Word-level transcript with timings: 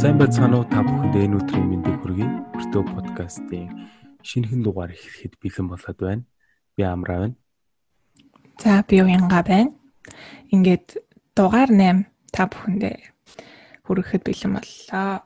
сайн 0.00 0.16
байцгаана 0.16 0.56
уу 0.56 0.64
та 0.64 0.80
бүхэнд 0.80 1.12
энэ 1.12 1.36
өдрийн 1.36 1.66
мэндийг 1.68 2.00
хүргэе. 2.00 2.24
Өртөө 2.56 2.82
подкастын 2.88 3.68
шинэхэн 4.24 4.64
дугаар 4.64 4.96
ихэхэд 4.96 5.36
бэлэн 5.36 5.68
болоод 5.68 5.98
байна. 6.00 6.24
Би 6.72 6.82
Амраа 6.88 7.18
байна. 7.20 7.36
За 8.56 8.80
би 8.88 8.96
Уянга 9.04 9.44
байна. 9.44 9.76
Ингээд 10.48 11.04
дугаар 11.36 11.68
8 11.68 12.08
та 12.32 12.48
бүхэндээ 12.48 12.96
хүрэхэд 13.84 14.24
бэлэн 14.24 14.52
боллоо. 14.56 15.20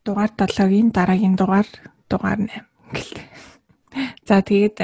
Дугаар 0.00 0.32
7-гийн 0.32 0.88
дараагийн 0.88 1.36
дугаар 1.36 1.68
дугаар 2.08 2.40
8 2.40 2.64
гэлээ. 2.88 3.28
За 4.24 4.40
тэгээд 4.40 4.80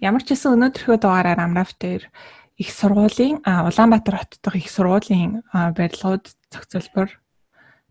ямар 0.00 0.24
ч 0.24 0.32
гэсэн 0.32 0.56
өнөөдрийнхөө 0.56 0.96
дугаараар 0.96 1.44
Амраф 1.44 1.76
дээр 1.76 2.08
их 2.56 2.72
сургуулийн 2.72 3.44
Улаанбаатар 3.44 4.16
хот 4.16 4.40
дахь 4.40 4.56
их 4.56 4.72
сургуулийн 4.72 5.44
барилгууд 5.52 6.24
зохицуулбар 6.48 7.20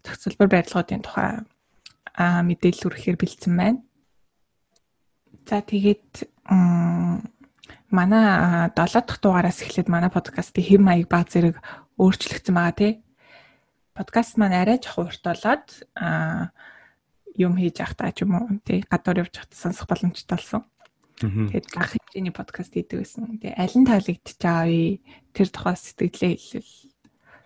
зохицуулбар 0.03 0.49
барилгуудын 0.51 1.01
тухай 1.03 1.43
мэдээлэл 2.19 2.87
өргөхөөр 2.91 3.17
бэлдсэн 3.17 3.53
байна. 3.57 3.79
За 5.47 5.63
тэгээд 5.63 6.29
манай 7.89 8.69
7 8.75 8.75
дахь 8.75 9.19
дугаараас 9.23 9.63
эхлээд 9.63 9.89
манай 9.89 10.11
подкастын 10.13 10.63
хэм 10.63 10.81
маяг 10.83 11.07
баг 11.09 11.27
зэрэг 11.31 11.57
өөрчлөгдсөн 11.97 12.55
байгаа 12.55 12.75
тий. 12.77 12.93
Подкаст 13.93 14.37
маань 14.37 14.57
арай 14.57 14.77
жоох 14.81 15.09
урт 15.09 15.23
болоод 15.23 15.67
юм 17.37 17.53
хийж 17.57 17.75
явахдаа 17.81 18.11
ч 18.13 18.25
юм 18.25 18.37
уу 18.37 18.47
тий 18.65 18.85
гадуур 18.85 19.25
явж 19.25 19.33
байхдаа 19.37 19.57
сонсох 19.57 19.89
боломжтой 19.89 20.37
болсон. 20.37 20.63
Тэгээд 21.17 21.67
анх 21.77 21.93
хэмжээний 21.93 22.33
подкаст 22.33 22.73
хийдэг 22.73 23.05
байсан. 23.05 23.37
Тэгээ 23.41 23.57
аль 23.57 23.77
нь 23.77 23.85
таалагдчих 23.85 24.37
байгаа 24.41 24.65
вэ? 24.69 25.01
Тэр 25.33 25.47
тухай 25.53 25.75
сэтгэлээ 25.77 26.33
хэлвэл. 26.37 26.73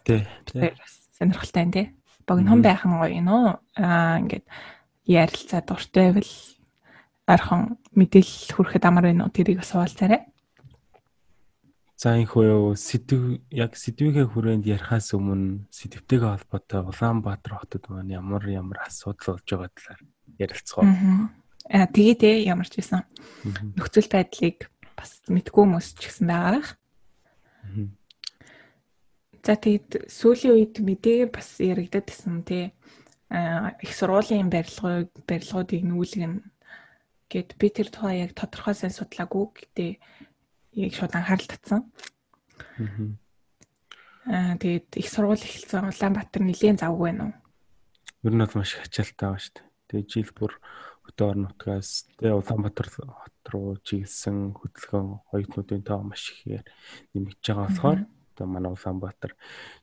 Тий. 0.08 0.72
Сонирхолтой 1.20 1.64
юм 1.64 1.72
тий. 1.76 1.88
Богинохон 2.28 2.62
байхан 2.62 2.92
гоё 3.00 3.22
нөө. 3.24 3.48
Аа 3.80 4.20
ингээд 4.20 4.46
ярилцаа 5.08 5.64
дуртай 5.64 6.12
байвал 6.12 6.34
ойрхон 7.28 7.62
мэдээлэл 7.96 8.54
хүрэхэд 8.56 8.84
амар 8.84 9.08
байна 9.08 9.26
уу? 9.26 9.36
Тэрийг 9.36 9.64
бас 9.64 9.72
хуваалцаарай. 9.72 10.28
За 11.98 12.14
энэ 12.14 12.30
хөө 12.30 12.78
сэдв 12.78 13.42
яг 13.50 13.74
сэдвийнхээ 13.74 14.30
хүрээнд 14.30 14.70
ярихаас 14.70 15.18
өмнө 15.18 15.66
сэдвтэйгээ 15.74 16.30
холбоотой 16.30 16.86
Улаанбаатар 16.86 17.54
хотод 17.58 17.90
маань 17.90 18.14
ямар 18.14 18.46
ямар 18.46 18.86
асуудал 18.86 19.34
болж 19.34 19.48
байгаа 19.50 19.74
талаар 19.74 20.02
ярилцгаа. 20.38 20.86
Аа 21.74 21.90
тэгээ 21.90 22.16
те 22.22 22.30
ямар 22.46 22.70
ч 22.70 22.78
байсан 22.78 23.02
нөхцөл 23.74 24.14
байдлыг 24.14 24.70
бас 24.94 25.26
мэдгүй 25.26 25.64
хүмүүс 25.66 25.98
ч 25.98 26.14
гэсэн 26.14 26.30
байгаа 26.30 26.54
байх. 26.62 26.70
За 29.48 29.56
тэгээд 29.56 30.12
сүүлийн 30.12 30.60
үед 30.60 30.76
мэдээ 30.84 31.32
бас 31.32 31.56
яригдаад 31.64 32.04
гэсэн 32.04 32.44
те 32.44 32.76
их 33.32 33.92
сургуулийн 33.96 34.52
барилгыг 34.52 35.08
барилгуудыг 35.24 35.88
нүүлгэн 35.88 36.44
гэд 37.32 37.56
би 37.56 37.68
тэр 37.72 37.88
тухай 37.88 38.28
яг 38.28 38.36
тодорхой 38.36 38.76
сайн 38.76 38.92
судлаагүй 38.92 39.48
гэтээ 39.56 39.92
яг 40.84 40.92
шууд 40.92 41.16
анхаарал 41.16 41.48
татсан. 41.48 41.88
Аа 44.28 44.60
тэгээд 44.60 45.00
их 45.00 45.08
сургууль 45.08 45.40
эхэлсэн 45.40 45.96
Улаанбаатар 45.96 46.44
нэлийн 46.44 46.76
завгүй 46.76 47.16
байна 47.16 47.32
уу? 47.32 47.36
Ер 48.28 48.36
нь 48.36 48.44
бол 48.44 48.52
маш 48.60 48.76
их 48.76 48.84
ачаалттай 48.84 49.32
байгаа 49.32 49.40
шүү 49.48 49.56
дээ. 49.56 49.68
Тэгээд 49.88 50.12
жил 50.12 50.32
бүр 50.36 50.52
хөдөө 51.08 51.24
орон 51.24 51.44
нутгаас 51.48 52.12
тэгээ 52.20 52.36
Улаанбаатар 52.36 52.88
хот 52.92 53.40
руу 53.48 53.80
чиглэсэн 53.80 54.60
хөдөлгөөн 54.60 55.08
оюутнуудын 55.32 55.88
тоо 55.88 56.04
маш 56.04 56.36
ихээр 56.36 56.68
нэмэгдэж 57.16 57.48
байгаа 57.48 57.68
болохоор 57.72 58.00
тэгээ 58.38 58.54
манай 58.54 58.72
Улаанбаатар 58.72 59.34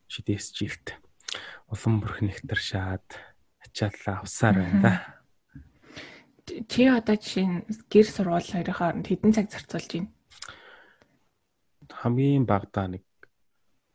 шидэс 0.06 0.54
жилт 0.54 0.94
улам 1.66 1.98
бүрх 1.98 2.22
нэгтэр 2.22 2.60
шаад 2.60 3.06
ачааллаа 3.58 4.22
авсаар 4.22 4.56
байна. 4.62 4.92
Чи 6.46 6.86
одоо 6.86 7.16
жишээ 7.18 7.46
нь 7.48 7.64
гэр 7.90 8.06
сургууль 8.06 8.46
хоёрын 8.46 8.78
хооронд 8.78 9.06
хэдэн 9.08 9.32
цаг 9.34 9.50
зарцуулж 9.50 9.90
байна? 9.90 10.10
Хамгийн 11.90 12.46
багадаа 12.46 12.86
нэг 12.94 13.04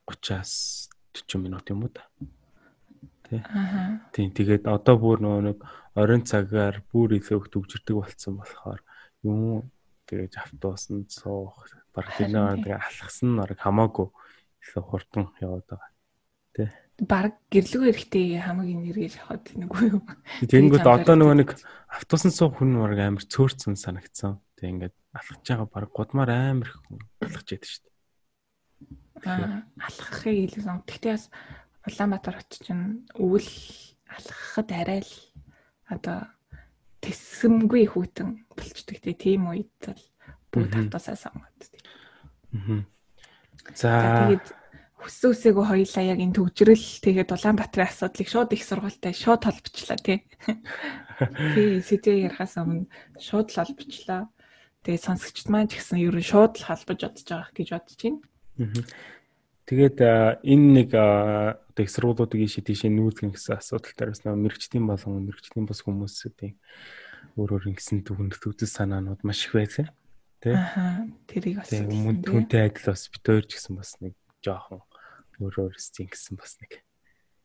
30-аас 0.09 0.89
40 1.13 1.45
минут 1.45 1.65
юм 1.69 1.85
уу 1.85 1.93
та. 1.93 2.09
Тийм 3.29 4.33
тэгээд 4.33 4.65
одоо 4.65 4.95
бүр 4.97 5.21
нөгөө 5.21 5.41
нэг 5.45 5.57
оройн 5.93 6.25
цагаар 6.25 6.81
бүр 6.89 7.21
илүү 7.21 7.37
их 7.37 7.47
төгжирдэг 7.53 7.95
болцсон 7.95 8.41
болохоор 8.41 8.81
юм 9.21 9.69
тэгээд 10.09 10.33
автобусанд 10.41 11.13
суух 11.13 11.69
баг 11.93 12.09
тэрнээ 12.17 12.65
тэгээд 12.65 12.81
алхсан 12.81 13.37
нар 13.37 13.53
хамаагүй 13.53 14.09
илүү 14.63 14.83
хурдан 14.83 15.25
яваад 15.39 15.65
байгаа. 15.69 15.91
Тий. 16.55 16.69
Бараг 16.99 17.35
гэрлэгөө 17.47 17.89
эрэхтэй 17.95 18.43
хамаагийн 18.43 18.83
нэргээж 18.83 19.15
аваад 19.23 19.45
нэг 19.55 19.71
үү. 19.71 20.03
Тэгэнгүүт 20.51 20.87
одоо 20.87 21.15
нөгөө 21.15 21.37
нэг 21.39 21.49
автобусанд 21.87 22.35
суух 22.35 22.59
хүн 22.59 22.75
баг 22.75 22.99
амар 22.99 23.23
цөөрцөн 23.23 23.79
санагдсан. 23.79 24.43
Тэг 24.59 24.67
ингээд 24.75 24.95
алхаж 25.15 25.41
байгаа 25.47 25.67
баг 25.71 25.89
гудмаар 25.95 26.31
амар 26.35 26.67
их 26.67 26.75
алхаж 27.23 27.47
яадаг 27.55 27.69
шүү 27.71 27.83
дээ. 27.87 27.95
Аа 29.23 29.63
алхахыг 29.79 30.37
илүүсэн. 30.51 30.83
Гэхдээ 30.83 31.13
бас 31.15 31.25
Улаанбаатар 31.87 32.35
хот 32.35 32.51
чинь 32.59 33.07
өвөл 33.15 33.51
алхахад 34.11 34.69
арай 34.75 35.01
л 35.01 35.15
одоо 35.87 36.27
тэсэмгүй 36.99 37.87
хүүтэн 37.95 38.43
болчдөг 38.51 38.99
тийм 39.15 39.47
үед 39.47 39.71
бол 39.87 40.03
бүгд 40.51 40.75
автосаа 40.75 41.15
сонгоод 41.15 41.59
тийм. 41.63 41.87
Аа. 42.53 42.98
За 43.75 44.27
тэгээд 44.27 44.45
хүссэн 44.99 45.31
үсээгөө 45.31 45.65
хоёлаа 45.71 46.03
яг 46.03 46.19
энэ 46.19 46.35
төгжрөл 46.35 46.87
тэгээд 47.03 47.31
Улаанбаатарын 47.31 47.87
асуудлыг 47.87 48.27
шууд 48.27 48.51
их 48.51 48.63
сургуультай 48.67 49.13
шууд 49.15 49.41
холбочлаа 49.47 49.99
тий. 49.99 50.19
Тий 51.55 51.79
сэдвээ 51.79 52.27
ярахаас 52.27 52.59
өмнө 52.59 52.87
шууд 53.19 53.47
л 53.51 53.59
холбочлаа. 53.63 54.27
Тэгээд 54.83 55.05
сонсогчд 55.07 55.47
маань 55.47 55.71
ч 55.71 55.79
гэсэн 55.79 56.03
ер 56.03 56.15
нь 56.15 56.23
шууд 56.23 56.59
л 56.59 56.67
холбож 56.67 56.99
одож 56.99 57.27
байгаа 57.27 57.51
гэж 57.55 57.67
бодож 57.71 57.99
байна. 57.99 58.19
Тэгээд 59.69 59.97
энэ 60.43 60.67
нэг 60.83 60.89
одоо 60.97 61.83
их 61.83 61.91
сургуулиудыг 61.93 62.41
ийшээ 62.43 62.67
тийшээ 62.67 62.91
нүүлгэн 62.91 63.35
гэсэн 63.37 63.59
асуудал 63.59 63.93
дээр 63.95 64.11
бас 64.17 64.23
мэрэгчдийн 64.25 64.85
болон 64.87 65.29
мэрэгчдийн 65.29 65.67
бас 65.69 65.79
хүмүүсийн 65.85 66.57
өөр 67.37 67.49
өөр 67.55 67.69
ингэсэн 67.71 68.03
түгэнд 68.03 68.35
үзэл 68.35 68.67
санаанууд 68.67 69.21
маш 69.23 69.45
их 69.45 69.53
байсан. 69.55 69.87
Тэ? 70.39 70.55
Аа. 70.55 71.03
Тэрийг 71.27 71.59
бас 71.59 71.71
мөн 71.75 72.23
түнтэй 72.23 72.71
адил 72.71 72.95
бас 72.95 73.03
бит 73.11 73.25
өөр 73.27 73.43
ч 73.43 73.51
гэсэн 73.59 73.75
бас 73.75 73.91
нэг 73.99 74.15
жоохон 74.39 74.79
өөр 75.43 75.55
өөр 75.67 75.75
стин 75.75 76.07
гэсэн 76.07 76.39
бас 76.39 76.55
нэг 76.63 76.79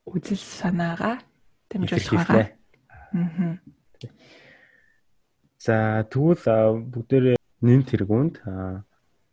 үзэл 0.06 0.38
санаагаа 0.38 1.18
дамжуулах 1.66 2.28
байгаа. 2.28 2.54
Аа. 3.10 3.58
За 5.58 6.04
тэгвэл 6.06 6.86
бүгдээрээ 6.92 7.36
нэмт 7.64 7.88
хэрэгүнд 7.90 8.34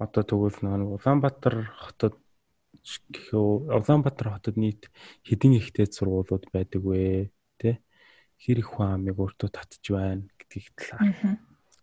одоо 0.01 0.23
тэгвэл 0.25 0.57
нэг 0.63 0.97
Улаанбаатар 0.97 1.69
хотод 1.75 2.17
гэхөө 3.13 3.77
Улаанбаатар 3.77 4.41
хотод 4.41 4.55
нийт 4.57 4.89
хэдэн 5.27 5.59
ихтэй 5.59 5.85
сургуулиуд 5.91 6.49
байдаг 6.49 6.81
вэ? 6.81 7.29
Тэ? 7.59 7.83
Хэр 8.41 8.63
их 8.63 8.73
хүн 8.73 9.05
амыг 9.05 9.21
өөртөө 9.21 9.49
татж 9.53 9.85
байна 9.91 10.25
гэдгийг 10.39 10.73
талаар. 10.73 11.37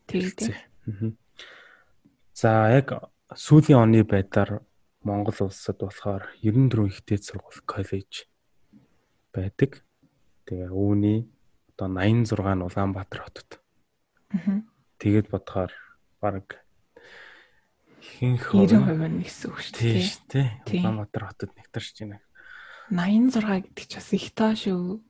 Тийм. 0.09 1.15
За 2.39 2.71
яг 2.71 2.93
сүүлийн 3.35 3.83
оны 3.83 4.05
байдлаар 4.07 4.63
Монгол 5.03 5.51
улсад 5.51 5.83
болохоор 5.83 6.23
94 6.39 6.87
ихтэй 6.87 7.19
сургууль 7.19 7.67
коллеж 7.67 8.31
байдаг. 9.35 9.83
Тэгээ 10.47 10.71
үүний 10.71 11.27
одоо 11.75 11.91
86 11.91 12.39
нь 12.55 12.63
Улаанбаатар 12.63 13.21
хотод. 13.27 13.59
Аа. 14.31 14.63
Тэгээд 15.03 15.27
бодохоор 15.35 15.75
баг 16.23 16.63
ихэнх 18.07 18.55
90% 18.55 18.87
нь 18.87 19.27
гэсэн 19.27 19.51
үг 19.51 19.59
шүү 19.59 19.75
дээ. 19.83 20.07
Тийм 20.31 20.47
тий. 20.63 20.79
Улаанбаатар 20.79 21.25
хотод 21.35 21.51
нэгтарч 21.59 22.07
байна. 22.07 22.23
86 22.95 23.67
гэдэг 23.67 23.87
ч 23.91 23.93
бас 23.99 24.11
их 24.15 24.31
тоо 24.39 24.55
шүү. 24.55 25.03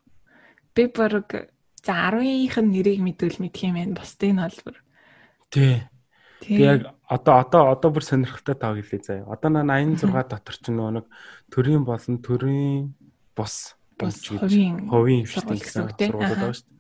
Би 0.73 0.89
баг 0.89 1.53
за 1.85 1.93
10-ийнх 1.93 2.57
нь 2.57 2.73
нэрийг 2.73 3.05
мэдвэл 3.05 3.37
мэдх 3.37 3.69
юм 3.69 3.77
байна. 3.77 4.01
Бусдыг 4.01 4.33
нь 4.33 4.41
бол 4.41 4.61
бүр. 4.65 4.77
Тий. 5.53 5.85
Тэг 6.41 6.61
яг 6.61 6.81
одоо 7.09 7.35
одоо 7.43 7.63
одоо 7.75 7.91
бүр 7.91 8.05
сонирхолтой 8.05 8.55
таа 8.55 8.75
гэлээ 8.77 9.03
заяа. 9.03 9.31
Одоо 9.33 9.51
86 9.51 10.29
дотор 10.29 10.57
ч 10.57 10.65
нэг 10.71 11.07
төрийн 11.51 11.83
болон 11.83 12.17
төрийн 12.23 12.95
бус 13.35 13.75
болж 13.99 14.23
хувийн 14.23 14.87
хувийн 14.87 15.25
хвшилтийн 15.27 15.59
гэсэн 15.59 15.85
сургуулиуд 15.99 16.39
байгаа 16.39 16.55
шүү 16.55 16.71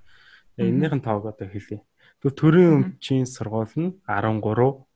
дээ. 0.56 0.70
Энийх 0.70 0.94
нь 0.94 1.04
тоог 1.04 1.24
одоо 1.26 1.48
хэлье. 1.50 1.82
Тэгвэл 2.22 2.38
төрийн 2.38 2.70
өмчийн 2.78 3.26
сургууль 3.26 3.74
нь 3.74 3.98
13 4.06 4.86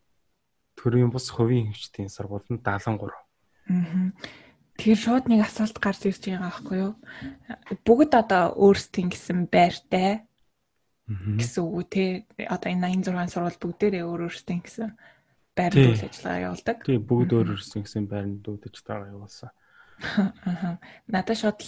төрийн 0.78 1.10
бус 1.10 1.26
хувийн 1.30 1.74
хвшилтийн 1.74 2.10
сургууль 2.10 2.46
нь 2.50 2.62
73. 2.62 3.10
Аа. 3.70 4.14
Тэгэхээр 4.78 4.98
шууд 4.98 5.24
нэг 5.30 5.46
асуулт 5.46 5.78
гарч 5.78 6.08
ирж 6.08 6.22
байгаа 6.26 6.50
байхгүй 6.50 6.76
юу? 6.80 6.94
Бүгд 7.86 8.12
одоо 8.18 8.56
өөрсдийн 8.56 9.12
гэсэн 9.12 9.46
байртай 9.46 10.26
гэсэн 11.08 11.64
үг 11.64 11.86
те. 11.90 12.26
Одоо 12.38 12.68
энэ 12.72 13.02
86 13.02 13.34
сургууль 13.34 13.62
бүгдээрээ 13.62 14.04
өөр 14.06 14.26
өөрсдийн 14.30 14.62
гэсэн 14.62 14.90
байранд 15.56 15.88
үйл 15.92 16.06
ажиллагаа 16.08 16.44
явуулдаг. 16.48 16.78
Тий, 16.86 16.98
бүгд 16.98 17.30
өөр 17.32 17.48
өөрсдийн 17.56 17.84
гэсэн 17.84 18.04
байранд 18.08 18.44
үйл 18.46 18.64
ажиллагаа 18.64 19.12
явуулсан. 19.12 19.50
Аа. 20.46 20.78
Надад 21.06 21.38
шууд 21.38 21.60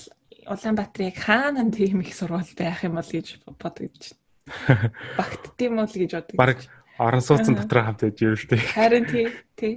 Улаанбаатар 0.45 1.09
яг 1.09 1.17
хаана 1.17 1.65
тийм 1.73 2.01
их 2.05 2.13
сургууль 2.13 2.45
байх 2.57 2.85
юм 2.85 3.01
бол 3.01 3.09
гэж 3.09 3.41
бодож 3.57 4.13
байна. 4.45 4.93
Багт 5.17 5.43
тийм 5.57 5.81
бол 5.81 5.89
гэж 5.89 6.11
бодож. 6.13 6.37
Бараг 6.37 6.61
орон 6.99 7.23
сууцсан 7.25 7.57
дотор 7.57 7.81
хамт 7.81 8.05
байж 8.05 8.19
ивэл 8.21 8.45
тээ. 8.53 8.61
Харин 8.77 9.07
тий, 9.09 9.27
тий. 9.57 9.75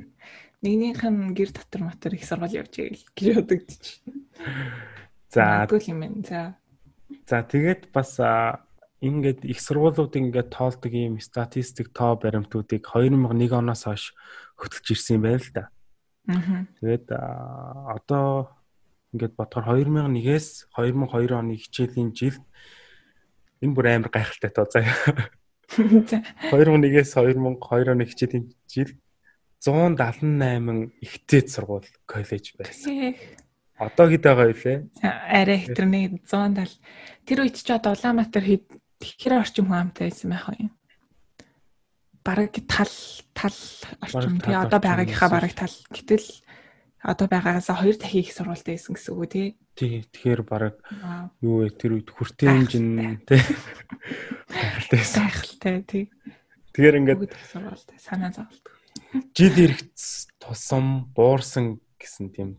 Нэгнийх 0.59 1.03
нь 1.07 1.31
гэр 1.31 1.55
дотор 1.55 1.87
мотор 1.87 2.11
их 2.13 2.27
сургууль 2.27 2.57
явж 2.59 2.73
ийл 2.83 2.99
гэж 3.15 3.27
бодогдож. 3.39 3.85
За. 5.31 5.63
Тэгвэл 5.71 5.91
юм 5.95 5.99
байна. 6.03 6.21
За. 6.27 6.41
За 7.23 7.43
тэгээд 7.47 7.95
бас 7.95 8.19
ингээд 9.01 9.45
их 9.45 9.61
сургуулиуд 9.61 10.17
ингээд 10.17 10.49
тоолдог 10.49 10.93
ийм 10.93 11.21
статистик 11.21 11.93
тоо 11.93 12.17
баримтуудыг 12.17 12.81
2001 12.81 13.53
оноос 13.53 13.85
хойш 13.85 14.17
хөтлөж 14.57 14.85
ирсэн 14.89 15.21
юм 15.21 15.23
байна 15.25 15.41
л 15.41 15.51
да. 15.53 15.63
Аа. 16.27 16.65
Тэгээд 16.81 17.07
одоо 17.13 18.57
ингээд 19.13 19.37
бодохоор 19.37 19.85
2001-ээс 19.85 20.73
2002 20.73 21.29
оны 21.37 21.55
хичээлийн 21.61 22.09
жилд 22.17 22.41
энэ 23.61 23.73
бүр 23.77 23.85
амар 23.93 24.09
гайхалтай 24.09 24.49
тоо 24.49 24.65
заяа. 24.65 25.29
2001-ээс 25.77 27.13
2002 27.13 27.93
оны 27.93 28.05
хичээлийн 28.09 28.49
жилд 28.65 28.97
178 29.61 30.97
ихтэй 31.01 31.41
сургууль 31.45 31.89
коллеж 32.05 32.53
байсан. 32.57 33.13
Одоо 33.77 34.09
хэд 34.09 34.23
байгаа 34.25 34.53
вэ? 34.53 34.89
Арай 35.01 35.61
хэтэрний 35.65 36.21
170. 36.25 36.81
Тэр 37.25 37.45
үед 37.45 37.57
ч 37.61 37.69
одоо 37.73 37.93
Улаанбаатар 37.93 38.45
хэд 38.45 38.65
тэгэхээр 38.99 39.39
орчим 39.41 39.65
хүн 39.69 39.79
амтай 39.89 40.09
байсан 40.09 40.29
байх 40.31 40.47
юм. 40.57 40.71
Бараг 42.25 42.53
тал 42.67 42.95
тал 43.33 43.57
орчим 44.01 44.37
тий 44.41 44.55
одоо 44.55 44.79
байгаагийнхаа 44.79 45.29
бараг 45.29 45.53
тал. 45.53 45.75
Гэтэл 45.93 46.27
одоо 47.01 47.27
байгаагаас 47.29 47.69
хоёр 47.71 47.97
дахин 47.97 48.21
их 48.21 48.33
сургуультай 48.33 48.75
байсан 48.75 48.93
гэсэн 48.95 49.13
үг 49.15 49.25
тий. 49.31 49.47
Тий 49.77 50.03
тэгэхээр 50.09 50.41
бараг 50.43 50.75
юу 51.41 51.63
вэ 51.63 51.71
тэр 51.75 52.01
үед 52.01 52.09
хүртээ 52.11 52.49
хэмжин 52.49 53.21
тий. 53.25 53.41
Гайхалтай. 54.49 55.01
Гайхалтай 55.01 55.75
тий. 55.85 56.03
Тэгэхээр 56.73 56.99
ингээд 56.99 57.21
сургуультай 57.47 57.97
санаа 58.01 58.33
зовлт 58.33 58.65
жил 59.35 59.55
ирэхц 59.55 60.27
тусам 60.39 61.11
буурсан 61.15 61.79
гэсэн 61.99 62.29
тийм 62.33 62.49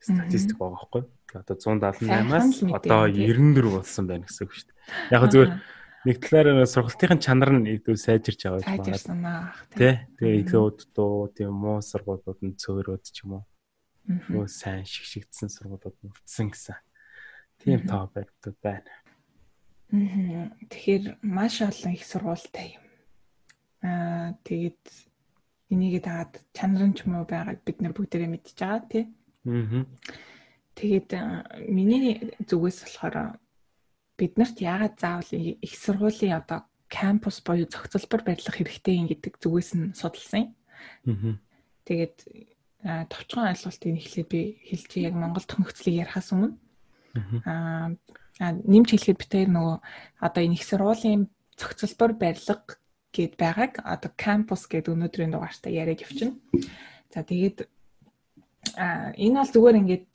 статистик 0.00 0.58
байгаа 0.58 0.76
байхгүй. 0.76 1.02
Одоо 1.34 1.56
178-аас 1.56 2.62
одоо 2.70 3.08
94 3.10 3.74
болсон 3.74 4.04
байна 4.06 4.26
гэсэн 4.26 4.44
үг 4.46 4.52
шүү 4.54 4.66
дээ. 4.70 4.78
Яг 5.10 5.22
зүгээр 5.26 5.50
нэг 6.06 6.16
талаараа 6.22 6.68
сургалтын 6.70 7.18
чанар 7.18 7.50
нь 7.58 7.66
илүү 7.74 7.96
сайжирч 7.98 8.46
байгаа 8.46 8.62
юм 8.62 8.66
байна. 8.66 8.84
Сайжирсан 8.86 9.20
аа. 9.26 9.50
Тэ. 9.74 10.06
Тэгээ 10.22 10.40
илүүд 10.46 10.78
дуу 10.94 11.26
тийм 11.34 11.50
муу 11.50 11.82
сургуулиуд 11.82 12.40
нь 12.46 12.54
цөөрөөд 12.54 13.04
ч 13.10 13.26
юм 13.26 13.42
уу. 13.42 13.44
Нөө 14.06 14.46
сайн 14.46 14.86
шигшигдсэн 14.86 15.50
сургуулиуд 15.50 15.98
нь 15.98 16.14
үлдсэн 16.14 16.46
гэсэн. 16.54 16.78
Тийм 17.58 17.82
тоо 17.90 18.06
баригдууд 18.14 18.58
байна. 18.62 18.92
Тэгэхээр 19.90 21.18
маш 21.26 21.58
олон 21.66 21.92
их 21.94 22.06
сургуультай 22.06 22.78
юм. 22.78 22.84
Аа 23.82 24.38
тэгээд 24.46 24.82
энийгээ 25.74 26.02
дагаад 26.06 26.34
чанар 26.54 26.86
нь 26.86 26.94
ч 26.94 27.02
юм 27.02 27.18
уу 27.18 27.26
байгааг 27.26 27.66
бид 27.66 27.78
нар 27.82 27.94
бүгдээрээ 27.94 28.30
мэдж 28.30 28.54
байгаа 28.54 28.86
тий. 28.86 29.04
Аа. 29.46 29.86
Тэгээд 30.76 31.10
миний 31.72 32.36
зүгээс 32.44 32.84
болохоор 32.84 33.40
бид 34.20 34.32
нарт 34.36 34.60
яагаад 34.60 34.96
заавал 35.00 35.30
их 35.32 35.74
сургуулийн 35.74 36.36
одоо 36.36 36.68
кампус 36.92 37.40
боيو 37.40 37.66
зохицолбор 37.66 38.22
барилах 38.22 38.56
хэрэгтэй 38.56 39.00
юм 39.00 39.06
гэдэг 39.08 39.40
зүгээс 39.40 39.70
нь 39.76 39.96
судалсан 39.96 40.40
юм. 40.40 40.50
Аа. 41.08 41.40
Тэгээд 41.88 42.16
товчхон 43.08 43.48
ойлголтыг 43.50 43.96
эхлээд 43.96 44.28
би 44.28 44.40
хэлчих 44.68 45.02
яг 45.08 45.14
Монгол 45.16 45.44
төхнөхцөлийг 45.48 46.06
ярихаас 46.06 46.30
өмнө 46.36 46.54
аа 47.48 47.96
нэмж 48.38 48.88
хэлэхэд 48.92 49.18
би 49.18 49.26
тэр 49.26 49.48
нөгөө 49.48 49.76
одоо 50.20 50.42
энэ 50.44 50.56
их 50.60 50.64
сургуулийн 50.68 51.22
зохицолбор 51.56 52.12
барилга 52.12 52.76
гээд 53.16 53.34
байгааг 53.40 53.80
одоо 53.80 54.10
кампус 54.12 54.68
гэдэг 54.68 54.92
өнөөдрийн 54.92 55.32
дугаартаа 55.32 55.72
яриад 55.72 56.04
явчихна. 56.04 56.36
За 57.08 57.24
тэгээд 57.24 57.64
а 58.76 59.16
энэ 59.16 59.40
бол 59.40 59.52
зүгээр 59.56 59.80
ингээд 59.80 60.10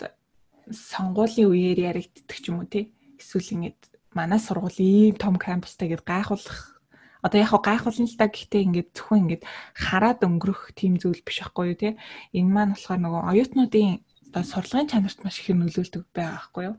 сонгуулийн 0.73 1.51
үеэр 1.51 1.79
яригддаг 1.93 2.37
ч 2.39 2.49
юм 2.49 2.63
уу 2.63 2.67
тий. 2.67 2.91
Эсвэл 3.19 3.53
ингээд 3.55 3.79
манай 4.15 4.39
сургууль 4.39 4.79
ийм 4.79 5.15
том 5.15 5.35
кампустай 5.35 5.87
гэд 5.91 6.03
гайхуулах 6.03 6.81
одоо 7.21 7.39
яг 7.39 7.53
гайхуулна 7.53 8.07
л 8.09 8.17
та 8.17 8.27
гэхдээ 8.27 8.65
ингээд 8.65 8.89
зөвхөн 8.97 9.21
ингээд 9.29 9.43
хараад 9.77 10.19
өнгөрөх 10.25 10.73
тийм 10.73 10.97
зүйл 10.97 11.21
биш 11.21 11.45
байхгүй 11.45 11.65
юу 11.71 11.77
тий. 11.77 11.93
Энэ 12.33 12.49
маань 12.49 12.73
болохоор 12.73 12.99
нөгөө 12.99 13.21
оюутнуудын 13.31 14.01
одоо 14.33 14.43
сурлагын 14.43 14.89
чанарт 14.89 15.19
маш 15.21 15.37
их 15.39 15.53
нөлөөлдөг 15.53 16.03
байгаа 16.15 16.33
байхгүй 16.41 16.63
юу. 16.73 16.77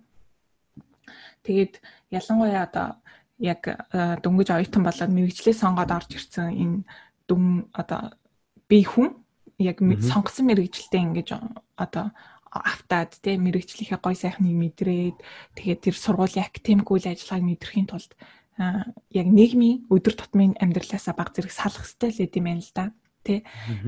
Тэгээд 1.46 1.74
ялангуяа 2.10 2.66
одоо 2.66 2.88
яг 3.38 3.66
э, 3.66 4.16
дөнгөж 4.22 4.48
оюутан 4.50 4.82
болоод 4.82 5.10
мэрэгчлээ 5.14 5.54
сонгоод 5.54 5.90
орж 5.90 6.10
ирсэн 6.14 6.50
энэ 6.54 6.78
дүн 7.26 7.70
одоо 7.74 8.14
би 8.66 8.82
хүн 8.82 9.14
яг 9.58 9.78
сонгосон 9.82 10.46
мэрэгчлээ 10.46 11.02
ингэж 11.06 11.28
одоо 11.78 12.10
автаад 12.52 13.16
те 13.24 13.40
мэрэгчлийнхээ 13.40 14.00
гой 14.02 14.16
сайхныг 14.16 14.52
мэдрээд 14.52 15.16
тэгээд 15.56 15.80
тэр 15.88 15.96
сургуулийн 15.96 16.44
академик 16.44 16.88
үйл 16.92 17.08
ажиллагааг 17.08 17.44
мэдрэхийн 17.48 17.88
тулд 17.88 18.12
яг 19.10 19.26
нийгмийн 19.26 19.88
өдөр 19.88 20.14
тутмын 20.14 20.60
амьдралаасаа 20.60 21.16
баг 21.16 21.32
зэрэг 21.32 21.52
салах 21.52 21.88
хэрэгтэй 21.88 22.10
л 22.12 22.20
гэдэм 22.28 22.44
байнал 22.44 22.72
да 22.76 22.84
тий. 23.24 23.40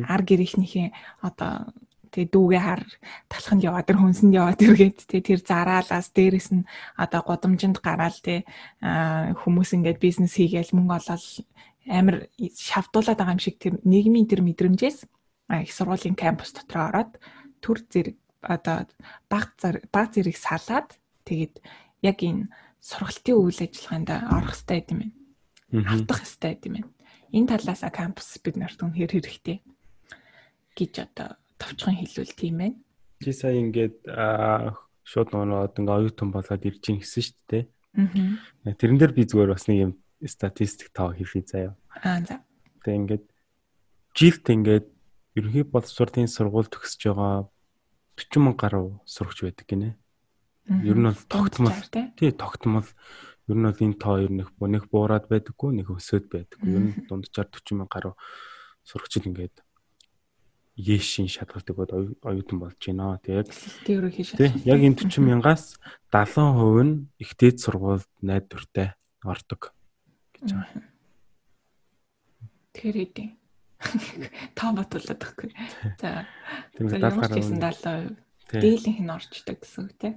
Ар 0.09 0.23
гэрийнхнийхээ 0.25 0.89
одоо 1.21 1.69
тэгээ 2.15 2.31
дүүгээ 2.31 2.63
хар 2.63 2.83
талханд 3.29 3.67
яваад 3.67 3.87
тэр 3.91 3.99
хүнсэнд 3.99 4.39
яваад 4.39 4.61
иргээд 4.63 4.99
тэгээ 5.11 5.29
тэр 5.35 5.41
зараалаас 5.43 6.09
дээрэс 6.15 6.49
нь 6.55 6.65
одоо 6.97 7.21
годомжинд 7.27 7.83
гараал 7.83 8.17
тэ 8.23 8.47
хүмүүс 8.81 9.75
ингээд 9.75 9.99
бизнес 9.99 10.39
хийгээл 10.39 10.73
мөнгө 10.79 10.95
олоод 10.95 11.25
амар 11.91 12.17
шавдуулаад 12.39 13.19
байгаа 13.19 13.37
юм 13.37 13.43
шиг 13.43 13.59
тэр 13.59 13.83
нийгмийн 13.83 14.31
тэр 14.31 14.41
мэдрэмжээс 14.47 14.99
их 15.05 15.73
сургуулийн 15.75 16.17
кампус 16.17 16.55
дотор 16.55 16.89
ороод 16.89 17.13
төр 17.61 17.83
зэрэг 17.91 18.17
одоо 18.45 18.87
баг 19.29 19.57
баг 19.91 20.09
зэрэг 20.15 20.37
салаад 20.37 20.89
тэгээд 21.25 21.61
яг 22.05 22.19
энэ 22.21 22.53
сургалтын 22.85 23.37
үйл 23.41 23.61
ажиллагаанд 23.65 24.11
орох 24.13 24.53
хэрэгтэй 24.53 24.81
юм 24.93 25.01
байна. 25.01 25.89
Автах 25.89 26.21
хэрэгтэй 26.21 26.53
юм 26.69 26.75
байна. 26.77 26.91
Энэ 27.33 27.51
талаасаа 27.51 27.91
кампус 27.91 28.29
бид 28.45 28.57
нарт 28.61 28.79
үнэхээр 28.85 29.13
хэрэгтэй 29.17 29.59
гэж 30.77 30.93
одоо 31.09 31.29
товчхон 31.57 31.97
хэлвэл 31.97 32.35
тийм 32.37 32.55
байна. 32.61 32.77
Чи 33.25 33.33
сая 33.33 33.57
ингээд 33.57 34.05
шууд 34.05 35.29
ноноод 35.33 35.75
ингээ 35.81 35.97
оюутан 35.97 36.29
болоод 36.29 36.63
ирж 36.69 36.85
ин 36.93 37.01
гэсэн 37.01 37.23
шүү 37.25 37.37
дээ. 37.49 37.65
Аа. 37.97 38.77
Тэрэн 38.77 38.99
дээр 39.01 39.13
би 39.17 39.25
зүгээр 39.25 39.55
бас 39.55 39.65
нэг 39.65 39.79
юм 39.81 39.93
статистик 40.29 40.93
тоо 40.93 41.17
хэлье 41.17 41.45
заяа. 41.47 41.73
Аа 42.05 42.21
за. 42.21 42.45
Тэгээ 42.85 43.01
ингээд 43.01 43.25
жилд 44.13 44.45
ингээд 44.45 44.87
ерөнхий 45.35 45.65
боловсролын 45.65 46.29
сургууль 46.29 46.71
төгсөж 46.71 47.01
байгаа 47.11 47.49
40 48.17 48.41
мянга 48.41 48.61
гаруй 48.63 48.87
сурагч 49.05 49.43
байдаг 49.43 49.67
гинэ. 49.67 49.91
Ер 50.87 50.97
нь 50.97 51.09
бол 51.09 51.25
тогтмол 51.29 51.77
тий 52.17 52.31
тогтмол 52.31 52.89
ер 53.51 53.57
нь 53.59 53.67
бол 53.69 53.85
энэ 53.85 54.01
тоо 54.01 54.17
ер 54.23 54.33
нь 54.33 54.41
нэг 54.41 54.85
буураад 54.89 55.29
байдаггүй 55.29 55.71
нэг 55.77 55.93
өсөд 55.93 56.31
байдаггүй. 56.31 56.71
Ер 56.71 56.83
нь 56.83 56.93
дунджаар 57.09 57.49
40 57.51 57.77
мянга 57.85 57.93
гаруй 57.93 58.15
сурагчид 58.87 59.27
ингээд 59.29 59.65
Ешийн 60.75 61.31
шалгалдаг 61.31 61.77
бод 61.77 61.91
оюутан 61.95 62.59
болж 62.59 62.83
байна. 62.83 63.15
Тэгээд. 63.23 63.47
Яг 64.67 64.81
энэ 64.83 64.99
40 64.99 65.23
мянгаас 65.23 65.79
70% 66.11 66.83
нь 66.83 67.07
их 67.23 67.39
дээд 67.39 67.63
сургуульд 67.63 68.11
найдвартай 68.19 68.99
ордог 69.23 69.71
гэж 70.35 70.51
байгаа. 70.51 70.83
Тэр 72.75 72.95
хэдий. 72.99 73.39
Та 74.57 74.73
батуулаад 74.73 75.21
байхгүй. 75.21 75.51
За. 76.01 76.27
Ч 76.77 76.89
гэсэн 76.89 77.61
70% 77.61 78.25
дийлэнх 78.53 79.01
нь 79.01 79.15
орчдөг 79.15 79.59
гэсэн 79.63 79.83
үг 79.89 79.93
тийм. 79.99 80.15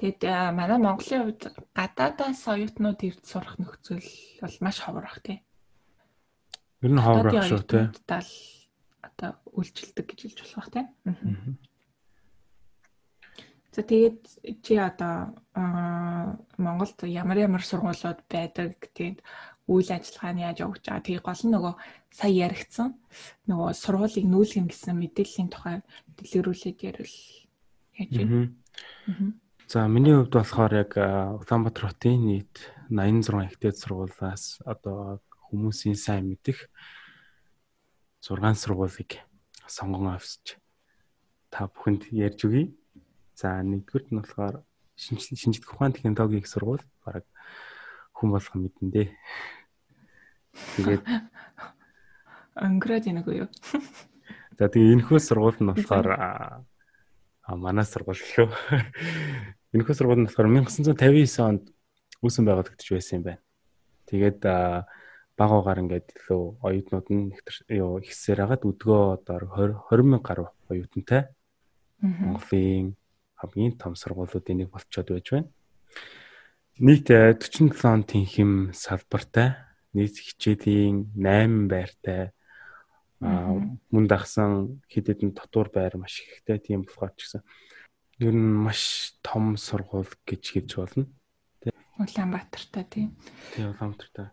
Тэгэд 0.00 0.22
манай 0.56 0.80
Монголын 0.80 1.28
хувьд 1.28 1.42
гадаадаас 1.76 2.42
оюутнууд 2.48 3.00
ирд 3.04 3.24
сурах 3.28 3.60
нөхцөл 3.60 4.00
бол 4.40 4.56
маш 4.64 4.80
ховор 4.80 5.04
бах 5.04 5.20
тийм. 5.20 5.44
Ер 6.80 6.92
нь 6.96 7.04
ховрох 7.04 7.44
шүү 7.44 7.62
тий. 7.68 7.84
Дал 8.08 8.30
одоо 9.04 9.36
үйлчлдэг 9.52 10.06
гэж 10.08 10.18
хэлж 10.24 10.38
болох 10.40 10.56
бах 10.56 10.70
тий. 10.72 10.84
За 13.76 13.84
тэгээд 13.84 14.20
чи 14.64 14.74
одоо 14.80 15.36
Монголд 16.56 16.98
ямар 17.04 17.36
ямар 17.36 17.62
сургуулиуд 17.62 18.24
байдаг 18.26 18.80
тэгээд 18.96 19.20
үйл 19.70 19.90
ажиллагааны 19.94 20.42
яаж 20.42 20.58
явагдаж 20.66 20.86
байгаа. 20.90 21.06
Тэгээ 21.06 21.22
гол 21.22 21.42
нь 21.46 21.54
нөгөө 21.54 21.74
сая 22.10 22.32
яригдсан 22.34 22.88
нөгөө 23.46 23.70
сургуулийг 23.78 24.26
нүүлгэн 24.26 24.66
гэсэн 24.66 24.94
мэдээллийн 24.98 25.50
тухай 25.54 25.76
дэлгэрүүлээд 26.18 26.78
ярил 26.82 27.16
яаж 27.94 28.12
вэ? 28.18 28.50
За 29.70 29.86
миний 29.86 30.18
хувьд 30.18 30.34
болохоор 30.34 30.72
яг 30.74 30.98
Улаанбаатар 30.98 31.94
хотын 31.94 32.18
нийт 32.26 32.74
86 32.90 33.54
ихтэй 33.54 33.70
сургуулиас 33.70 34.58
одоо 34.66 35.22
хүмүүсийн 35.46 35.94
сайн 35.94 36.26
мэдих 36.26 36.66
6 38.18 38.42
сургуулийг 38.58 39.22
сонгон 39.70 40.10
авсч 40.10 40.58
та 41.54 41.70
бүхэнд 41.70 42.10
ярьж 42.10 42.42
өгье. 42.50 42.74
За 43.38 43.62
нэгдүгürt 43.62 44.10
нь 44.10 44.18
болохоор 44.18 44.66
шинжлэх 44.98 45.70
ухаан 45.70 45.94
технологийн 45.94 46.44
сургууль 46.44 46.82
баг 47.06 47.24
хүн 48.10 48.30
болгон 48.34 48.60
мэдэн 48.66 48.90
дээ. 48.90 49.08
Тэгээд 50.76 51.04
өнгөрөөд 52.60 53.04
ийнэг 53.10 53.26
үү? 53.26 53.48
За 54.58 54.68
тэгээ 54.68 54.94
энэхүү 55.00 55.18
сургууль 55.22 55.60
нь 55.62 55.70
болохоор 55.70 56.08
манай 57.56 57.86
сургууль 57.86 58.20
лөө. 58.20 58.48
Энэхүү 59.74 59.94
сургууль 59.96 60.20
нь 60.20 60.28
болохоор 60.28 60.48
1959 60.52 61.40
онд 61.40 61.64
үүсэн 62.20 62.44
байгуулагдаж 62.44 62.88
байсан 62.92 63.16
юм 63.18 63.24
байна. 63.24 63.42
Тэгээд 64.10 64.40
баг 65.40 65.50
угаар 65.56 65.80
ингээд 65.80 66.12
илүү 66.12 66.42
оюутнууд 66.60 67.08
нь 67.08 67.32
юу 67.72 68.04
ихсээр 68.04 68.44
хагаад 68.44 68.68
өдгөө 68.68 69.00
одоо 69.16 69.36
20 69.56 69.88
20 69.88 70.04
мянга 70.04 70.26
гаруй 70.28 70.48
оюутантай 70.68 71.32
Монголын 72.04 73.00
хамгийн 73.40 73.80
том 73.80 73.96
сургуулиудын 73.96 74.60
нэг 74.60 74.68
болцоод 74.68 75.08
байж 75.08 75.28
байна. 75.32 75.48
Нийт 76.76 77.08
47 77.08 77.72
он 77.88 78.04
тэнхим 78.04 78.76
салбартай 78.76 79.56
нийт 79.94 80.16
хичээлийн 80.16 81.10
8 81.18 81.66
байртай 81.70 82.30
мөн 83.20 84.04
дагсан 84.08 84.80
хэд 84.88 85.12
хэдэн 85.12 85.36
дотуур 85.36 85.68
байр 85.68 86.00
маш 86.00 86.24
ихтэй 86.24 86.56
тийм 86.56 86.88
болохоор 86.88 87.12
ч 87.18 87.28
гэсэн 87.28 87.42
ер 88.24 88.32
нь 88.32 88.56
маш 88.64 89.12
том 89.20 89.60
сургууль 89.60 90.08
гэж 90.24 90.42
хэлж 90.56 90.70
болно. 90.80 91.04
Улаанбаатартай 92.00 92.84
тийм. 92.88 93.08
Тий 93.52 93.64
Улаанбаатартай. 93.68 94.32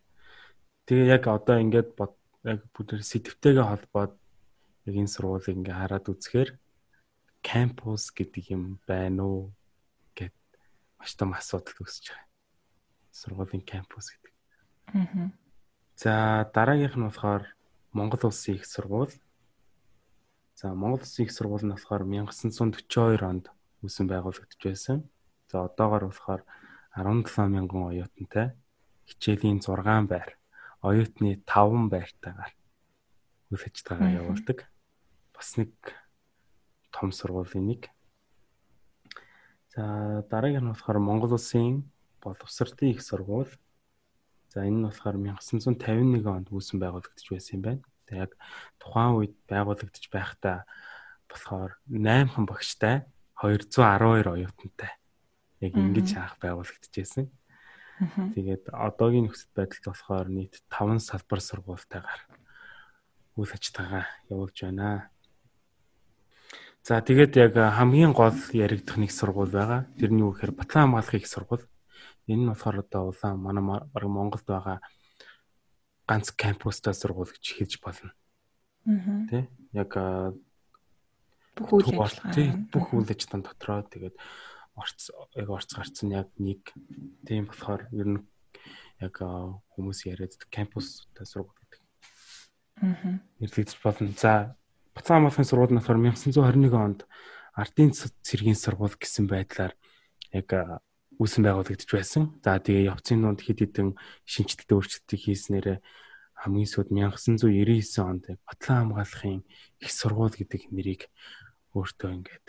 Тэгээ 0.87 1.11
яг 1.19 1.23
одоо 1.27 1.59
ингээд 1.59 1.99
яг 2.47 2.59
бүгд 2.71 3.03
сэтвтэйгээ 3.03 3.67
холбоод 3.67 4.15
яг 4.87 4.95
энэ 4.95 5.11
сургуулийг 5.11 5.59
ингээ 5.59 5.75
хараад 5.75 6.07
үзэхээр 6.07 6.49
кампус 7.43 8.15
гэдэг 8.15 8.55
юм 8.55 8.79
байна 8.87 9.27
уу 9.27 9.51
гэд 10.15 10.35
маш 10.95 11.11
том 11.19 11.35
асуудал 11.35 11.75
үүсэж 11.83 12.15
байгаа. 12.15 12.31
Сургуулийн 13.11 13.67
кампус 13.67 14.15
гэдэг. 14.15 14.33
Аа. 14.95 15.46
За 15.97 16.45
дараагийнх 16.53 16.93
нь 16.93 17.09
болохоор 17.09 17.57
Монгол 17.89 18.29
Улсын 18.29 18.61
их 18.61 18.69
сургууль. 18.69 19.17
За 20.53 20.69
Монгол 20.77 21.01
Улсын 21.01 21.25
их 21.25 21.33
сургууль 21.33 21.65
нь 21.65 21.73
болохоор 21.73 22.05
1942 22.05 23.25
онд 23.25 23.49
үүсэн 23.81 24.05
байгуулагдж 24.05 24.61
байсан. 24.61 25.09
За 25.49 25.65
одоогоор 25.65 26.13
болохоор 26.13 26.45
17 26.93 27.49
мянган 27.49 27.89
оюутантай 27.89 28.53
хичээлийн 29.09 29.57
6 29.57 30.05
байр, 30.05 30.37
оюутны 30.85 31.41
5 31.49 31.89
байртайгаар 31.89 32.53
үйл 33.49 33.63
ажиллагаа 33.65 34.21
явуулдаг. 34.21 34.69
Бас 35.33 35.57
нэг 35.57 35.73
том 36.93 37.09
сургуулийн 37.09 37.73
нэг. 37.73 37.89
За 39.73 40.21
дараагийн 40.29 40.61
нь 40.61 40.71
болохоор 40.77 41.01
Монгол 41.01 41.33
Улсын 41.41 41.89
боловсролын 42.21 42.93
их 42.93 43.01
сургууль. 43.01 43.49
За 44.51 44.63
энэ 44.63 44.79
нь 44.79 44.87
болохоор 44.87 45.17
1951 45.19 46.23
онд 46.27 46.47
үүсэн 46.51 46.79
байгуулагдаж 46.79 47.27
байсан 47.27 47.55
юм 47.59 47.63
байна. 47.63 47.83
Тэг 48.07 48.17
яг 48.27 48.31
тухайн 48.79 49.13
үед 49.19 49.35
байгуулагдаж 49.51 50.05
байхдаа 50.07 50.63
болохоор 51.27 51.75
8хан 51.91 52.45
багштай 52.47 52.95
212 53.35 54.31
оюутантай 54.31 54.91
яг 55.61 55.73
ингэж 55.75 56.09
анх 56.15 56.35
байгуулагдаж 56.39 56.93
байсан. 56.95 57.27
Тэгээд 57.97 58.69
одоогийн 58.71 59.25
нөхцөл 59.27 59.51
байдалд 59.57 59.85
болохоор 59.89 60.27
нийт 60.29 60.61
5 60.69 61.01
салбар 61.01 61.41
сургуультайгаар 61.41 62.21
үйл 63.37 63.53
ажиллагаа 63.53 64.05
явуулж 64.29 64.57
байна. 64.61 65.09
За 66.85 67.01
тэгээд 67.01 67.33
яг 67.35 67.53
хамгийн 67.57 68.13
гол 68.13 68.37
яригдах 68.53 68.97
нэг 68.97 69.11
сургууль 69.11 69.51
байгаа. 69.51 69.89
Тэр 69.97 70.13
нь 70.13 70.21
юу 70.21 70.31
гэхээр 70.31 70.55
Батлан 70.55 70.93
хамгаалахын 70.93 71.19
их 71.19 71.27
сургууль. 71.27 71.65
Энэ 72.27 72.43
нь 72.43 72.51
болохоор 72.51 72.83
одоо 72.83 73.03
улаан 73.11 73.39
манай 73.39 73.63
баг 73.63 74.03
Монголд 74.03 74.45
байгаа 74.45 74.79
ганц 76.07 76.31
кампустай 76.31 76.93
сургууль 76.93 77.31
гэж 77.31 77.45
хэлж 77.55 77.73
болно. 77.83 78.11
Аа. 78.87 79.27
Тэ? 79.31 79.47
Яг 79.71 79.91
бүх 81.55 81.69
үйл 81.71 81.99
ажиллагаа 81.99 82.67
бүх 82.71 82.87
үйл 82.95 83.09
ажиллагаан 83.11 83.43
дотроо 83.43 83.79
тэгээд 83.83 84.15
орц 84.75 85.11
яг 85.35 85.49
орц 85.49 85.71
гарцсан 85.73 86.11
яг 86.11 86.29
нэг 86.39 86.71
тийм 87.27 87.47
болохоор 87.47 87.87
ер 87.91 88.07
нь 88.07 88.21
яг 89.03 89.15
хүмүүс 89.73 90.07
яриад 90.07 90.35
кампустай 90.51 91.25
сургууль 91.25 91.59
гэдэг. 91.59 91.81
Аа. 92.83 93.19
Нэрлэгдэж 93.39 93.79
болно. 93.83 94.13
За 94.15 94.55
Батлан 94.95 95.27
хамгаалахын 95.27 95.49
сургууль 95.49 95.73
нь 95.73 95.79
болохоор 95.79 95.99
1921 95.99 96.75
онд 96.75 96.99
ардын 97.57 97.91
цэргийн 97.93 98.57
сургууль 98.57 98.95
гэсэн 98.95 99.25
байдлаар 99.27 99.73
яг 100.31 100.49
үүсэн 101.17 101.43
байгуулагдж 101.45 101.89
байсан. 101.89 102.37
За 102.45 102.61
тэгээ 102.61 102.93
явцын 102.93 103.25
донд 103.25 103.41
хэд 103.41 103.59
хэдэн 103.65 103.89
шинжилттэй 104.25 104.75
өөрчлөлтийг 104.77 105.21
хийснээр 105.21 105.67
хамгийн 106.37 106.69
сүүл 106.69 106.93
1999 106.93 108.05
онд 108.05 108.23
Батлан 108.45 108.93
хамгаалахын 108.93 109.41
их 109.81 109.91
сургууль 109.91 110.37
гэдэг 110.37 110.69
нэрийг 110.69 111.09
өөртөө 111.73 112.09
ингээд 112.13 112.47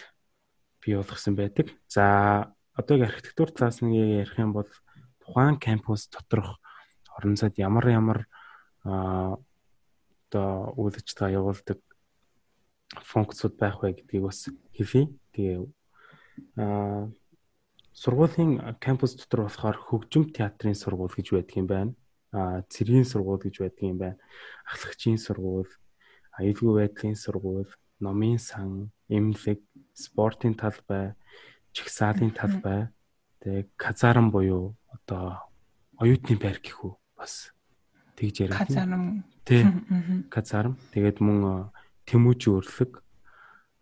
бий 0.85 0.95
болгосон 1.01 1.35
байдаг. 1.37 1.73
За 1.89 2.53
одоогийн 2.77 3.09
архитектур 3.09 3.49
талаас 3.49 3.81
нь 3.81 3.97
ярих 3.97 4.37
юм 4.37 4.53
бол 4.53 4.69
тухайн 5.25 5.57
кампус 5.57 6.13
доторх 6.13 6.61
орон 7.17 7.37
зайд 7.41 7.57
ямар 7.57 7.89
ямар 7.89 8.29
одоо 8.85 10.77
үйл 10.77 10.93
ажиллагаа 10.93 11.37
явуулдаг 11.41 11.81
функцуд 13.01 13.57
байх 13.57 13.81
вэ 13.81 13.97
гэдгийг 13.97 14.23
бас 14.29 14.53
хэлье. 14.77 15.09
Тэгээ 15.33 15.65
аа 16.61 17.09
сургуулийн 17.99 18.79
кампус 18.79 19.19
дотор 19.19 19.51
болохоор 19.51 19.77
хөгжим 19.77 20.31
театрын 20.31 20.79
сургууль 20.79 21.11
гэж 21.11 21.35
байдаг 21.35 21.57
юм 21.59 21.67
байна. 21.67 21.93
А 22.31 22.63
цэргийн 22.71 23.03
сургууль 23.03 23.43
гэж 23.43 23.59
байдаг 23.59 23.83
юм 23.83 23.99
байна. 23.99 24.19
Ахлагчийн 24.71 25.19
сургууль, 25.19 25.73
аюулгүй 26.39 26.73
байдлын 26.79 27.19
сургууль, 27.19 27.73
номын 27.99 28.39
сан, 28.39 28.95
эмнэлэг, 29.11 29.59
спортын 29.99 30.55
талбай, 30.55 31.19
чигсаалын 31.75 32.31
талбай, 32.31 32.87
тэгээ 33.43 33.67
казарм 33.75 34.31
буюу 34.31 34.79
одоо 34.95 35.51
оюутны 35.99 36.39
байр 36.39 36.63
гэх 36.63 36.79
үү 36.87 36.95
бас 37.19 37.51
тэгж 38.15 38.47
яриад. 38.47 38.63
Казарм. 38.63 39.27
Тэ. 39.43 39.67
Казарм. 40.31 40.79
Тэгээд 40.95 41.19
мөн 41.19 41.75
тэмүүжи 42.07 42.51
өрлөг 42.55 43.03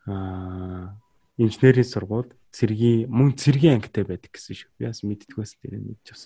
аа 0.09 0.97
инженерийн 1.37 1.85
сургууль 1.85 2.33
цэргийн 2.57 3.13
мөн 3.13 3.37
цэргийн 3.37 3.77
ангитай 3.77 4.09
байдаг 4.09 4.33
гэсэн 4.33 4.57
шүү. 4.57 4.71
Би 4.81 4.89
бас 4.89 5.05
мэддгээс 5.05 5.53
тэр 5.61 5.77
мэдж 5.77 6.07
бас. 6.09 6.23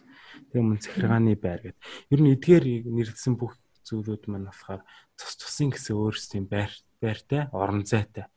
Тэгээ 0.54 0.62
мөн 0.62 0.78
захиргааны 0.78 1.34
байр 1.34 1.60
гэдэг. 1.66 1.82
Ер 2.14 2.20
нь 2.22 2.32
эдгээр 2.38 2.64
нэрлсэн 2.86 3.34
бүх 3.34 3.58
зүйлүүд 3.82 4.30
маань 4.30 4.46
болохоор 4.46 4.86
цус 5.18 5.34
цусын 5.42 5.74
гэсэн 5.74 5.98
өөрсдийн 5.98 6.46
байр 6.46 6.70
байртай, 7.02 7.50
орон 7.50 7.82
зайтай. 7.82 8.30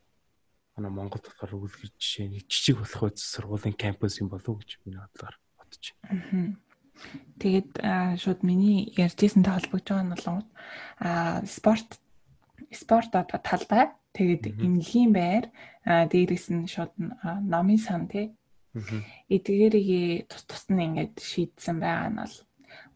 Манай 0.74 0.90
Монголд 0.90 1.30
болохоор 1.30 1.70
үлгэр 1.70 1.94
жишээ 2.02 2.34
нэг 2.34 2.50
жижиг 2.50 2.82
болох 2.82 3.14
үс 3.14 3.22
сургуулийн 3.30 3.78
кампус 3.78 4.18
юм 4.18 4.34
болов 4.34 4.50
уу 4.50 4.58
гэж 4.58 4.82
миний 4.82 4.98
бодлоор 4.98 5.38
бодож 5.62 5.94
байна. 6.02 6.58
Тэгээд 7.38 7.72
шууд 8.18 8.42
миний 8.42 8.90
ярьжсэнтэй 8.98 9.54
холбогдож 9.54 9.86
байгаа 9.86 10.06
нь 10.10 10.14
бол 10.18 11.46
спорт 11.46 12.02
спорт 12.74 13.14
одоо 13.14 13.38
талбай 13.38 13.94
Тэгээд 14.14 14.44
эмнэлгийн 14.62 15.12
байр 15.14 15.46
дээрээс 15.84 16.48
нь 16.54 16.70
шууд 16.70 16.94
номын 17.50 17.80
сан 17.82 18.06
тий. 18.08 18.34
Эдгээрийг 19.30 20.30
тус 20.30 20.44
тус 20.46 20.64
нь 20.70 20.82
ингээд 20.86 21.18
шийдсэн 21.18 21.78
байгаа 21.82 22.10
нь 22.10 22.20
бол 22.22 22.36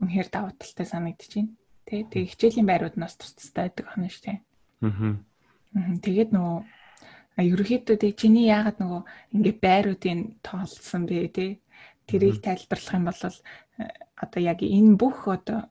үнэхээр 0.01 0.29
давуу 0.29 0.53
талтай 0.57 0.85
санагдаж 0.85 1.31
байна. 1.33 1.53
Тий. 1.87 2.01
Тэгээ 2.05 2.31
хичээлийн 2.31 2.69
байрууд 2.69 2.95
нь 2.97 3.05
бас 3.05 3.15
тус 3.17 3.33
тустай 3.33 3.69
байдаг 3.69 3.85
хонь 3.89 4.09
шүү 4.09 4.23
тий. 4.25 4.37
Аа. 4.85 5.17
Тэгээд 6.05 6.29
нөгөө 6.33 6.57
ерөөхдөө 7.37 7.97
тий 8.01 8.13
чиний 8.17 8.45
яагаад 8.49 8.77
нөгөө 8.81 9.01
ингээд 9.35 9.59
байруудын 9.61 10.21
тоолсон 10.45 11.03
бэ 11.09 11.29
тий. 11.33 11.51
Тэрийг 12.09 12.41
тайлбарлах 12.45 12.97
юм 12.97 13.05
бол 13.09 13.21
одоо 14.17 14.41
яг 14.41 14.59
энэ 14.61 14.97
бүх 14.97 15.27
одоо 15.29 15.69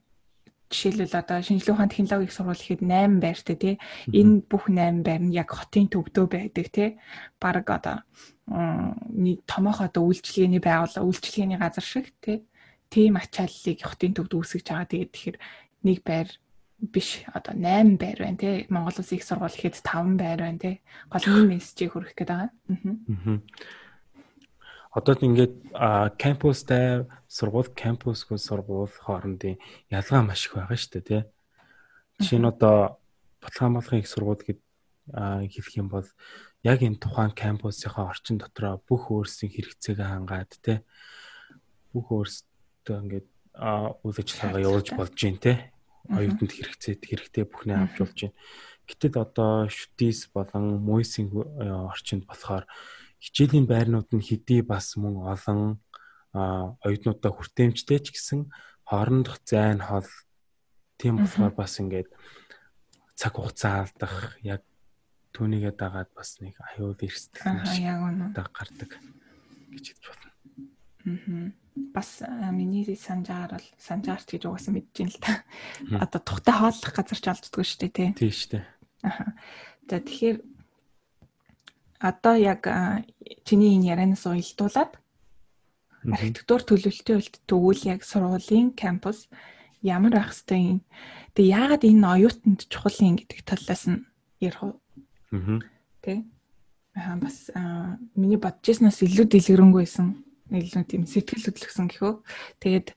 жишээлбэл 0.70 1.14
одоо 1.14 1.38
шинжилгээ 1.42 1.74
ухаан 1.74 1.92
технологийн 1.92 2.34
сургууль 2.34 2.58
гэхэд 2.58 2.82
8 2.82 3.22
байртай 3.22 3.56
тий. 3.56 3.74
Энэ 4.10 4.42
бүх 4.50 4.66
8 4.66 5.06
байр 5.06 5.22
нь 5.22 5.36
яг 5.36 5.50
хотын 5.54 5.86
төвдөө 5.86 6.26
байдаг 6.26 6.66
тий. 6.74 6.88
Бараг 7.38 7.66
одоо 7.70 7.96
нэг 8.46 9.46
томоох 9.46 9.80
одоо 9.86 10.02
үйлчлэгээний 10.10 10.62
байгуул 10.62 11.06
үйлчлэгээний 11.06 11.58
газар 11.58 11.86
шиг 11.86 12.10
тий. 12.18 12.42
Тийм 12.90 13.14
ачааллыг 13.18 13.78
хотын 13.82 14.14
төвд 14.14 14.32
үүсгэж 14.34 14.66
байгаа. 14.66 14.90
Тэгээд 14.90 15.12
тэгэхээр 15.14 15.36
нэг 15.86 15.98
байр 16.02 16.28
биш 16.82 17.22
одоо 17.30 17.54
8 17.54 17.94
байр 17.98 18.18
байна 18.18 18.38
тий. 18.42 18.66
Монгол 18.66 18.98
Улсын 18.98 19.18
их 19.18 19.26
сургууль 19.26 19.54
гэхэд 19.54 19.86
5 19.86 20.18
байр 20.18 20.40
байна 20.42 20.58
тий. 20.58 20.74
Голны 21.06 21.46
мессежийг 21.54 21.94
хүргэх 21.94 22.18
гээд 22.18 22.30
байгаа. 22.34 22.50
Аа 22.50 23.85
одоо 24.96 25.14
ингээд 25.20 25.54
кампустай 26.16 27.04
сургууль 27.28 27.68
кампусгүй 27.76 28.40
сургууль 28.40 28.88
хоорондын 28.88 29.60
ялгаа 29.92 30.24
маш 30.24 30.48
их 30.48 30.56
байгаа 30.56 30.78
шүү 30.80 30.92
дээ 30.96 31.04
тий. 31.04 31.22
Жишээ 32.16 32.40
нь 32.40 32.48
одоо 32.48 32.96
Батлан 33.44 33.76
хамгаалахын 33.76 34.00
их 34.00 34.08
сургууль 34.08 34.40
гэд 34.40 34.60
хэлэх 35.52 35.76
юм 35.76 35.92
бол 35.92 36.08
яг 36.64 36.80
энэ 36.80 36.96
тухайн 36.96 37.36
кампусынхаа 37.36 38.08
орчин 38.08 38.40
дотроо 38.40 38.80
бүх 38.88 39.12
өөрсдийн 39.12 39.52
хэрэгцээгээ 39.52 40.08
хангаад 40.08 40.52
те 40.64 40.80
бүх 41.92 42.08
өөрсдөө 42.16 42.96
ингээд 42.96 43.28
үйл 44.00 44.16
ажиллагаагаа 44.16 44.64
явуулж 44.64 44.88
болж 44.96 45.12
байна 45.12 45.44
те 45.44 45.54
оюутанд 46.08 46.52
хэрэгцээд 46.56 47.00
хэрэгтэй 47.04 47.44
бүхнээ 47.44 47.78
авч 47.84 47.96
болж 48.00 48.18
байна. 48.18 48.38
Гэтэл 48.88 49.16
одоо 49.20 49.52
шүтис 49.68 50.30
болон 50.32 50.80
мойсинг 50.80 51.34
орчинд 51.36 52.24
болохоор 52.26 52.64
хичээлийн 53.20 53.66
байрнууд 53.66 54.08
нь 54.12 54.26
хэдий 54.26 54.62
бас 54.62 54.96
мөн 55.00 55.24
олон 55.24 55.80
оюутнуудаа 56.36 57.32
хүртээмжтэй 57.32 58.00
ч 58.04 58.06
гэсэн 58.12 58.52
хоорондох 58.84 59.40
зайн 59.48 59.80
хол 59.80 60.08
тийм 61.00 61.20
болохоор 61.20 61.54
бас 61.56 61.80
ингээд 61.80 62.08
цаг 63.16 63.32
хугацаа 63.36 63.88
алдах 63.88 64.36
яг 64.44 64.62
түүнийгээ 65.32 65.74
дагаад 65.76 66.10
бас 66.12 66.40
нэг 66.40 66.56
аюул 66.60 66.96
эрсдэл 66.96 67.44
үнэ 67.44 68.32
гардаг 68.36 68.90
гэж 69.72 69.84
хэлж 69.92 70.04
болно. 70.08 70.30
Аа. 71.04 71.52
Бас 71.92 72.24
миний 72.52 72.84
санджаар 72.96 73.56
бол 73.56 73.68
санжаарч 73.76 74.28
гэж 74.32 74.48
угаасаа 74.48 74.72
мэдэж 74.72 74.96
ин 75.04 75.12
л 75.12 75.20
та. 75.20 75.44
Одоо 76.00 76.20
тухтай 76.24 76.56
хооллох 76.56 76.92
газар 76.92 77.20
ч 77.20 77.26
олддгүй 77.28 77.64
шүү 77.68 77.80
дээ 77.84 77.92
тий. 77.92 78.08
Тийм 78.16 78.32
шүү 78.32 78.50
дээ. 78.56 78.64
Аа. 79.04 79.36
За 79.88 80.00
тэгэхээр 80.00 80.38
одоо 82.00 82.34
яг 82.36 82.66
чиний 83.44 83.76
энэ 83.76 83.88
ярианаас 83.92 84.26
уялдуулаад 84.26 84.92
архитектур 86.06 86.62
төлөвлөлтийн 86.62 87.18
үлд 87.18 87.34
тэгвэл 87.50 87.82
яг 87.90 88.00
сургуулийн 88.06 88.74
кампус 88.78 89.26
ямар 89.82 90.12
байх 90.14 90.30
хэвтэй 90.30 90.78
юм. 90.78 90.80
Тэгээ 91.34 91.56
яагаад 91.56 91.82
энэ 91.82 92.06
оюутанд 92.06 92.60
чухал 92.70 92.96
юм 93.02 93.16
гэдэг 93.18 93.40
талаас 93.42 93.84
нь 93.90 94.06
ярих 94.40 94.62
уу? 94.62 94.74
Аа. 95.32 95.60
Тэ. 96.02 96.22
Аа 96.94 97.16
бас 97.18 97.50
миний 98.14 98.38
бодчихснаас 98.38 99.02
илүү 99.02 99.26
дэлгэрэнгүй 99.30 99.82
байсан. 99.82 100.22
Илүү 100.46 100.86
тийм 100.86 101.02
сэтгэл 101.10 101.42
хөдлөсөн 101.42 101.90
гэхөө. 101.90 102.22
Тэгээд 102.62 102.94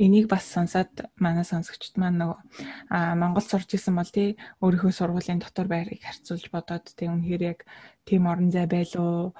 энийг 0.00 0.32
бас 0.32 0.48
сонсоод 0.48 1.12
манай 1.20 1.44
сонсогчд 1.44 2.00
маань 2.00 2.16
нөгөө 2.16 2.40
аа 2.88 3.12
Монгол 3.20 3.44
сурж 3.44 3.68
исэн 3.76 4.00
бол 4.00 4.08
тий 4.08 4.40
өөрийнхөө 4.64 4.96
сургуулийн 4.96 5.44
дотор 5.44 5.68
байрыг 5.68 6.00
харьцуулж 6.00 6.48
бодоод 6.48 6.88
тий 6.96 7.12
үнэхээр 7.12 7.42
яг 7.52 7.68
тийм 8.08 8.30
орон 8.30 8.50
зай 8.54 8.66
байлуу 8.70 9.34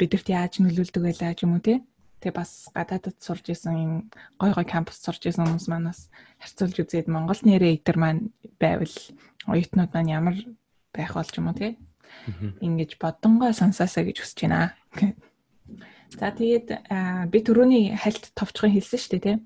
бидэрт 0.00 0.26
яаж 0.32 0.52
нөлөөлдөг 0.64 1.02
байлаа 1.04 1.36
ч 1.36 1.44
юм 1.44 1.54
уу 1.54 1.62
тий 1.62 1.78
Тэгээ 2.20 2.36
бас 2.36 2.68
гадаадд 2.76 3.16
сурж 3.16 3.48
исэн 3.48 3.76
юм 3.80 3.92
гой 4.36 4.52
гой 4.52 4.68
кампус 4.68 5.00
сурж 5.00 5.24
исэн 5.24 5.48
хүмүүс 5.48 5.72
манаас 5.72 6.12
харьцуулж 6.36 6.76
үзээд 6.84 7.08
Монгол 7.08 7.40
нэрээ 7.40 7.80
идэр 7.80 7.96
маань 7.96 8.28
байвал 8.60 8.92
оюутнууд 9.48 9.88
маань 9.96 10.12
ямар 10.12 10.36
байх 10.92 11.16
болж 11.16 11.32
юм 11.40 11.48
уу 11.48 11.56
тий? 11.56 11.80
Ингиж 12.60 13.00
бодонгой 13.00 13.56
сонсоосаа 13.56 14.04
гэж 14.04 14.20
хүсэж 14.20 14.38
байна. 14.44 14.76
За 16.12 16.28
тэгээд 16.28 16.68
би 17.32 17.38
түрүүний 17.40 17.96
хальт 17.96 18.36
товчхон 18.36 18.76
хэлсэн 18.76 19.00
шүү 19.00 19.12
дээ 19.16 19.24
тий. 19.24 19.36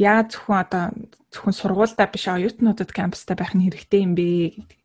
Яа 0.00 0.24
зөвхөн 0.24 0.56
одоо 0.56 0.84
зөвхөн 1.28 1.52
сургуультай 1.52 2.08
биш 2.08 2.32
оюутнуудад 2.32 2.96
кампустай 2.96 3.36
байх 3.36 3.52
нь 3.52 3.68
хэрэгтэй 3.68 4.08
юм 4.08 4.16
бэ 4.16 4.56
гэдэг 4.56 4.81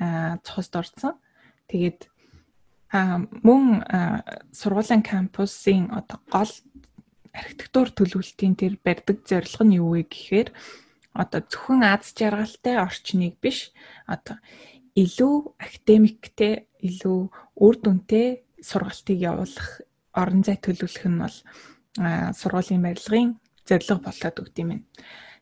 аа 0.00 0.40
цохост 0.42 0.74
орсон. 0.80 1.14
Тэгээд 1.68 2.08
мөн 3.46 3.64
сургуулийн 4.50 5.04
кампусын 5.06 5.94
одоо 5.94 6.18
гол 6.32 6.52
архитектур 7.30 7.88
төлөвлөлтийн 7.94 8.54
тэр 8.58 8.74
барьдаг 8.82 9.22
зорилго 9.28 9.64
нь 9.64 9.78
юу 9.78 9.94
вэ 9.94 10.02
гэхээр 10.10 10.48
одоо 11.14 11.40
зөвхөн 11.46 11.82
аз 11.86 12.10
жаргалтай 12.18 12.76
орчныг 12.82 13.38
биш 13.38 13.70
одоо 14.10 14.42
илүү 14.98 15.34
академиктэй 15.62 16.66
илүү 16.82 17.20
үр 17.64 17.74
дүнтэй 17.78 18.42
сургалтыг 18.58 19.18
явуулах 19.30 19.68
орон 20.10 20.42
зай 20.42 20.58
төлөвлөх 20.58 21.06
нь 21.06 21.22
бол 21.22 21.36
сургуулийн 22.40 22.82
барилгын 22.82 23.38
зорилго 23.68 24.02
болоод 24.02 24.36
өгд 24.42 24.56
юм 24.58 24.68
байна. 24.74 24.86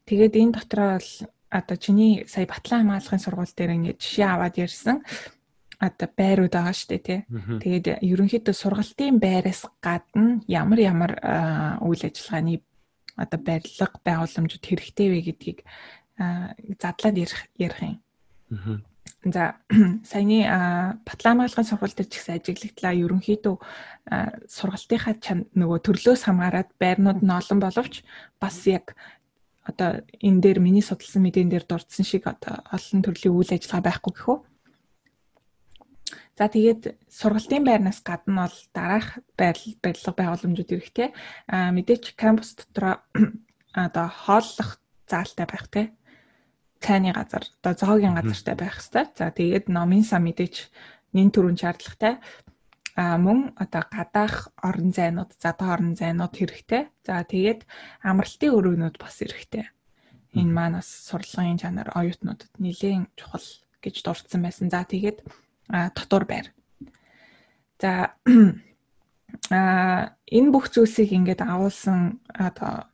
Тэгээд 0.04 0.34
энэ 0.36 0.56
дотроо 0.56 0.90
бол 1.00 1.10
одоо 1.50 1.76
чиний 1.76 2.26
сая 2.28 2.46
Батлан 2.46 2.86
хамгаалахын 2.86 3.22
сургууль 3.24 3.56
дээр 3.56 3.76
ингээд 3.76 4.00
жишээ 4.00 4.28
аваад 4.28 4.56
ярьсан 4.58 5.02
одоо 5.78 6.08
байрууд 6.10 6.52
байгаа 6.52 6.74
шүү 6.74 6.90
дээ 6.90 7.02
тий. 7.06 7.20
Тэгээд 7.62 8.02
ерөнхийдөө 8.02 8.54
сургалтын 8.54 9.22
байраас 9.22 9.62
гадна 9.78 10.42
ямар 10.50 10.78
ямар 10.82 11.12
үйл 11.86 12.02
ажиллагааны 12.02 12.60
одоо 13.14 13.38
барилга 13.38 13.98
байгууламжууд 14.02 14.64
хэрэгтэй 14.66 15.08
вэ 15.10 15.20
гэдгийг 15.30 15.58
задлаад 16.82 17.16
ярих 17.16 17.40
ярих 17.58 17.80
юм. 17.82 18.82
За 19.22 19.54
саяны 20.10 20.46
Батлан 21.06 21.38
хамгаалгын 21.38 21.70
сургууль 21.70 21.94
дээр 21.94 22.10
ч 22.10 22.14
гэсэн 22.18 22.42
ажиглагдлаа 22.42 22.94
ерөнхийдөө 22.98 23.54
сургалтынхаа 24.50 25.14
нөгөө 25.54 25.78
төрлөөс 25.86 26.26
хамаарат 26.26 26.74
байрнууд 26.82 27.22
нь 27.22 27.36
олон 27.38 27.58
боловч 27.62 28.02
бас 28.42 28.66
яг 28.66 28.98
одоо 29.68 30.00
энэ 30.24 30.40
дээр 30.40 30.58
миний 30.64 30.82
судалсан 30.82 31.20
мэдэн 31.22 31.52
дээр 31.52 31.68
дурдсан 31.68 32.04
шиг 32.08 32.24
одоо 32.24 32.64
олон 32.72 33.04
төрлийн 33.04 33.36
үйл 33.36 33.52
ажиллагаа 33.52 33.84
байхгүй 33.84 34.12
гэхүү. 34.16 34.38
За 36.38 36.48
тэгээд 36.48 36.82
сургалтын 37.10 37.66
байрнаас 37.66 38.00
гадна 38.00 38.48
бол 38.48 38.58
дараах 38.72 39.20
байрлал 39.36 39.76
барилга 39.82 40.12
байгууламжууд 40.16 40.70
хэрэгтэй. 40.70 41.08
Аа 41.52 41.68
мэдээч 41.76 42.14
кампус 42.16 42.54
дотор 42.56 43.04
одоо 43.74 44.06
хооллох 44.08 44.80
заалтай 45.10 45.46
байх 45.50 45.66
те. 45.68 45.82
Цайны 46.78 47.10
газар, 47.12 47.42
одоо 47.58 47.74
зоогийн 47.74 48.14
газартай 48.14 48.54
байх 48.54 48.78
хэвээр. 48.78 49.08
За 49.18 49.34
тэгээд 49.34 49.66
номын 49.66 50.06
сан 50.06 50.22
мэдээч 50.24 50.70
нэн 51.12 51.28
төрүн 51.34 51.58
шаардлагатай. 51.58 52.22
Мөн 52.98 53.54
одоо 53.54 53.86
гадаах 53.86 54.50
орон 54.58 54.90
зайнууд, 54.90 55.30
задаа 55.38 55.78
орон 55.78 55.94
зайнууд 55.94 56.34
хэрэгтэй. 56.34 56.90
За 57.06 57.22
тэгээд 57.22 57.62
амралтын 58.02 58.50
өрөөнүүд 58.58 58.96
бас 58.98 59.22
хэрэгтэй. 59.22 59.70
Энэ 60.34 60.50
маань 60.50 60.82
бас 60.82 60.90
сурлагын 61.06 61.62
чанар 61.62 61.94
оюутнуудад 61.94 62.50
нэлээд 62.58 63.14
чухал 63.14 63.46
гэж 63.78 64.02
дурдсан 64.02 64.42
байсан. 64.42 64.66
За 64.66 64.82
тэгээд 64.82 65.22
дотор 65.70 66.26
байр. 66.26 66.50
За 67.78 68.18
а 69.54 70.12
энэ 70.26 70.50
бүх 70.50 70.66
зүйлсийг 70.74 71.14
ингээд 71.14 71.46
агуулсан 71.46 72.18
одоо 72.34 72.90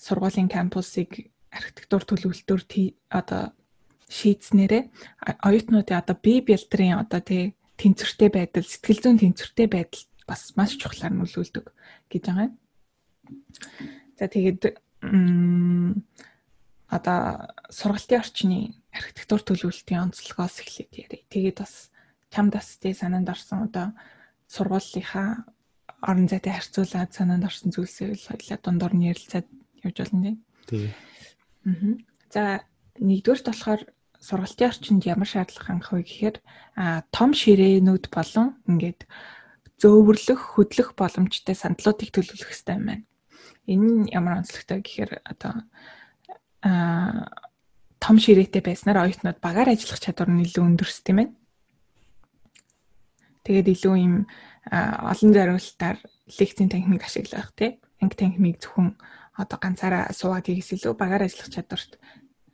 сургуулийн 0.00 0.48
кампусыг 0.48 1.28
архитектур 1.52 2.02
төлөвлөлтөөр 2.08 2.62
одоо 3.12 3.52
шийдснээрээ 4.08 4.82
оюутнуудын 5.44 6.00
одоо 6.00 6.16
бие 6.16 6.40
бэлтрийн 6.40 6.96
одоо 6.96 7.20
тий 7.20 7.54
тэнцвэртэй 7.82 8.30
байдал 8.30 8.66
сэтгэл 8.66 9.02
зүйн 9.02 9.18
тэнцвэртэй 9.18 9.68
байдал 9.68 10.06
бас 10.26 10.54
маш 10.54 10.78
чухлаар 10.78 11.12
нөлөөлдөг 11.12 11.66
гэж 12.08 12.22
байгаа 12.30 12.46
юм. 12.48 12.54
За 14.18 14.30
тэгээд 14.30 14.62
одоо 16.86 17.18
сургалтын 17.72 18.22
орчны 18.22 18.58
архитектур 18.94 19.40
төлөвлөлтийн 19.42 20.12
онцлогоос 20.12 20.62
эхлээд 20.62 20.92
ярив. 20.94 21.22
Тэгээд 21.32 21.58
бас 21.58 21.90
чамд 22.30 22.52
бас 22.54 22.78
тий 22.78 22.94
санаанд 22.94 23.32
орсон 23.32 23.66
одоо 23.66 23.96
сургуулийнхаа 24.46 25.48
орон 26.04 26.28
зайтай 26.28 26.52
харьцуулаад 26.54 27.10
санаанд 27.16 27.48
орсон 27.48 27.72
зүйлсээ 27.72 28.14
хоёлаа 28.14 28.58
дундуур 28.60 28.94
нь 28.94 29.08
ярилцаад 29.10 29.46
явж 29.82 29.96
болно 29.98 30.36
тий. 30.68 30.92
Аа. 31.64 31.96
За 32.30 32.42
нэгдүгээрт 33.00 33.46
болохоор 33.48 33.82
сургалтын 34.22 34.70
орчинд 34.70 35.02
ямар 35.02 35.26
шаардлага 35.26 35.66
хангах 35.66 35.92
вэ 35.92 36.02
гэхээр 36.06 36.36
том 37.10 37.30
ширээнүүд 37.34 38.06
болон 38.14 38.54
ингээд 38.70 39.10
зөөвөрлөх, 39.82 40.40
хөдлөх 40.54 40.94
боломжтой 40.94 41.58
сандлуудыг 41.58 42.14
төлөвлөх 42.14 42.46
хэрэгтэй 42.54 42.76
юм 42.78 42.86
байна. 42.86 43.04
Энэ 43.66 43.86
нь 44.06 44.10
ямар 44.14 44.38
онцлогтой 44.38 44.78
гэхээр 44.78 45.26
одоо 45.26 45.66
а 46.62 47.26
том 47.98 48.16
ширээтэй 48.22 48.62
байснаар 48.62 49.02
оюутнууд 49.02 49.38
багаар 49.42 49.74
ажиллах 49.74 49.98
чадвар 49.98 50.30
нь 50.30 50.46
илүү 50.46 50.62
өндөрс 50.70 51.02
тийм 51.02 51.18
ээ. 51.22 51.28
Тэгээд 53.42 53.74
илүү 53.74 53.94
юм 53.98 54.14
олон 54.70 55.30
зориулалтаар 55.34 55.98
лекцийн 56.38 56.70
техник 56.70 57.02
ашиглах 57.02 57.50
тий. 57.58 57.82
Анги 57.98 58.14
техник 58.14 58.62
зөвхөн 58.62 58.94
одоо 59.34 59.58
ганцаараа 59.58 60.14
суугаад 60.14 60.46
хийхээс 60.46 60.78
илүү 60.78 60.94
багаар 60.94 61.26
ажиллах 61.26 61.50
чадварт 61.50 61.98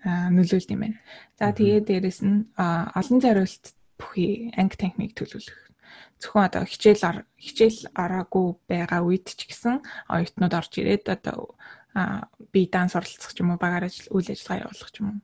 нөлөөлд 0.04 0.70
юм 0.70 0.80
байна. 0.84 0.98
За 1.38 1.50
тэгээд 1.50 1.88
дээрэс 1.90 2.20
нь 2.22 2.46
олон 2.54 3.18
зориулалт 3.18 3.66
бүхий 3.98 4.54
анги 4.54 4.76
техник 4.78 5.12
төлөвлөх. 5.18 5.58
Зөвхөн 6.22 6.46
одоо 6.46 6.62
хичээл 6.66 7.26
хичээл 7.38 7.90
ороогүй 7.94 8.46
байгаа 8.70 9.02
үед 9.02 9.26
ч 9.26 9.50
гэсэн 9.50 9.82
оюутнууд 10.06 10.54
орж 10.54 10.72
ирээд 10.78 11.10
одоо 11.10 11.58
би 12.52 12.70
данс 12.70 12.94
оролцох 12.94 13.34
ч 13.34 13.42
юм 13.42 13.54
уу 13.54 13.58
багаар 13.58 13.90
ажил 13.90 14.06
үйл 14.14 14.30
ажиллагаа 14.30 14.70
явуулах 14.70 14.90
ч 14.94 14.96
юм 15.02 15.08
уу 15.10 15.20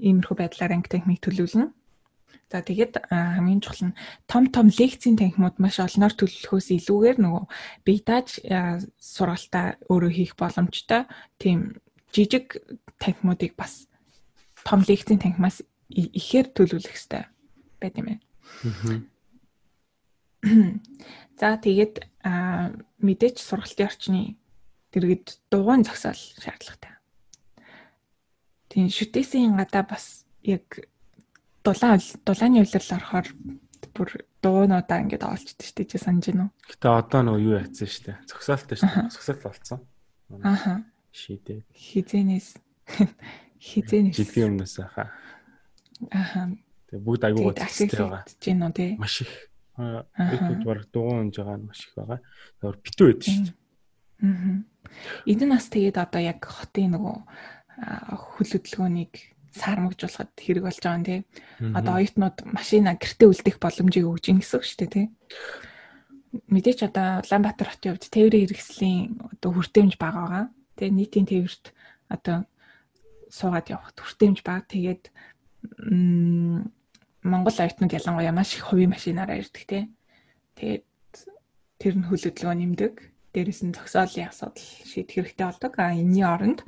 иймэрхүү 0.00 0.36
байдлаар 0.36 0.72
анги 0.76 0.92
техник 0.92 1.20
төлөвлөнө. 1.24 1.72
За 2.52 2.60
тэгээд 2.60 3.08
хамгийн 3.08 3.64
чухал 3.64 3.88
нь 3.88 3.98
том 4.28 4.52
том 4.52 4.68
лекцийн 4.68 5.16
танхимууд 5.16 5.56
маш 5.58 5.80
олноор 5.80 6.12
төлөвлөхөөс 6.12 6.68
илүүгээр 6.76 7.18
нөгөө 7.24 7.44
бие 7.88 8.02
дааж 8.04 8.28
сургалтаа 9.00 9.80
өөрөө 9.88 10.12
хийх 10.12 10.32
боломжтой 10.36 11.08
тийм 11.40 11.80
жижиг 12.12 12.60
танхимуудыг 13.00 13.56
бас 13.56 13.88
том 14.64 14.80
лекцийн 14.82 15.20
танхимаас 15.20 15.62
ихээр 15.92 16.50
төлөвлөх 16.56 16.90
хэрэгтэй 16.90 17.24
байт 17.80 17.94
юм 18.00 18.06
байна. 18.08 18.24
За 21.40 21.56
тэгээд 21.56 22.04
мэдээч 23.00 23.36
сургалтын 23.40 23.88
орчны 23.88 24.20
дэргэд 24.92 25.40
дугуйн 25.50 25.84
зогсоол 25.84 26.20
шаардлагатай. 26.40 26.96
Тийм 28.68 28.88
шүтээсийн 28.88 29.56
гадаа 29.58 29.84
бас 29.84 30.24
яг 30.42 30.88
дулаан 31.64 32.00
дулааны 32.24 32.60
үйлрэл 32.62 32.96
орохоор 32.96 33.28
бүр 33.94 34.10
дуунуудаа 34.42 35.00
ингээд 35.04 35.24
оолчдээ 35.24 35.72
дээ 35.74 35.90
чи 35.90 35.98
санаж 35.98 36.28
байна 36.28 36.44
уу? 36.48 36.52
Гэтэ 36.68 36.88
одоо 36.88 37.20
нөгөө 37.24 37.44
юу 37.44 37.56
яатсан 37.60 37.88
шүү 37.88 38.04
дээ. 38.04 38.16
Зогсоолтой 38.28 38.76
дээ. 38.76 39.12
Зогсоол 39.12 39.40
болсон. 39.44 39.78
Ааха. 40.42 40.84
Шийдээ. 41.12 41.60
Хизэнээс 41.72 42.48
хизэнээс. 43.64 44.16
Жилгийн 44.20 44.48
өмнөөс 44.52 44.74
хаа. 44.92 45.08
Ааха. 46.12 46.52
Тэгээ 46.92 47.04
бүгд 47.04 47.22
аягүй 47.24 47.42
гоцтой 47.48 47.88
байгаа. 47.88 48.22
Жин 48.44 48.60
үү 48.60 48.72
тий. 48.76 48.92
Маш 49.00 49.24
их. 49.24 49.32
Бид 49.80 50.62
баг 50.68 50.84
дугуун 50.92 51.32
унж 51.32 51.40
байгаа 51.40 51.56
нь 51.56 51.66
маш 51.66 51.80
их 51.88 51.92
байгаа. 51.96 52.20
Тэгэхээр 52.60 52.78
битүү 52.84 53.06
байд 53.08 53.22
шүү 53.24 53.42
дээ. 53.48 53.56
Аа. 54.24 54.74
Энэ 55.26 55.44
нас 55.48 55.64
тэгээд 55.72 55.96
одоо 55.96 56.22
яг 56.22 56.40
хотын 56.44 56.94
нөгөө 56.94 57.16
хөл 58.14 58.50
хөдөлгөөнийг 58.52 59.12
сармагжуулахад 59.54 60.32
хэрэг 60.38 60.64
болж 60.66 60.78
байгаа 60.78 60.98
юм 60.98 61.06
тий. 61.06 61.20
Одоо 61.74 61.94
оюутнууд 61.98 62.36
машина 62.46 62.94
гэртээ 62.98 63.28
үлдэх 63.30 63.56
боломжийг 63.58 64.06
өгж 64.06 64.24
ин 64.30 64.38
гэсэн 64.42 64.58
үг 64.58 64.64
шүү 64.66 64.78
дээ 64.84 64.94
тий. 64.94 65.06
Мэдээч 66.50 66.80
одоо 66.90 67.22
Улаанбаатар 67.22 67.70
хотын 67.70 67.94
хувьд 67.94 68.10
тээврийн 68.10 68.46
хэрэгслийн 68.50 69.00
одоо 69.38 69.50
хүртээмж 69.54 69.94
бага 69.98 70.20
байгаа. 70.22 70.44
Тэгээ 70.78 70.94
нийтийн 70.98 71.26
тээвэрт 71.30 71.64
одоо 72.10 72.36
суугаад 73.34 73.66
явахд 73.74 73.98
хүртээмж 73.98 74.38
бага. 74.46 74.62
Тэгээд 74.70 75.04
Монгол 77.24 77.56
оюутнууд 77.58 77.96
ялангуяа 77.98 78.30
маш 78.30 78.54
их 78.54 78.70
хувийн 78.70 78.94
машинаараа 78.94 79.42
ирдэг 79.42 79.64
тий. 79.66 79.84
Тэгээд 80.54 80.84
тэр 81.82 81.94
нь 81.98 82.06
хөл 82.06 82.22
хөдөлгөөн 82.22 82.60
нэмдэг 82.62 82.94
дээрээс 83.34 83.60
нь 83.66 83.74
зогсоолын 83.74 84.30
асуудал 84.30 84.68
шийдэх 84.86 85.18
хэрэгтэй 85.18 85.46
болдог. 85.50 85.72
А 85.82 85.90
энэний 85.90 86.22
оронд 86.22 86.62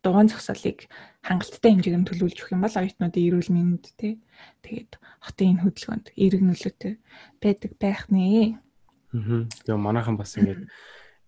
дугаан 0.00 0.32
зогсоолыг 0.32 0.88
хангалттай 1.20 1.70
хэмжээгээр 1.76 2.08
төлөвлөж 2.08 2.38
өгөх 2.40 2.54
юм 2.56 2.64
бол 2.64 2.80
оюутнуудын 2.80 3.26
эрүүл 3.28 3.50
мэнд 3.52 3.84
тий 4.00 4.18
тэгээд 4.64 4.92
хотын 5.22 5.48
энэ 5.54 5.62
хөдөлгөөнд 5.62 6.06
эерэг 6.18 6.42
нөлөөтэй 6.42 6.94
байдаг 7.38 7.72
байх 7.78 8.10
нэ. 8.10 8.58
Аа. 9.14 9.46
Тэгээ 9.46 9.78
манайхан 9.78 10.16
бас 10.18 10.34
ингэж 10.40 10.66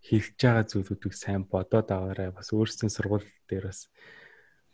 хэлж 0.08 0.36
байгаа 0.40 0.64
зүйлүүдийг 0.66 1.14
сайн 1.14 1.46
бодоод 1.46 1.88
аваарай. 1.94 2.34
Бас 2.34 2.50
өөрсдийн 2.50 2.90
сургууль 2.90 3.28
дээр 3.46 3.70
бас 3.70 3.86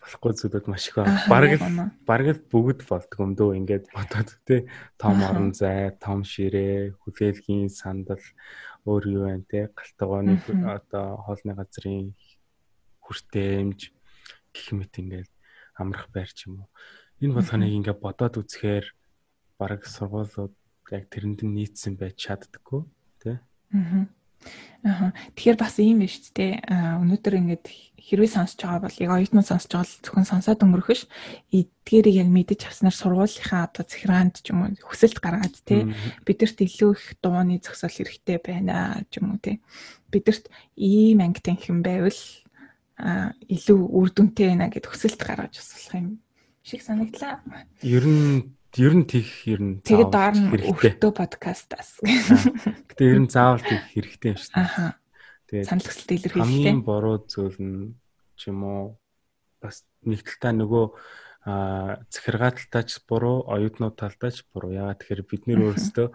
болохгүй 0.00 0.32
зүйлүүд 0.32 0.66
маш 0.66 0.88
их 0.88 0.96
байна. 0.96 1.20
Бараг 1.28 1.60
бараг 2.08 2.28
л 2.32 2.42
бүгд 2.48 2.88
болдгоо 2.88 3.24
юм 3.28 3.32
дөө 3.36 3.50
ингээд 3.60 3.86
бодоод 3.92 4.30
тий 4.48 4.64
том 4.96 5.20
орон 5.20 5.52
зай, 5.52 5.92
том 6.00 6.24
ширээ, 6.24 6.96
хүлээлгийн 7.04 7.68
сандал 7.68 8.24
өөр 8.88 9.04
юу 9.12 9.24
байна 9.28 9.44
те 9.44 9.68
галтгооны 9.68 10.40
одоо 10.64 11.20
хоолны 11.20 11.52
газрын 11.52 12.16
хүртээмж 13.04 13.80
гэх 14.56 14.68
мэт 14.72 14.94
ингээд 14.96 15.30
амрах 15.76 16.08
байр 16.08 16.32
ч 16.32 16.48
юм 16.48 16.64
уу. 16.64 16.68
Энэ 17.20 17.36
болгоныг 17.36 17.72
ингээд 17.76 18.00
бодоод 18.00 18.40
үзэхээр 18.40 18.86
бараг 19.60 19.84
сургуулиуд 19.84 20.56
яг 20.90 21.04
тэрэнд 21.12 21.44
нь 21.44 21.54
нийцсэн 21.60 22.00
байж 22.00 22.16
чаддаггүй 22.16 22.82
тий. 23.20 23.36
Аа. 23.76 24.08
Аа. 24.80 25.12
Тэгэхээр 25.36 25.58
бас 25.60 25.76
ийм 25.76 26.00
биш 26.00 26.24
ч 26.24 26.32
тий. 26.32 26.56
Өнөөдөр 26.64 27.36
ингээд 27.36 27.64
хэрвээ 28.00 28.30
сонсож 28.32 28.64
байгаа 28.64 28.88
бол 28.88 28.96
яг 28.96 29.10
оюутнууд 29.12 29.44
сонсож 29.44 29.68
байгаа 29.68 29.84
бол 29.84 30.00
зөвхөн 30.00 30.26
сонсоод 30.26 30.64
өнгөрөх 30.64 30.90
ш. 30.96 31.04
Эдгээрийг 31.52 32.16
яг 32.24 32.28
мэдэж 32.32 32.60
авснаар 32.64 32.96
сургуулийнхаа 32.96 33.68
одоо 33.68 33.84
захиргаанд 33.84 34.40
ч 34.40 34.56
юм 34.56 34.64
уу 34.64 34.72
хүсэлт 34.80 35.20
гаргаад 35.20 35.56
тий. 35.68 35.84
Бидэрт 36.24 36.64
илүү 36.64 36.90
их 36.96 37.04
дууны 37.20 37.60
зохисол 37.60 37.92
хэрэгтэй 37.92 38.38
байна 38.40 39.04
ч 39.12 39.20
юм 39.20 39.36
уу 39.36 39.40
тий. 39.44 39.60
Бидэрт 40.08 40.48
ийм 40.80 41.20
анги 41.20 41.44
танхим 41.44 41.84
байвал 41.84 42.16
илүү 42.96 43.80
үр 43.84 44.08
дүнтэй 44.16 44.48
байна 44.48 44.72
гэд 44.72 44.88
хүсэлт 44.88 45.20
гаргаж 45.20 45.60
бас 45.60 45.68
болох 45.76 45.92
юм 45.92 46.08
шиг 46.64 46.80
санагдлаа. 46.80 47.44
Ер 47.84 48.04
нь 48.08 48.59
ер 48.78 48.94
нь 48.94 49.06
тийх 49.08 49.30
ер 49.50 49.58
нь 49.58 49.82
тэгээд 49.82 50.12
доор 50.14 50.34
нь 50.38 50.50
өртөө 50.54 51.10
подкастаас. 51.10 51.98
Гэтэ 52.04 53.02
ер 53.02 53.18
нь 53.24 53.32
заавал 53.32 53.64
тийх 53.64 53.82
хэрэгтэй 53.90 54.30
юм 54.30 54.38
дээ. 54.38 54.62
Аха. 54.62 54.94
Тэгээд 55.50 55.66
санал 55.66 55.86
хүсэлт 55.90 56.10
илэрхийлэх. 56.14 56.46
Хамгийн 56.46 56.80
буруу 56.86 57.16
зүйл 57.26 57.58
нь 57.58 57.98
ч 58.38 58.54
юм 58.54 58.62
уу 58.62 58.82
бас 59.58 59.82
нэг 60.06 60.22
талтаа 60.22 60.54
нөгөө 60.54 60.86
а 61.40 62.04
захиргаа 62.12 62.52
талтаач 62.52 63.00
буруу, 63.08 63.48
оюутнууд 63.48 63.96
талтаач 63.96 64.44
буруу. 64.52 64.76
Яагаад 64.76 65.00
тэгэхээр 65.02 65.22
бид 65.24 65.42
нэр 65.48 65.60
өөрсдөө 65.72 66.08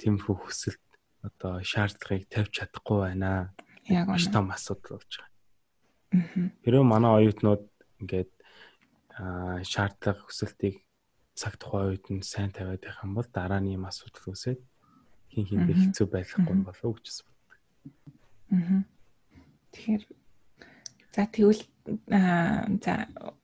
тиймэрхүү 0.00 0.36
хүсэлт 0.38 0.86
одоо 1.26 1.60
шаардлагыг 1.60 2.30
тавьж 2.30 2.50
чадахгүй 2.54 3.10
байна. 3.10 3.52
Яг 3.90 4.06
маш 4.06 4.30
том 4.30 4.54
асуудал 4.54 5.02
болж 5.02 5.12
байгаа. 5.18 5.34
Хэрэв 6.62 6.84
манай 6.86 7.12
оюутнууд 7.26 7.66
ингээд 8.00 8.30
шаардлага 9.66 10.22
хүсэлтийг 10.22 10.85
цаг 11.36 11.60
тухайн 11.60 11.92
үед 11.92 12.04
нь 12.08 12.24
сайн 12.24 12.50
тавиад 12.50 12.80
байх 12.80 13.04
юм 13.04 13.12
бол 13.14 13.28
дараа 13.28 13.60
нь 13.60 13.76
ийм 13.76 13.84
асуудал 13.84 14.32
үүсээд 14.32 14.60
хин 15.36 15.44
хиндээ 15.44 15.76
хэцүү 15.76 16.06
байхгүй 16.08 16.42
болов 16.64 16.96
гэж 16.96 17.06
боддог. 17.28 17.60
Аа. 18.56 18.80
Тэгэхээр 19.76 20.02
за 21.12 21.22
тэгвэл 21.28 21.62
за 22.82 22.94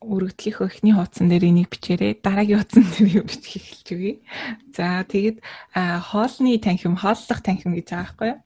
өргөдлийнхөө 0.03 0.67
эхний 0.67 0.97
хуудсан 0.97 1.29
дээр 1.29 1.53
энийг 1.53 1.71
бичээрэй. 1.71 2.19
Дараагийн 2.19 2.59
хуудсан 2.59 2.85
дээр 2.91 3.23
юу 3.23 3.27
бичих 3.29 3.63
эхэлж 3.63 3.89
үгэй. 3.95 4.17
За 4.75 5.05
тэгэд 5.07 5.39
хоолны 5.77 6.59
танхим, 6.59 6.97
хооллох 6.99 7.41
танхим 7.45 7.77
гэж 7.77 7.87
байгаа 7.93 8.03
байхгүй 8.03 8.29
юу? 8.35 8.41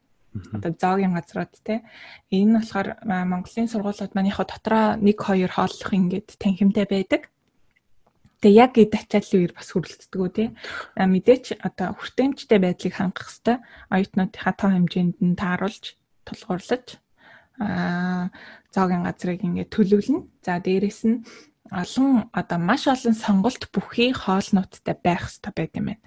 одоо 0.53 0.73
зоогийн 0.77 1.17
газрууд 1.17 1.53
те 1.65 1.81
энэ 2.29 2.45
нь 2.45 2.57
болохоор 2.61 2.89
Монголын 3.05 3.73
сургуулиуд 3.73 4.13
манийхаа 4.13 4.45
дотроо 4.45 4.87
1 5.01 5.17
2 5.17 5.49
хооллох 5.49 5.91
ингээд 5.97 6.29
танхимтай 6.37 6.85
байдаг. 6.85 7.33
Тэгээ 8.41 8.61
яг 8.61 8.73
эд 8.77 8.93
ачааллын 8.93 9.41
үеэр 9.41 9.55
бас 9.57 9.69
хөрөлддөг 9.73 10.21
үү 10.21 10.31
те. 10.37 10.45
Мэдээч 10.99 11.57
одоо 11.65 11.97
хүртээмжтэй 11.97 12.59
байдлыг 12.61 12.95
хангах 12.97 13.27
хэрэгтэй. 13.27 13.57
Оюутнуудынхаа 13.95 14.55
тоо 14.61 14.71
хэмжээнд 14.77 15.19
нь 15.25 15.39
тааруулж 15.41 15.85
тулгуурлаж 16.29 16.87
аа 17.57 18.29
зоогийн 18.75 19.09
газрыг 19.09 19.41
ингээд 19.41 19.73
төлөвлөнө. 19.73 20.29
За 20.45 20.61
дээрэс 20.61 21.01
нь 21.09 21.25
олон 21.71 22.31
одоо 22.33 22.59
маш 22.59 22.87
олон 22.87 23.15
сонголт 23.15 23.67
бүхий 23.73 24.13
хоолнуудтай 24.13 24.95
байх 24.95 25.27
хэрэгтэй 25.27 25.53
байт 25.57 25.73
юм 25.75 25.87
байна. 25.91 26.03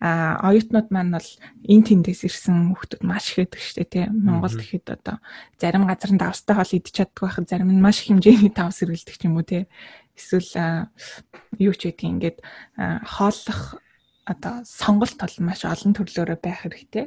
А 0.00 0.40
оюутнууд 0.48 0.88
маань 0.90 1.12
бол 1.12 1.30
эн 1.68 1.82
тэндээс 1.84 2.24
ирсэн 2.24 2.72
хүмүүс 2.72 3.00
маш 3.04 3.32
их 3.32 3.44
байдаг 3.44 3.60
шүү 3.60 3.76
дээ 3.76 3.92
тий. 3.92 4.06
Монголд 4.08 4.60
ихэд 4.60 4.86
одоо 4.88 5.16
зарим 5.60 5.84
газар 5.84 6.12
давстай 6.16 6.54
хоол 6.56 6.72
идчих 6.76 6.94
чаддаг 6.96 7.20
байхад 7.20 7.48
зарим 7.48 7.70
нь 7.72 7.80
маш 7.80 8.04
хэмжээний 8.04 8.52
тавс 8.52 8.80
сэргэлдэг 8.80 9.16
ч 9.16 9.22
юм 9.28 9.36
уу 9.36 9.44
тий. 9.44 9.68
Эсвэл 10.16 10.88
юу 11.60 11.74
ч 11.76 11.92
гэдгийг 11.92 12.10
ингээд 12.12 12.38
хооллох 13.04 13.78
одоо 14.26 14.64
сонголт 14.64 15.16
бол 15.20 15.36
маш 15.44 15.62
олон 15.62 15.92
төрлөөрөө 15.94 16.38
байх 16.42 16.64
хэрэгтэй. 16.64 17.06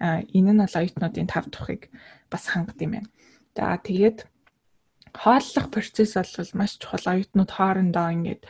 А 0.00 0.22
энэ 0.22 0.52
нь 0.54 0.62
бол 0.62 0.78
оюутнуудын 0.80 1.28
тав 1.28 1.44
тухыг 1.52 1.92
бас 2.32 2.48
хангад 2.48 2.80
юм 2.80 2.92
байна. 2.96 3.10
За 3.56 3.76
тэгээд 3.76 4.24
хооллох 5.12 5.66
процесс 5.74 6.14
бол 6.16 6.50
маш 6.54 6.78
чухал 6.80 7.06
оюутнууд 7.12 7.50
хоорондоо 7.50 8.08
ингээд 8.16 8.42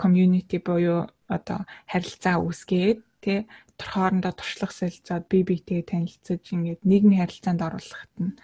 community 0.00 0.58
буюу 0.58 1.10
одоо 1.28 1.66
харилцаа 1.86 2.36
үүсгээд 2.42 3.00
тий 3.22 3.46
хоорондоо 3.78 4.32
туршлага 4.34 4.72
солилцоод 4.74 5.24
бие 5.30 5.44
биетэй 5.44 5.82
танилцаж 5.82 6.42
ингээд 6.52 6.80
нийгмийн 6.84 7.22
харилцаанд 7.22 7.62
оруулахад 7.62 8.14
нь 8.18 8.36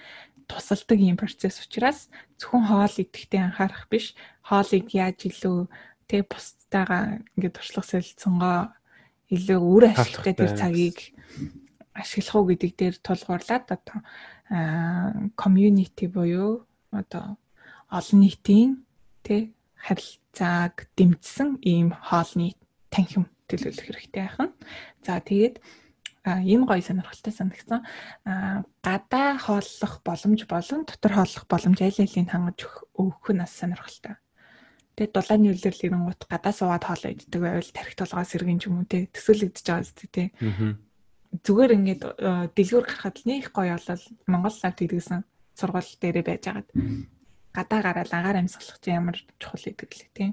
тусалдаг 0.51 0.99
юм 0.99 1.17
процесс 1.19 1.63
учраас 1.65 2.09
зөвхөн 2.39 2.65
хоол 2.71 2.95
идэхтэй 3.03 3.41
анхаарах 3.43 3.87
биш 3.91 4.15
хоолыг 4.47 4.87
яаж 4.95 5.19
илүү 5.27 5.59
тий 6.09 6.23
бусдаагаа 6.23 7.23
ингээд 7.35 7.57
туршлага 7.59 7.91
солилцсонгоо 7.91 8.59
илүү 9.35 9.61
үр 9.61 9.85
ашигтай 9.91 10.35
тэр 10.39 10.53
цагийг 10.55 10.99
ашиглах 11.95 12.35
уу 12.37 12.47
гэдэг 12.51 12.73
дээр 12.79 12.97
тулгуурлаад 13.03 13.67
одоо 13.75 13.99
community 15.35 16.07
буюу 16.07 16.63
одоо 16.95 17.37
олон 17.91 18.19
нийтийн 18.23 18.87
тэ 19.27 19.51
харилцааг 19.75 20.87
дэмжсэн 20.97 21.59
ийм 21.67 21.91
хоолны 21.91 22.55
танхим 22.91 23.27
төлөвлөх 23.51 23.87
хэрэгтэй 23.87 24.27
байна. 24.31 24.55
За 25.03 25.19
тэгээд 25.19 25.59
энэ 26.27 26.67
гоё 26.67 26.83
сонирхолтой 26.83 27.33
санагдсан. 27.33 27.87
Гадаа 28.83 29.39
хооллох 29.39 30.03
боломж 30.03 30.43
болон 30.51 30.83
дотор 30.85 31.13
хооллох 31.15 31.47
боломж 31.47 31.79
аль 31.81 32.03
алийг 32.03 32.27
хангаж 32.27 32.59
өгөх 32.99 33.31
нь 33.31 33.43
бас 33.43 33.55
сонирхолтой. 33.55 34.19
Тэгээд 34.99 35.13
дулааны 35.15 35.53
үлрэл 35.55 35.85
ирэнгуут 35.87 36.27
гадаа 36.27 36.53
суугаад 36.57 36.85
хоолоо 36.89 37.11
иддэг 37.15 37.41
байвал 37.41 37.71
тарих 37.71 37.95
толгоос 37.95 38.33
сэргэн 38.33 38.59
ч 38.59 38.67
юм 38.67 38.81
уу 38.81 38.89
те 38.89 39.07
төсөөлөгдөж 39.13 39.65
байгаа 39.69 39.85
зү 39.87 40.07
те. 40.09 40.25
Зүгээр 41.45 41.73
ингээд 41.77 42.03
дэлгүүр 42.57 42.85
гарахад 42.89 43.19
нэг 43.29 43.53
гоё 43.53 43.77
болол 43.77 44.05
Монгол 44.25 44.57
лав 44.57 44.75
тэгдэгсэн 44.75 45.21
сургууль 45.53 45.93
дээрээ 46.01 46.25
байж 46.25 46.43
хагаад 46.49 46.69
гадаа 47.53 47.81
гараад 47.85 48.11
агаар 48.13 48.41
амьсгалах 48.41 48.81
чинь 48.81 48.97
ямар 48.97 49.17
чухал 49.37 49.65
гэдэг 49.69 49.91
лээ 49.93 50.11
тийм. 50.17 50.33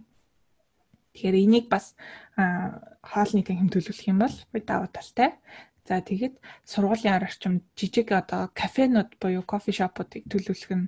Тэгэхээр 1.12 1.36
энийг 1.44 1.66
бас 1.68 1.96
хоолны 2.36 3.44
танхим 3.44 3.70
төлөвлөх 3.70 4.08
юм 4.08 4.24
бол 4.24 4.36
давуу 4.64 4.90
талтай. 4.90 5.38
За 5.84 6.00
тэгэд 6.00 6.40
сургуулийн 6.64 7.20
орчимд 7.20 7.64
жижиг 7.76 8.16
одоо 8.16 8.48
кафенууд 8.56 9.20
буюу 9.20 9.44
кофе 9.44 9.76
шопуудыг 9.76 10.24
төлөвлөх 10.32 10.72
нь 10.72 10.88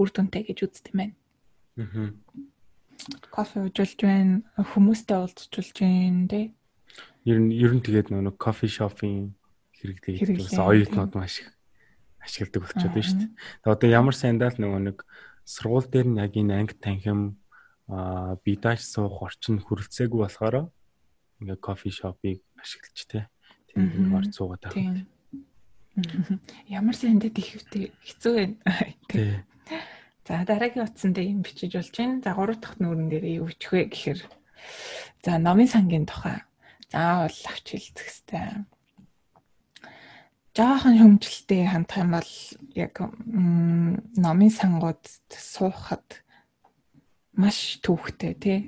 үр 0.00 0.08
дүнтэй 0.08 0.48
гэж 0.48 0.58
үздэг 0.64 0.96
юм 0.96 0.98
байна. 0.98 1.14
Аа. 1.76 2.08
Кофе 3.28 3.68
ууж 3.68 3.76
байна, 4.00 4.40
хүмүүстэй 4.56 5.16
уулзчулж 5.20 5.76
байна 5.76 6.24
тий. 6.28 6.46
Ер 7.28 7.36
нь 7.36 7.52
ер 7.52 7.76
нь 7.76 7.84
тэгээд 7.84 8.08
нөгөө 8.08 8.40
кофе 8.40 8.64
шопын 8.64 9.36
хэрэгтэй 9.76 10.24
бас 10.40 10.56
оюутнууд 10.56 11.12
маш 11.16 11.44
их 11.44 11.52
ашигладаг 12.24 12.64
болчиход 12.64 12.92
байна 12.96 13.04
шүү 13.04 13.18
дээ. 13.20 13.32
Тэгээд 13.60 13.74
одоо 13.76 13.88
ямар 13.88 14.16
сайндаа 14.16 14.52
л 14.52 14.60
нөгөө 14.60 14.80
нэг 14.88 14.98
сургууль 15.44 15.88
дээр 15.88 16.08
нь 16.08 16.20
яг 16.20 16.32
энэ 16.36 16.54
анги 16.56 16.76
танхим 16.76 17.20
а 17.88 18.36
бидаач 18.44 18.80
суух 18.84 19.20
орчин 19.24 19.58
хүрэлцээгүй 19.60 20.20
болохоор 20.20 20.68
ингээ 21.40 21.58
кофе 21.58 21.90
шопыг 21.90 22.44
ашиглаж 22.60 22.98
те. 23.08 23.20
Тэнд 23.26 23.39
нэг 23.76 24.12
орц 24.14 24.34
суугаад 24.36 24.62
байгаа. 24.66 25.06
Ямар 26.68 26.96
сайндаа 26.96 27.30
тийхвтэй 27.30 27.92
хэцүү 28.02 28.32
байна. 28.34 28.56
Тий. 29.10 29.42
За 30.26 30.44
дараагийн 30.46 30.86
утсан 30.86 31.12
дээр 31.12 31.32
юм 31.34 31.42
бичиж 31.42 31.74
болж 31.74 31.94
байна. 31.94 32.22
За 32.24 32.34
3 32.34 32.58
дахь 32.62 32.78
нүүрэн 32.78 33.08
дээр 33.10 33.24
юу 33.42 33.46
бичих 33.50 33.72
вэ 33.72 33.84
гэхээр 33.90 34.20
за 35.24 35.38
номын 35.38 35.68
сангийн 35.68 36.06
тухай 36.06 36.42
заавал 36.90 37.30
авч 37.30 37.66
хэлцэх 37.70 38.06
хэрэгтэй 38.06 38.66
жаахан 40.56 40.98
хөмжөлтэй 40.98 41.62
хандах 41.70 41.98
юм 42.02 42.10
бол 42.18 42.32
яг 42.74 42.94
номын 44.18 44.50
сангууд 44.50 45.02
суухад 45.30 46.26
маш 47.38 47.78
төвхтэй 47.84 48.34
тий 48.34 48.58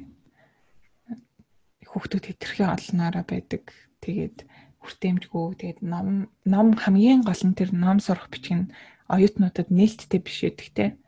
хүүхдүүд 1.91 2.25
хэтэрхий 2.25 2.65
олноор 2.65 3.21
байдаг. 3.27 3.69
Тэгээд 4.01 4.49
хүртээмжгүй 4.83 5.47
тэгээд 5.59 5.81
ном 5.87 6.29
ном 6.45 6.69
хамгийн 6.75 7.23
гол 7.23 7.43
нь 7.47 7.57
тэр 7.57 7.71
ном 7.71 7.99
сурах 8.03 8.29
бичих 8.29 8.59
нь 8.59 8.73
оюутнуудад 9.09 9.71
нээлттэй 9.71 10.21
биш 10.21 10.43
те. 10.75 10.99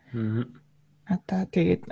Одоо 1.04 1.40
тэгээд 1.50 1.90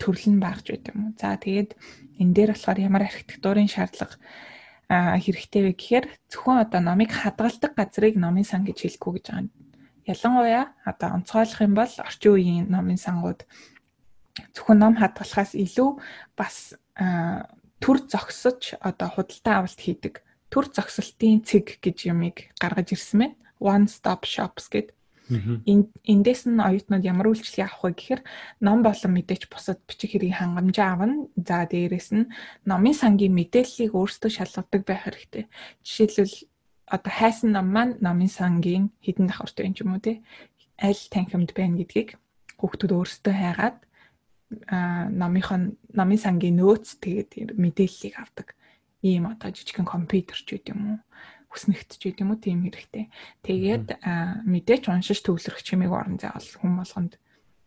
төрөл 0.00 0.26
нь 0.34 0.42
багж 0.42 0.66
байт 0.68 0.90
юм 0.92 0.98
уу. 1.10 1.12
За 1.16 1.36
тэгээд 1.36 1.76
энэ 2.20 2.34
дээр 2.34 2.50
болохоор 2.52 2.78
ямар 2.78 3.02
архитектурын 3.08 3.70
шаардлага 3.70 4.18
хэрэгтэй 4.90 5.62
вэ 5.70 5.72
гэхээр 5.78 6.06
зөвхөн 6.34 6.66
одоо 6.66 6.80
номыг 6.82 7.14
хадгалдаг 7.14 7.72
газрыг 7.78 8.18
номын 8.18 8.42
сан 8.42 8.66
гэж 8.66 8.78
хэлэхгүй 8.82 9.12
гэж 9.22 9.26
байгаа. 9.30 9.48
Ялангуяа 10.10 10.64
одоо 10.82 11.08
онцгойлох 11.14 11.60
юм 11.62 11.74
бол 11.78 11.92
орчин 12.02 12.32
үеийн 12.34 12.66
номын 12.66 12.98
сангууд 12.98 13.46
зөвхөн 14.50 14.78
ном 14.82 14.94
хадгалахаас 14.98 15.54
илүү 15.54 15.90
бас 16.34 16.74
төр 17.78 17.96
зогсож 18.10 18.74
одоо 18.82 19.08
худалдаа 19.14 19.62
авалт 19.62 19.80
хийдэг 19.80 20.14
төр 20.52 20.66
зогсолтын 20.74 21.42
цэг 21.46 21.78
гэж 21.80 22.10
юмыг 22.12 22.50
гаргаж 22.60 22.92
ирсэн 22.94 23.18
байна. 23.18 23.36
One 23.60 23.86
stop 23.86 24.24
shops 24.24 24.68
гэдэг 24.68 24.96
Эндээс 25.30 26.50
нь 26.50 26.58
оюутнууд 26.58 27.06
ямар 27.06 27.30
үйлчлэгийг 27.30 27.70
авах 27.70 27.86
вэ 27.86 27.90
гэхээр 27.94 28.22
ном 28.66 28.82
болон 28.82 29.12
мэдээч 29.14 29.46
бусад 29.46 29.78
бичих 29.86 30.18
хэрэг 30.18 30.34
хангамжаа 30.34 30.98
авна. 30.98 31.30
За 31.38 31.62
дээрэс 31.70 32.10
нь 32.18 32.30
номын 32.66 32.96
сангийн 32.98 33.30
мэдээллийг 33.38 33.94
өөрсдөө 33.94 34.30
шалгадаг 34.34 34.82
байх 34.82 35.06
хэрэгтэй. 35.06 35.46
Жишээлбэл 35.86 36.34
одоо 36.90 37.12
хайсан 37.14 37.54
ном 37.54 37.70
маань 37.70 37.94
номын 38.02 38.26
сангийн 38.26 38.90
хідэн 39.06 39.30
давхартай 39.30 39.70
юм 39.70 39.74
ч 39.74 39.86
юм 39.86 39.94
уу 39.94 40.02
те 40.02 40.18
аль 40.82 41.02
танхимд 41.14 41.54
байна 41.54 41.78
гэдгийг 41.78 42.18
хүүхдүүд 42.58 42.92
өөрсдөө 42.98 43.34
хайгаад 43.38 43.78
а 44.66 45.06
номынхон 45.06 45.78
номын 45.94 46.18
сангийн 46.18 46.58
нөөц 46.58 46.98
тэгээд 46.98 47.54
мэдээллийг 47.54 48.14
авдаг 48.18 48.58
ийм 49.02 49.32
одоо 49.32 49.50
жижигхэн 49.52 49.88
компьютер 49.88 50.36
ч 50.36 50.48
үт 50.56 50.68
юм 50.72 50.80
уу 50.84 50.98
хүснэгтч 51.50 51.98
гэдэг 51.98 52.22
юм 52.22 52.30
уу 52.30 52.38
тийм 52.38 52.62
хэрэгтэй. 52.62 53.10
Тэгээд 53.42 53.86
мэдээч 54.46 54.86
уншиж 54.86 55.18
төвлөрөх 55.26 55.66
чимээг 55.66 55.90
орон 55.90 56.16
зай 56.22 56.30
бол 56.30 56.50
хүм 56.62 56.72
болгонд 56.78 57.12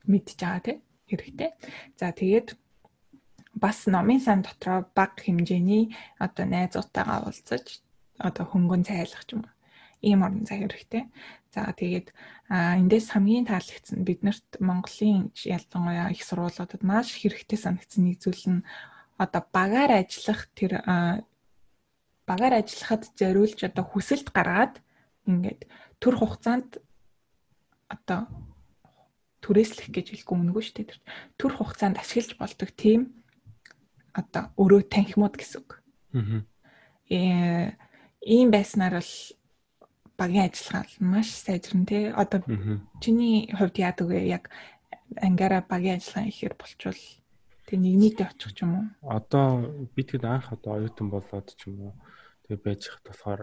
мэдж 0.07 0.39
байгаа 0.39 0.61
тий 0.63 0.77
хэрэгтэй. 1.11 1.51
За 1.99 2.15
тэгээд 2.15 2.55
бас 3.59 3.85
номын 3.85 4.23
сан 4.23 4.39
дотроо 4.41 4.87
баг 4.95 5.19
хэмжээний 5.19 5.91
одоо 6.17 6.45
найзуудтайгаа 6.47 7.27
уулзаж 7.27 7.83
одоо 8.17 8.45
хөнгөн 8.47 8.87
цайлах 8.87 9.27
юм. 9.35 9.43
Ийм 9.99 10.23
орон 10.23 10.47
зай 10.47 10.63
хэрэгтэй. 10.63 11.11
За 11.51 11.67
тэгээд 11.75 12.15
эндээс 12.49 13.11
хамгийн 13.11 13.51
таалагдсан 13.51 14.07
биднэрт 14.07 14.63
Монголын 14.63 15.35
ялангуяа 15.43 16.07
их 16.15 16.23
сургуулиудад 16.23 16.81
маш 16.87 17.13
хэрэгтэй 17.19 17.59
санагдсан 17.59 18.07
нэг 18.07 18.23
зүйл 18.23 18.45
нь 18.47 18.65
одоо 19.23 19.41
багаар 19.55 19.91
ажиллах 20.03 20.51
тэр 20.57 20.83
багаар 22.27 22.53
ажиллахад 22.59 23.03
зориулж 23.15 23.59
одоо 23.63 23.83
хүсэлт 23.87 24.29
гаргаад 24.35 24.83
ингээд 25.27 25.67
төр 25.99 26.13
хугацаанд 26.19 26.83
одоо 27.87 28.27
түрээслэх 29.43 29.91
гэж 29.91 30.05
хэлэхгүй 30.11 30.35
үнэгүй 30.39 30.63
шүү 30.63 30.75
дээ. 30.87 31.03
Төр 31.35 31.51
хугацаанд 31.55 31.99
ашиглаж 31.99 32.35
болдог 32.39 32.69
тийм 32.75 33.01
одоо 34.15 34.51
өрөө 34.55 34.87
танхимууд 34.87 35.35
гэсэн 35.35 35.59
үг. 35.59 35.69
Аа. 36.15 36.43
Э 37.11 37.75
ийм 38.23 38.51
байснаар 38.55 39.03
бол 39.03 39.13
багийн 40.17 40.47
ажиллагаа 40.47 40.87
маш 40.99 41.27
сайжирна 41.27 41.85
тий. 41.85 42.03
Одоо 42.07 42.39
чиний 43.03 43.51
хувьд 43.51 43.77
яадаг 43.77 44.07
вэ? 44.07 44.19
Яг 44.31 44.49
ангаараа 45.19 45.61
багийн 45.67 45.99
ажиллагаа 45.99 46.31
ихээр 46.31 46.55
болчвол 46.55 47.01
тэг 47.67 47.77
нэг 47.79 47.95
нийтэд 47.99 48.33
очих 48.35 48.51
ч 48.55 48.63
юм 48.63 48.71
уу? 48.75 48.85
Одоо 49.07 49.67
би 49.95 50.01
тэгэд 50.03 50.25
анх 50.27 50.51
одоо 50.51 50.81
оюутан 50.81 51.07
болоод 51.09 51.47
ч 51.55 51.67
юм 51.67 51.91
уу 51.91 51.93
Тэгээ 52.43 52.59
байж 52.59 52.81
хат 52.91 53.03
болохоор 53.07 53.41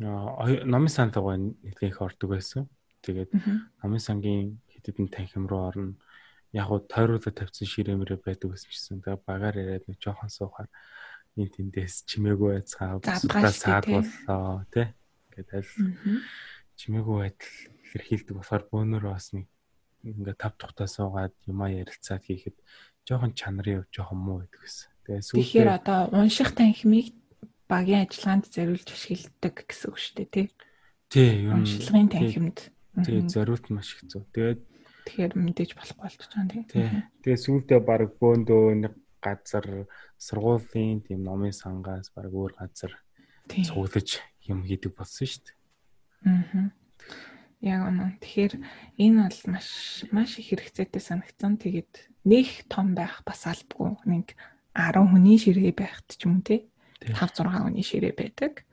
номын 0.00 0.88
сан 0.88 1.12
руугаа 1.12 1.36
нэгтгэх 1.36 2.00
ордог 2.00 2.32
байсан. 2.32 2.64
Тэгээд 3.04 3.30
номын 3.84 4.00
сангийн 4.00 4.56
хэдэдэн 4.72 5.12
танхим 5.12 5.44
руу 5.44 5.68
орно. 5.68 6.00
Яг 6.56 6.72
уу 6.72 6.80
тойруулаад 6.80 7.36
тавьсан 7.36 7.68
ширээмрээ 7.68 8.24
байдаг 8.24 8.56
гэсэн 8.56 8.72
чинь 8.72 9.04
тэгээ 9.04 9.20
багаар 9.28 9.56
яриад 9.60 9.84
нэг 9.84 10.00
жоохон 10.00 10.32
суухаар 10.32 10.68
энэ 11.36 11.52
тэндээс 11.52 12.08
чимээгүй 12.08 12.56
байцгаа 12.56 13.04
бусдаа 13.04 13.52
саад 13.52 13.84
боллоо 13.84 14.64
тий. 14.72 14.88
Ингээд 15.36 15.50
аль 15.52 15.72
чимээгүй 16.80 17.16
байдал 17.20 17.52
хэрхийлдэг 17.92 18.36
болохоор 18.36 18.64
бөөнөрөө 18.72 19.12
бас 19.12 19.28
нэг 19.36 19.44
ингээд 20.08 20.40
тав 20.40 20.56
тухтаа 20.56 20.88
суугаад 20.88 21.36
юмаа 21.44 21.68
ярилцаад 21.68 22.24
хийхэд 22.24 22.56
жоохон 23.08 23.32
чанарын 23.34 23.82
өв 23.82 23.86
жоохон 23.90 24.18
муу 24.18 24.36
байдаг 24.42 24.60
гэсэн. 24.62 24.88
Тэгээ 25.02 25.22
сүүлдээ 25.26 25.42
Тэгэхээр 25.42 25.70
одоо 25.72 26.00
унших 26.14 26.50
танхимыг 26.54 27.06
багийн 27.66 28.04
ажиллагаанд 28.06 28.46
зориулж 28.52 28.88
ашигладаг 28.92 29.54
гэсэн 29.66 29.86
үг 29.90 29.98
шүү 29.98 30.14
дээ 30.22 30.28
тий. 30.30 30.46
Тий, 31.10 31.30
юу 31.48 31.56
нь 31.58 31.66
шилгын 31.66 32.08
танхимд. 32.12 32.58
Тий, 33.02 33.18
зориулт 33.26 33.66
маш 33.72 33.88
хэцүү. 33.98 34.22
Тэгээд 34.32 34.60
тэгэхээр 35.08 35.32
мэдээж 35.34 35.70
болохгүй 35.74 36.02
болчих 36.04 36.28
жоон 36.30 36.48
тий. 36.52 36.62
Тий. 36.70 36.88
Тэгээд 37.26 37.44
сүүлдээ 37.44 37.80
баг 37.82 38.12
бөөндөө 38.20 38.64
нэг 38.86 38.94
газар 39.22 39.66
сургуулийн 40.18 41.02
тийм 41.02 41.26
номын 41.26 41.54
сангаас 41.54 42.10
баг 42.14 42.30
өөр 42.30 42.54
газар 42.58 42.92
цуглаж 43.48 44.22
юм 44.46 44.62
хийдэг 44.66 44.94
болсон 44.94 45.26
шүү 45.26 45.42
дээ. 45.46 45.56
Аа. 46.26 46.70
Яг 47.62 47.80
үнэ. 47.86 48.18
Тэгэхээр 48.18 48.54
энэ 48.98 49.18
бол 49.22 49.40
маш 49.54 49.68
маш 50.10 50.30
их 50.42 50.50
хэрэгцээтэй 50.50 51.02
санагдсан. 51.02 51.62
Тэгээд 51.62 52.10
нэг 52.26 52.66
том 52.66 52.98
байх 52.98 53.22
бас 53.22 53.46
албагүй. 53.46 54.02
Нэг 54.10 54.34
10 54.74 54.98
хүний 55.06 55.38
ширээ 55.38 55.70
байхт 55.70 56.18
ч 56.18 56.26
юм 56.26 56.42
уу 56.42 56.46
тий. 56.46 56.66
5 57.06 57.14
6 57.38 57.46
хүний 57.46 57.86
ширээ 57.86 58.14
байдаг. 58.18 58.66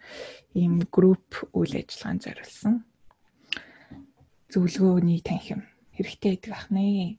Ийм 0.58 0.82
групп 0.90 1.46
үйл 1.54 1.78
ажиллагаанд 1.78 2.26
зориулсан 2.26 2.90
зөвлөгөөний 4.50 5.22
танхим 5.22 5.70
хэрэгтэй 5.94 6.42
байдаг 6.42 6.54
ахнаа. 6.58 7.14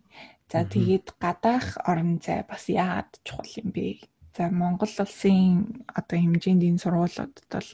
За 0.50 0.66
тэгээд 0.66 1.14
гадаах 1.22 1.78
орон 1.86 2.18
зай 2.18 2.42
бас 2.42 2.66
яагаад 2.66 3.22
чухал 3.22 3.46
юм 3.62 3.70
бэ? 3.70 4.02
За 4.34 4.50
Монгол 4.50 4.90
улсын 4.98 5.86
одоо 5.86 6.18
хэмжээнд 6.18 6.66
энэ 6.66 6.82
сургуулиудад 6.82 7.46
бол 7.46 7.70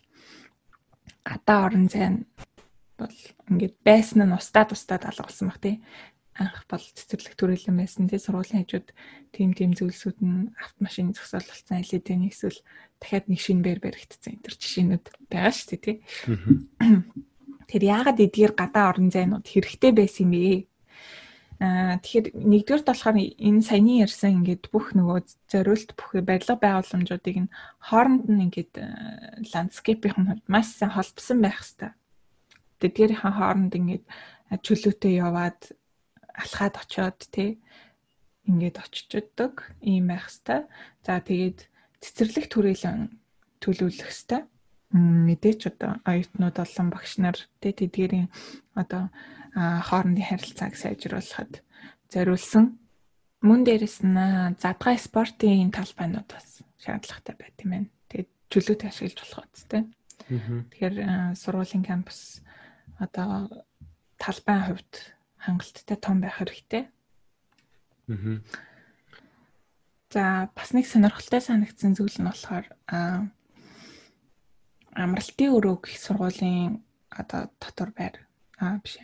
гадаа 1.24 1.58
орон 1.66 1.88
зай 1.88 2.08
нь 2.12 2.20
бол 2.98 3.16
ингээд 3.50 3.76
байсан 3.84 4.24
нь 4.26 4.36
устдаа 4.36 4.64
тустаа 4.66 4.98
алгуулсан 5.00 5.48
баг 5.48 5.60
тий 5.60 5.76
анх 6.36 6.68
бол 6.68 6.80
цэцэрлэг 6.80 7.34
төрөлөн 7.36 7.80
байсан 7.80 8.08
тий 8.08 8.20
сургуулийн 8.20 8.64
хажууд 8.64 8.92
тийм 9.32 9.56
тийм 9.56 9.72
зүйлсүүд 9.72 10.18
нь 10.20 10.52
автомашин 10.60 11.16
зөксөл 11.16 11.48
болсон 11.48 11.80
алидэн 11.80 12.28
эсвэл 12.28 12.60
дахиад 13.00 13.26
нэг 13.28 13.40
шинэ 13.40 13.64
бэр 13.64 13.80
баригдсан 13.80 14.36
энэ 14.36 14.44
төр 14.44 14.56
жишээнүүд 14.60 15.06
байгаа 15.32 15.52
шүү 15.56 15.68
дээ 15.72 15.80
тий. 15.80 15.96
Тэр 17.72 17.82
яагаад 17.82 18.20
эдгээр 18.20 18.52
гадаа 18.52 18.84
орон 18.92 19.08
зайнууд 19.08 19.46
хэрэгтэй 19.48 19.92
байсан 19.96 20.28
юм 20.28 20.32
бэ? 20.36 20.68
Аа 21.56 21.96
тэгэхээр 22.04 22.26
нэгдүгээр 22.36 22.84
болохоор 22.84 23.16
энэ 23.16 23.62
саяны 23.64 24.04
ярьсан 24.04 24.44
ингээд 24.44 24.68
бүх 24.68 24.92
нөгөө 24.92 25.18
зориулт 25.48 25.90
бүх 25.96 26.20
барилга 26.20 26.60
байгууламжуудыг 26.60 27.36
нь 27.48 27.52
хооронд 27.80 28.28
нь 28.28 28.44
ингээд 28.44 28.76
ландскейпийн 29.56 30.14
хувьд 30.14 30.44
маш 30.52 30.68
сайн 30.76 30.92
холбосон 30.92 31.40
байх 31.40 31.64
хэрэгтэй. 31.64 31.96
Тэдгээрийн 32.80 33.22
хооронд 33.22 33.72
ингээд 33.74 34.04
чөлөөтэй 34.66 35.14
яваад 35.20 35.60
алхаад 36.36 36.74
очоод 36.82 37.18
тий 37.32 37.58
ингээд 38.46 38.76
очичдаг 38.78 39.74
ийм 39.82 40.12
байх 40.12 40.28
хэвээр. 40.28 40.68
За 41.04 41.18
тэгээд 41.18 41.58
цэцэрлэг 42.02 42.46
түрээлэн 42.52 43.00
төлөвлөх 43.62 44.10
хэвээр 44.12 44.44
мэдээч 44.94 45.60
одоо 45.66 45.98
оюутнууд 46.06 46.56
болон 46.56 46.88
багш 46.94 47.18
нар 47.18 47.38
тэ 47.58 47.74
тэдгэрийн 47.74 48.30
одоо 48.78 49.10
хоорондын 49.56 50.28
харилцааг 50.30 50.74
сайжруулахад 50.78 51.64
зориулсан 52.12 52.78
мөн 53.42 53.60
дээрэс 53.66 54.06
нь 54.06 54.20
задгай 54.62 54.96
спортын 54.96 55.74
талбайнууд 55.74 56.28
бас 56.30 56.62
шаардлагатай 56.78 57.34
байт 57.34 57.56
юм 57.66 57.70
байна. 57.74 57.90
Тэгээд 58.08 58.30
чөлөөт 58.52 58.82
ашиглаж 58.86 59.18
болох 59.20 59.50
үстэй. 59.50 59.82
Тэгэхээр 60.70 60.96
сургуулийн 61.34 61.84
кампус 61.84 62.45
одоо 62.98 63.48
талбайн 64.18 64.62
хувьд 64.72 64.92
хангалттай 65.36 65.96
том 65.96 66.20
байх 66.20 66.40
хэрэгтэй. 66.40 66.88
Аа. 68.08 68.40
За 70.10 70.50
бас 70.54 70.72
нэг 70.72 70.86
сонирхолтой 70.86 71.40
санагдсан 71.40 71.92
зүйл 71.94 72.16
нь 72.16 72.28
болохоор 72.28 72.66
амралтын 74.96 75.52
өрөөг 75.52 75.92
их 75.92 76.00
сургуулийн 76.00 76.80
одоо 77.12 77.52
дотор 77.60 77.92
байр 77.92 78.16
аа 78.56 78.80
биш 78.80 78.96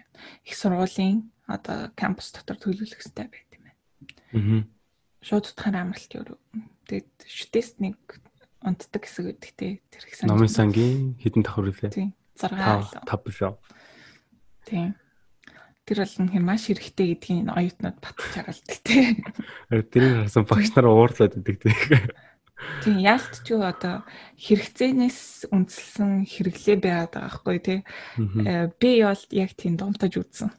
их 0.46 0.54
сургуулийн 0.56 1.28
одоо 1.46 1.92
кампус 1.92 2.32
дотор 2.32 2.56
төлөвлөх 2.56 2.96
хэрэгтэй 2.96 3.28
байт 3.28 3.50
юм 3.52 3.62
байна. 3.66 3.76
Аа. 4.32 4.64
Шууд 5.20 5.52
утгаар 5.52 5.76
амралтын 5.84 6.22
өрөө. 6.24 6.38
Тэгээд 6.88 7.10
шүтээс 7.28 7.76
нэг 7.78 7.98
унтдаг 8.64 9.02
хэсэг 9.04 9.36
те 9.42 9.82
тэр 9.90 10.02
их 10.06 10.14
санаж. 10.16 10.30
Номын 10.32 10.48
сангийн 10.48 11.18
хідэн 11.20 11.42
давхар 11.44 11.68
үлээ. 11.68 11.92
Тийм. 11.92 12.14
6 12.38 13.04
5 13.04 13.26
билүү. 13.26 13.52
Тийм. 14.66 14.94
Тэр 15.82 16.06
бол 16.06 16.14
нэг 16.22 16.34
маш 16.38 16.70
хэрэгтэй 16.70 17.06
гэдгийг 17.18 17.50
оюутнууд 17.50 17.98
батж 17.98 18.22
хагалдаг 18.30 18.78
те. 18.86 19.18
Тэрийг 19.90 20.14
харсан 20.22 20.46
багш 20.46 20.70
нар 20.78 20.86
уурлаад 20.86 21.34
идэг 21.42 21.58
те. 21.58 21.74
Тийм 22.82 23.02
яалт 23.02 23.42
ч 23.42 23.50
юу 23.50 23.66
одоо 23.66 24.06
хэрэгцээнээс 24.38 25.50
үндэслэн 25.50 26.22
хэрэглээ 26.22 26.78
байгаад 26.78 27.12
байгаа 27.18 27.30
байхгүй 27.34 27.58
тий. 27.58 27.80
Э, 28.46 28.70
би 28.78 29.02
бол 29.02 29.22
яг 29.34 29.50
тийм 29.58 29.74
дунтаж 29.74 30.14
үзсэн. 30.22 30.50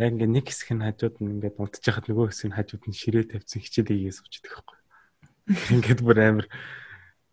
Яг 0.00 0.10
ингээ 0.16 0.30
нэг 0.32 0.48
хэсэг 0.48 0.72
нь 0.72 0.84
хажууд 0.84 1.20
нь 1.20 1.32
ингээ 1.38 1.52
дунтаж 1.60 1.84
хахад 1.84 2.08
нөгөө 2.08 2.32
хэсэг 2.32 2.48
нь 2.48 2.56
хажууд 2.56 2.84
нь 2.88 2.96
ширээ 2.96 3.24
тавьсан 3.28 3.60
хичээлээ 3.60 4.10
сууж 4.16 4.32
идэх 4.40 4.56
байхгүй. 4.56 4.78
Ингээд 5.76 6.00
бүр 6.00 6.18
амар 6.24 6.46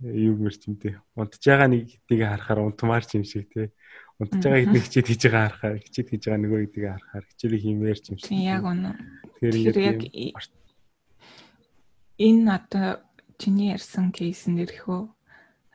юу 0.03 0.35
мэрч 0.35 0.67
юм 0.67 0.75
тий. 0.75 0.99
Унтж 1.15 1.41
байгаа 1.41 1.69
нэг 1.71 1.87
хэдийг 1.87 2.21
харахаар 2.27 2.59
унтмаар 2.67 3.03
ч 3.07 3.17
юм 3.17 3.25
шиг 3.25 3.47
тий. 3.49 3.71
Унтж 4.21 4.45
байгаа 4.45 4.61
хэдний 4.61 4.83
хичээд 4.85 5.07
хийж 5.09 5.21
байгаа 5.25 5.45
харахаар 5.49 5.77
хичээд 5.81 6.07
хийж 6.13 6.23
байгаа 6.29 6.41
нөгөө 6.45 6.59
хэдийг 6.61 6.85
харахаар 6.93 7.25
хичээлийг 7.25 7.63
хиймээр 7.65 7.99
ч 7.99 8.05
юм 8.13 8.17
шиг. 8.21 8.29
Яг 8.37 8.63
үнэ. 8.69 8.91
Тэгэхээр 9.41 9.77
яг 9.81 9.99
энэ 12.21 12.45
одоо 12.53 12.87
чиний 13.41 13.73
ярьсан 13.73 14.13
кейсэн 14.13 14.61
нэрхөө 14.61 15.01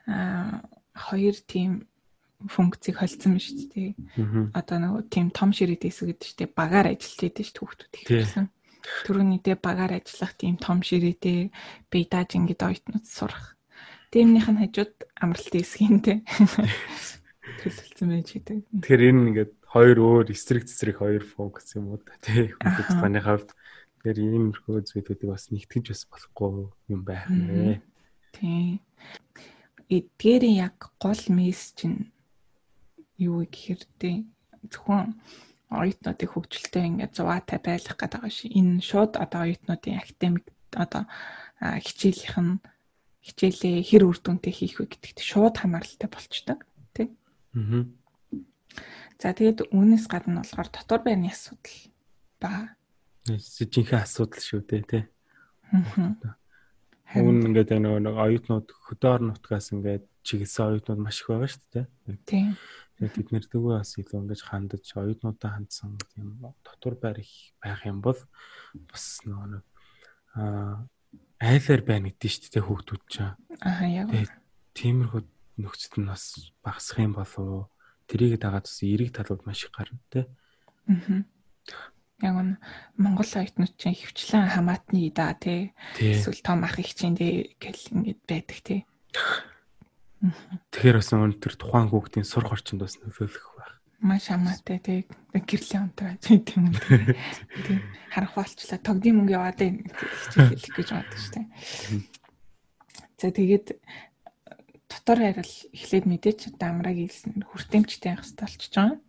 а 0.07 0.63
хоёр 0.95 1.35
тийм 1.43 1.91
функцийг 2.47 3.03
холцсон 3.03 3.35
юм 3.35 3.43
шүү 3.43 3.67
дээ. 3.75 3.91
Одоо 4.55 4.77
нөгөө 4.79 5.03
тийм 5.11 5.27
том 5.35 5.51
ширээ 5.51 5.83
дэсэг 5.83 6.15
гэдэг 6.15 6.31
чинь 6.31 6.55
багаар 6.55 6.95
ажиллаж 6.95 7.19
байдаг 7.19 7.45
шүү 7.51 7.59
хүүхдүүд 7.67 7.93
ихсэн. 7.99 8.47
Төрөний 9.03 9.41
дэ 9.43 9.59
багаар 9.59 9.99
ажиллах 9.99 10.33
тийм 10.39 10.55
том 10.55 10.79
ширээтэй 10.79 11.51
бейдаж 11.91 12.39
ингээд 12.39 12.63
ойтнууд 12.63 13.03
сурах. 13.03 13.57
Тэмнийх 14.13 14.47
нь 14.47 14.61
хажууд 14.63 14.95
амралтын 15.19 15.59
хэсгийн 15.59 15.99
те 17.61 17.69
төлөвлөсөн 17.71 18.09
байж 18.11 18.27
гэдэг. 18.35 18.57
Тэгэхээр 18.83 19.07
энэ 19.07 19.21
ингээд 19.31 19.53
хоёр 19.67 19.97
өөр 19.97 20.25
эсрэг 20.31 20.63
цэцрэг 20.67 20.97
хоёр 20.99 21.23
функц 21.23 21.75
юм 21.79 21.95
уу 21.95 21.99
та 22.03 22.15
тий. 22.21 22.51
Хүүхдийн 22.59 23.23
хувьд 23.23 23.49
Тэгэхээр 24.07 24.23
иймэрхүү 24.23 24.87
зүйлүүдийг 24.87 25.27
бас 25.27 25.51
нэгтгэж 25.51 25.85
бас 25.91 26.03
болохгүй 26.07 26.71
юм 26.95 27.01
байх 27.03 27.27
нэ. 27.27 27.83
Тийм. 28.31 28.79
Эдгээрийн 29.91 30.63
яг 30.63 30.95
гол 30.95 31.23
мессеж 31.27 31.91
нь 31.91 32.07
юу 33.19 33.43
гэхээр 33.43 33.83
тийм 33.99 34.31
зөвхөн 34.71 35.11
оюутнуудыг 35.73 36.29
хөгжилтэй 36.29 36.87
ингээд 36.87 37.19
зуваатай 37.19 37.59
байлгах 37.59 37.99
гэдэг 37.99 38.21
байгаа 38.21 38.31
ши. 38.31 38.47
Энэ 38.47 38.79
шууд 38.79 39.19
одоо 39.19 39.43
оюутнуудын 39.43 39.99
академик 39.99 40.45
одоо 40.71 41.03
хичээлийнх 41.59 42.37
нь 42.39 42.63
хичээлээ 43.27 43.83
хэр 43.91 44.03
үр 44.07 44.17
дүнтэй 44.23 44.53
хийх 44.55 44.79
вэ 44.79 44.87
гэдэгт 44.87 45.19
шууд 45.19 45.59
хамааралтай 45.59 46.07
болчдөг 46.07 46.63
тий. 46.63 46.76
Аа. 47.57 47.83
За 49.17 49.33
тэгээд 49.33 49.73
үүнээс 49.73 50.05
гадна 50.05 50.45
болохоор 50.45 50.69
дотор 50.69 51.01
байрны 51.01 51.33
асуудал 51.33 51.77
ба 52.37 52.77
жинхэнэ 53.25 54.05
асуудал 54.05 54.43
шүү 54.45 54.61
дээ 54.61 54.83
тий. 54.85 55.03
Хүн 57.11 57.49
ингээд 57.49 57.81
нөгөө 57.81 58.01
нэг 58.05 58.15
оюутнууд 58.15 58.67
хөдөөр 58.69 59.21
нутгаас 59.25 59.73
ингээд 59.73 60.05
чиглэсэн 60.21 60.77
оюутнууд 60.77 61.01
маш 61.01 61.25
их 61.25 61.33
байгаа 61.33 61.49
шүү 61.49 61.65
дээ. 61.73 61.87
Тийм. 62.29 62.53
Тэгээд 63.01 63.15
бид 63.17 63.29
нэр 63.33 63.45
дэгөө 63.49 63.73
бас 63.79 63.91
илүү 63.97 64.19
ингэж 64.21 64.41
хандаж 64.45 64.85
оюутнуудаа 64.93 65.51
хандсан 65.55 65.97
тийм 66.13 66.27
дотор 66.61 66.95
байр 67.01 67.17
их 67.25 67.57
байх 67.57 67.81
юм 67.89 67.99
бол 68.05 68.19
бас 68.85 69.05
нөгөө 69.25 69.47
нэг 69.57 69.63
аа 70.37 70.85
айлаар 71.41 71.81
байна 71.85 72.09
гэдэг 72.13 72.31
шүү 72.31 72.51
дээ 72.53 72.65
хүүхдүүд 72.65 73.03
чинь. 73.09 73.33
Аа 73.61 73.85
яг. 73.85 74.07
Тиймэрхүү 74.77 75.21
нөхцөл 75.57 76.01
нь 76.01 76.09
бас 76.09 76.53
багасах 76.63 77.01
юм 77.01 77.13
болов 77.17 77.69
тэрийг 78.07 78.39
дагаад 78.39 78.65
бас 78.69 78.79
эерэг 78.81 79.11
талууд 79.13 79.45
маш 79.45 79.65
их 79.65 79.73
гарна 79.73 79.99
тий. 80.09 80.25
Аа 80.87 81.25
яг 82.21 82.35
нь 82.41 82.57
Монгол 82.97 83.29
оюутнууд 83.29 83.77
чинь 83.77 83.93
хөвчлэн 83.93 84.49
хамаатны 84.49 85.11
да 85.13 85.37
тий 85.37 85.73
эсвэл 86.01 86.41
том 86.41 86.63
ах 86.65 86.79
их 86.81 86.93
чинь 86.97 87.13
тий 87.13 87.53
гэл 87.61 87.93
ингэж 87.93 88.17
байдаг 88.25 88.57
тий. 88.65 88.81
Тэгэхээр 90.73 90.97
бас 90.97 91.13
өнөөдөр 91.13 91.53
тухайн 91.61 91.89
хүүхдийн 91.93 92.25
сурах 92.25 92.57
орчинд 92.57 92.81
бас 92.81 92.97
нөлөөлөх 92.97 93.53
байх. 93.53 93.73
Маш 94.01 94.33
хамаатай 94.33 94.81
тий 94.81 94.99
гэрлийн 95.29 95.93
тийм 95.93 96.73
үү. 96.73 97.13
Тий 97.69 97.77
харах 98.09 98.33
болчлаа 98.33 98.81
тогдын 98.81 99.21
мөнгө 99.21 99.37
яваад 99.37 99.61
хичээл 99.61 100.57
хэлэх 100.57 100.73
гэж 100.73 100.89
боддог 100.97 101.19
шүү 101.21 101.33
дээ. 101.37 101.47
За 103.21 103.29
тэгээд 103.29 103.77
дотор 104.87 105.19
харил 105.19 105.55
эхлээд 105.75 106.05
мэдээч 106.07 106.39
дамраг 106.55 106.97
илсэн 106.97 107.43
хүртээмжтэй 107.43 108.11
байх 108.15 108.23
хэрэгтэй 108.23 108.45
болчихж 108.47 108.73
байгаа. 108.75 108.99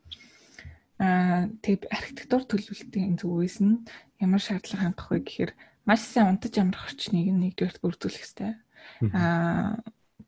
Аа 0.99 1.47
тэг 1.63 1.87
архитектур 1.91 2.43
төлөвлөлтийн 2.47 3.15
зүгээс 3.19 3.59
нь 3.63 3.87
ямар 4.19 4.43
шаардлага 4.43 4.83
хангах 4.91 5.09
вэ 5.15 5.19
гэхээр 5.23 5.53
маш 5.87 6.03
сайн 6.03 6.35
унтаж 6.35 6.55
амрах 6.59 6.91
орчныг 6.91 7.31
нэгдүгээр 7.31 7.79
бүрдүүлэх 7.79 8.19
хэрэгтэй. 8.19 8.53
Аа 9.15 9.79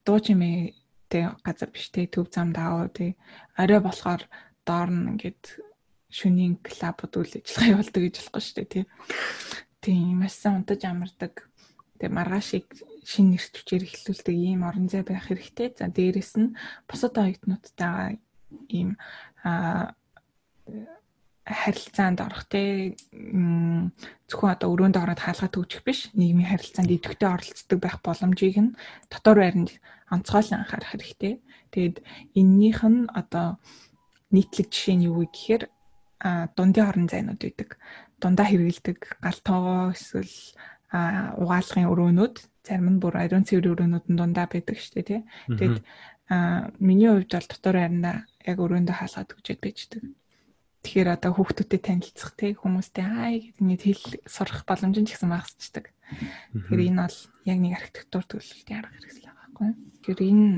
дуу 0.06 0.18
чимээтэй 0.22 1.24
газар 1.42 1.70
биш 1.74 1.90
те 1.90 2.06
төв 2.06 2.30
зам 2.30 2.54
даав 2.54 2.94
те 2.94 3.18
орой 3.58 3.80
болохоор 3.82 4.22
доор 4.62 4.90
нь 4.94 5.18
ингээд 5.18 5.42
шөнийн 6.10 6.62
клабуд 6.62 7.12
үйл 7.18 7.34
ажиллагаа 7.38 7.72
явуулдаг 7.74 8.02
гэж 8.02 8.14
болохгүй 8.18 8.42
шүү 8.42 8.56
дээ 8.56 8.70
тий. 8.70 8.84
Тийм 9.82 10.22
маш 10.22 10.34
сайн 10.38 10.62
унтаж 10.62 10.80
амардаг. 10.86 11.49
Тэгээ 12.00 12.16
маргаашийг 12.16 12.66
шин 13.04 13.36
нэрч 13.36 13.52
хүчээр 13.52 13.84
эхлүүлдэг 13.84 14.36
ийм 14.36 14.64
орон 14.64 14.88
зай 14.88 15.04
байх 15.04 15.28
хэрэгтэй. 15.28 15.76
За 15.76 15.92
дээрэс 15.92 16.32
нь 16.40 16.56
бусад 16.88 17.14
оюутнуудтайгаа 17.20 18.16
ийм 18.72 18.96
аа 19.44 19.92
харилцаанд 21.44 22.18
орох 22.24 22.44
те 22.48 22.94
зөвхөн 24.30 24.54
одоо 24.54 24.68
өрөөнд 24.72 24.96
ороод 24.96 25.20
хаалгаа 25.20 25.50
төгжих 25.52 25.82
биш 25.84 26.00
нийгмийн 26.14 26.50
харилцаанд 26.50 26.94
идэвхтэй 26.94 27.28
оролцдог 27.28 27.78
байх 27.82 27.98
боломжийг 28.04 28.56
нь 28.60 28.76
дотор 29.10 29.38
байранд 29.42 29.70
онцгойлон 30.14 30.62
анхаарах 30.62 30.90
хэрэгтэй. 30.94 31.34
Тэгэд 31.74 31.96
эннийх 32.38 32.80
нь 32.86 33.10
одоо 33.10 33.58
нийтлэг 34.30 34.70
жишээ 34.70 34.96
нь 34.96 35.06
юу 35.10 35.22
вэ 35.22 35.26
гэхээр 35.34 35.62
дундын 36.54 36.88
орон 36.90 37.06
зайнууд 37.10 37.40
байдаг. 37.42 37.70
Дундаа 38.20 38.46
хэрэгэлдэг 38.46 38.98
галтоогоо 39.24 39.96
эсвэл 39.96 40.34
угаалгын 40.90 41.90
өрөөнүүд 41.90 42.36
зарим 42.66 42.88
нь 42.96 43.00
бүр 43.02 43.14
ариун 43.16 43.46
цэвэр 43.46 43.72
өрөөнүүд 43.72 44.06
нь 44.10 44.18
дундаа 44.18 44.46
байдаг 44.50 44.76
шүү 44.76 44.94
дээ 45.00 45.06
тий. 45.06 45.20
Тэгэд 45.48 45.78
миний 46.78 47.10
хувьд 47.10 47.30
бол 47.30 47.48
дотор 47.50 47.76
байранда 47.78 48.12
яг 48.46 48.58
өрөөндөө 48.58 48.96
хаалгаа 48.98 49.24
төгжээд 49.26 49.60
байждаг. 49.62 50.02
Тэгэхээр 50.80 51.08
одоо 51.12 51.30
хүүхдүүдэд 51.36 51.82
танилцах 51.84 52.32
те 52.40 52.56
хүмүүстэй 52.56 53.04
хай 53.04 53.34
гэдэг 53.52 53.64
нэг 53.66 53.80
хэл 53.84 54.04
сурах 54.24 54.64
боломж 54.64 54.96
нь 54.96 55.04
ч 55.04 55.12
гэсэн 55.12 55.28
багасчдаг. 55.28 55.92
Тэгэхээр 56.56 56.86
энэ 56.88 57.00
бол 57.04 57.18
яг 57.44 57.58
нэг 57.60 57.72
архитектур 57.76 58.24
төлөвлөлтийн 58.24 58.78
арга 58.80 58.96
хэрэгсэл 58.96 59.26
байгаа 59.28 59.44
байхгүй. 59.44 59.70
Тэгэхээр 60.00 60.20
энэ 60.24 60.48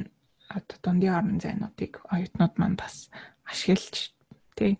одоо 0.47 0.79
дундын 0.79 1.17
орон 1.17 1.39
зайнуудыг 1.43 1.93
оюутнууд 2.07 2.55
маань 2.55 2.79
бас 2.79 3.11
ашиглаж 3.49 4.15
те 4.55 4.79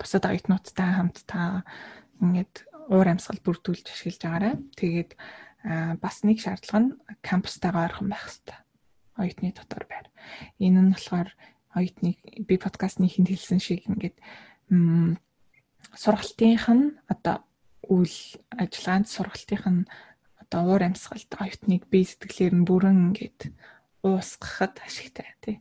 бусад 0.00 0.24
оюутнуудтай 0.24 0.90
хамт 0.94 1.20
та 1.28 1.66
ингээд 2.22 2.54
уур 2.88 3.08
амьсгал 3.08 3.40
бүрдүүлж 3.44 3.86
ашиглаж 3.86 4.20
байгаарай. 4.22 4.54
Тэгээд 4.78 5.10
бас 6.02 6.16
нэг 6.26 6.42
шаардлага 6.42 6.80
нь 6.82 6.90
кампустайгаа 7.22 7.86
ойрхон 7.86 8.08
байх 8.10 8.26
хэрэгтэй. 8.26 8.58
Оюутны 9.18 9.54
дотор 9.54 9.84
байр. 9.86 10.06
Энэ 10.58 10.80
нь 10.82 10.94
болохоор 10.94 11.30
оюутныг 11.74 12.18
би 12.48 12.54
подкастны 12.58 13.06
хинт 13.06 13.30
хэлсэн 13.30 13.60
шиг 13.62 13.86
ингээд 13.86 14.18
сургалтынх 15.94 16.66
нь 16.68 16.84
одоо 17.06 17.46
үйл 17.86 18.16
ажиллагаанд 18.50 19.06
сургалтынх 19.08 19.66
нь 19.70 19.82
одоо 20.42 20.60
уур 20.66 20.82
амьсгалд 20.82 21.30
оюутныг 21.38 21.86
бие 21.88 22.06
сэтгэлээр 22.08 22.54
нь 22.58 22.66
бүрэн 22.68 22.98
ингээд 23.12 23.40
уусгахад 24.02 24.82
ашигтай 24.82 25.30
тий. 25.40 25.56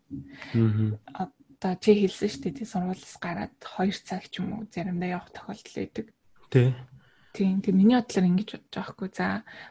Аа. 0.57 1.29
Одоо 1.61 1.73
чи 1.77 1.93
хэлсэн 1.93 2.29
шүү 2.29 2.41
дээ 2.41 2.57
тий 2.57 2.67
сургуулиас 2.67 3.15
гараад 3.21 3.53
2 3.61 3.93
цаг 4.01 4.25
ч 4.33 4.41
юм 4.41 4.57
уу 4.57 4.65
заримдаа 4.73 5.21
явах 5.21 5.29
тохиолдол 5.29 5.77
байдаг. 5.77 6.05
Тий. 6.49 6.73
Тийм. 7.31 7.61
Тэг 7.63 7.73
миний 7.75 7.95
бодлоор 7.95 8.27
ингэж 8.27 8.49
бодож 8.51 8.75
байгаа 8.75 8.91
хгүй. 8.91 9.09
За 9.15 9.27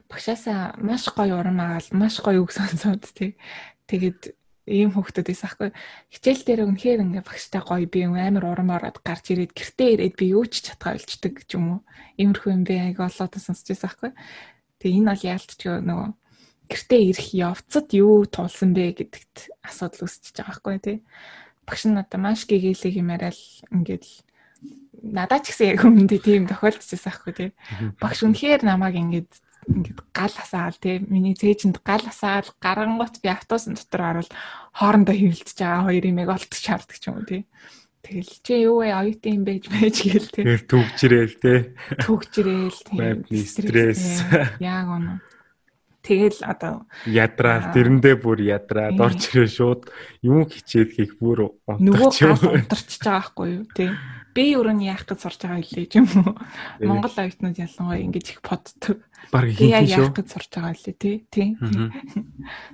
багшаасаа 0.09 0.81
маш 0.81 1.05
гоё 1.13 1.37
урам 1.37 1.61
агаал, 1.61 1.89
маш 1.93 2.17
гоё 2.25 2.41
үг 2.41 2.53
сонсоод 2.57 3.05
тий. 3.13 3.37
Тэгээд 3.85 4.33
ийм 4.71 4.95
хөвгтүүдээс 4.95 5.43
ахгүй 5.45 5.75
хичээл 6.15 6.47
дээр 6.47 6.61
үнэхээр 6.71 7.05
ингээ 7.05 7.25
багштай 7.27 7.61
гоё 7.61 7.85
би 7.91 8.07
амар 8.07 8.45
урам 8.47 8.71
ороод 8.71 9.03
гарч 9.03 9.35
ирээд 9.35 9.53
гэртээ 9.53 9.89
ирээд 9.99 10.15
би 10.15 10.27
юу 10.31 10.47
ч 10.47 10.63
чадхаа 10.63 10.95
болчдөг 10.95 11.35
ч 11.45 11.59
юм 11.59 11.65
уу. 11.69 11.81
Иймэрхүү 12.21 12.51
юм 12.55 12.65
би 12.65 12.75
аяга 12.79 13.11
олоод 13.11 13.35
сонсож 13.35 13.67
байсан 13.67 13.91
ахгүй. 13.91 14.11
Тэгээ 14.79 14.99
энэ 15.01 15.11
бол 15.11 15.27
яалтч 15.27 15.61
нөгөө 15.67 16.09
гэртээ 16.71 17.03
ирэх 17.11 17.29
явцад 17.35 17.89
юу 17.91 18.25
туулсан 18.31 18.71
бэ 18.73 18.95
гэдэгт 18.95 19.37
асуудал 19.67 20.07
үүсчихэж 20.07 20.37
байгаа 20.39 20.57
хгүй 20.57 20.77
тий. 20.79 20.99
Багш 21.67 21.83
нь 21.91 21.99
одоо 21.99 22.19
маш 22.23 22.47
гэгээлэг 22.47 22.95
юм 22.95 23.11
яриад 23.11 23.41
ингээд 23.75 24.05
надад 25.03 25.45
ч 25.45 25.53
гэсэн 25.53 25.71
яг 25.75 25.83
өмнөд 25.85 26.13
тийм 26.21 26.45
тохиолдчихсан 26.47 27.13
ахгүй 27.13 27.33
тий. 27.33 27.51
Багш 28.01 28.25
үнэхээр 28.25 28.63
намайг 28.65 28.97
ингээд 29.01 29.31
ингээд 29.69 30.01
гал 30.13 30.35
асаал 30.37 30.77
тий. 30.77 31.01
Миний 31.01 31.35
цээжинд 31.35 31.81
гал 31.85 32.05
асаал 32.05 32.49
гарангуут 32.61 33.21
би 33.25 33.29
автобусын 33.33 33.77
дотор 33.77 34.21
орол 34.21 34.31
хоорондоо 34.77 35.17
хөвөлдөж 35.17 35.57
байгаа 35.57 35.85
хоёр 35.89 36.05
имийг 36.05 36.29
олдох 36.29 36.61
шаарддаг 36.61 36.99
ч 37.01 37.05
юм 37.09 37.17
уу 37.21 37.29
тий. 37.29 37.43
Тэгэл 38.01 38.33
чи 38.45 38.55
юу 38.65 38.81
вэ? 38.81 38.93
Оюутан 38.97 39.33
юм 39.41 39.45
байж 39.45 39.65
байж 39.69 39.97
гээл 40.05 40.29
тий. 40.33 40.45
Тэр 40.45 40.63
төгжрээл 40.69 41.37
тий. 41.37 41.59
Төгжрээл 42.01 42.81
тий. 42.89 43.45
Стресс 43.45 44.25
яг 44.61 44.89
оноо 44.89 45.19
Тэгэл 46.01 46.41
одоо 46.49 46.89
ядраа 47.05 47.77
тэрэндээ 47.77 48.17
бүр 48.25 48.41
ядраа 48.41 48.89
дорч 48.97 49.37
ирээ 49.37 49.53
шууд 49.53 49.93
юм 50.25 50.49
хичээд 50.49 50.97
хийх 50.97 51.21
бүр 51.21 51.53
унтарч 51.69 52.17
байгаа 52.25 53.21
байхгүй 53.21 53.49
юу 53.61 53.65
тий 53.77 53.93
би 54.35 54.45
өөрөө 54.55 54.75
нь 54.77 54.87
яах 54.89 55.05
гэж 55.07 55.19
сурж 55.23 55.39
байгаа 55.43 55.63
хэлээ 55.63 55.97
юм 55.99 56.09
уу? 56.23 56.35
Монгол 56.83 57.17
оюутнууд 57.17 57.59
ялангуяа 57.59 58.05
ингэж 58.05 58.27
их 58.35 58.41
боддог. 58.41 58.99
Бараг 59.31 59.53
хийх 59.55 59.75
шүү. 59.75 60.07
Яах 60.07 60.15
гэж 60.15 60.27
сурж 60.31 60.51
байгаа 60.55 60.75
хэлээ 60.75 60.97
тий. 60.99 61.17
Тий. 61.31 61.49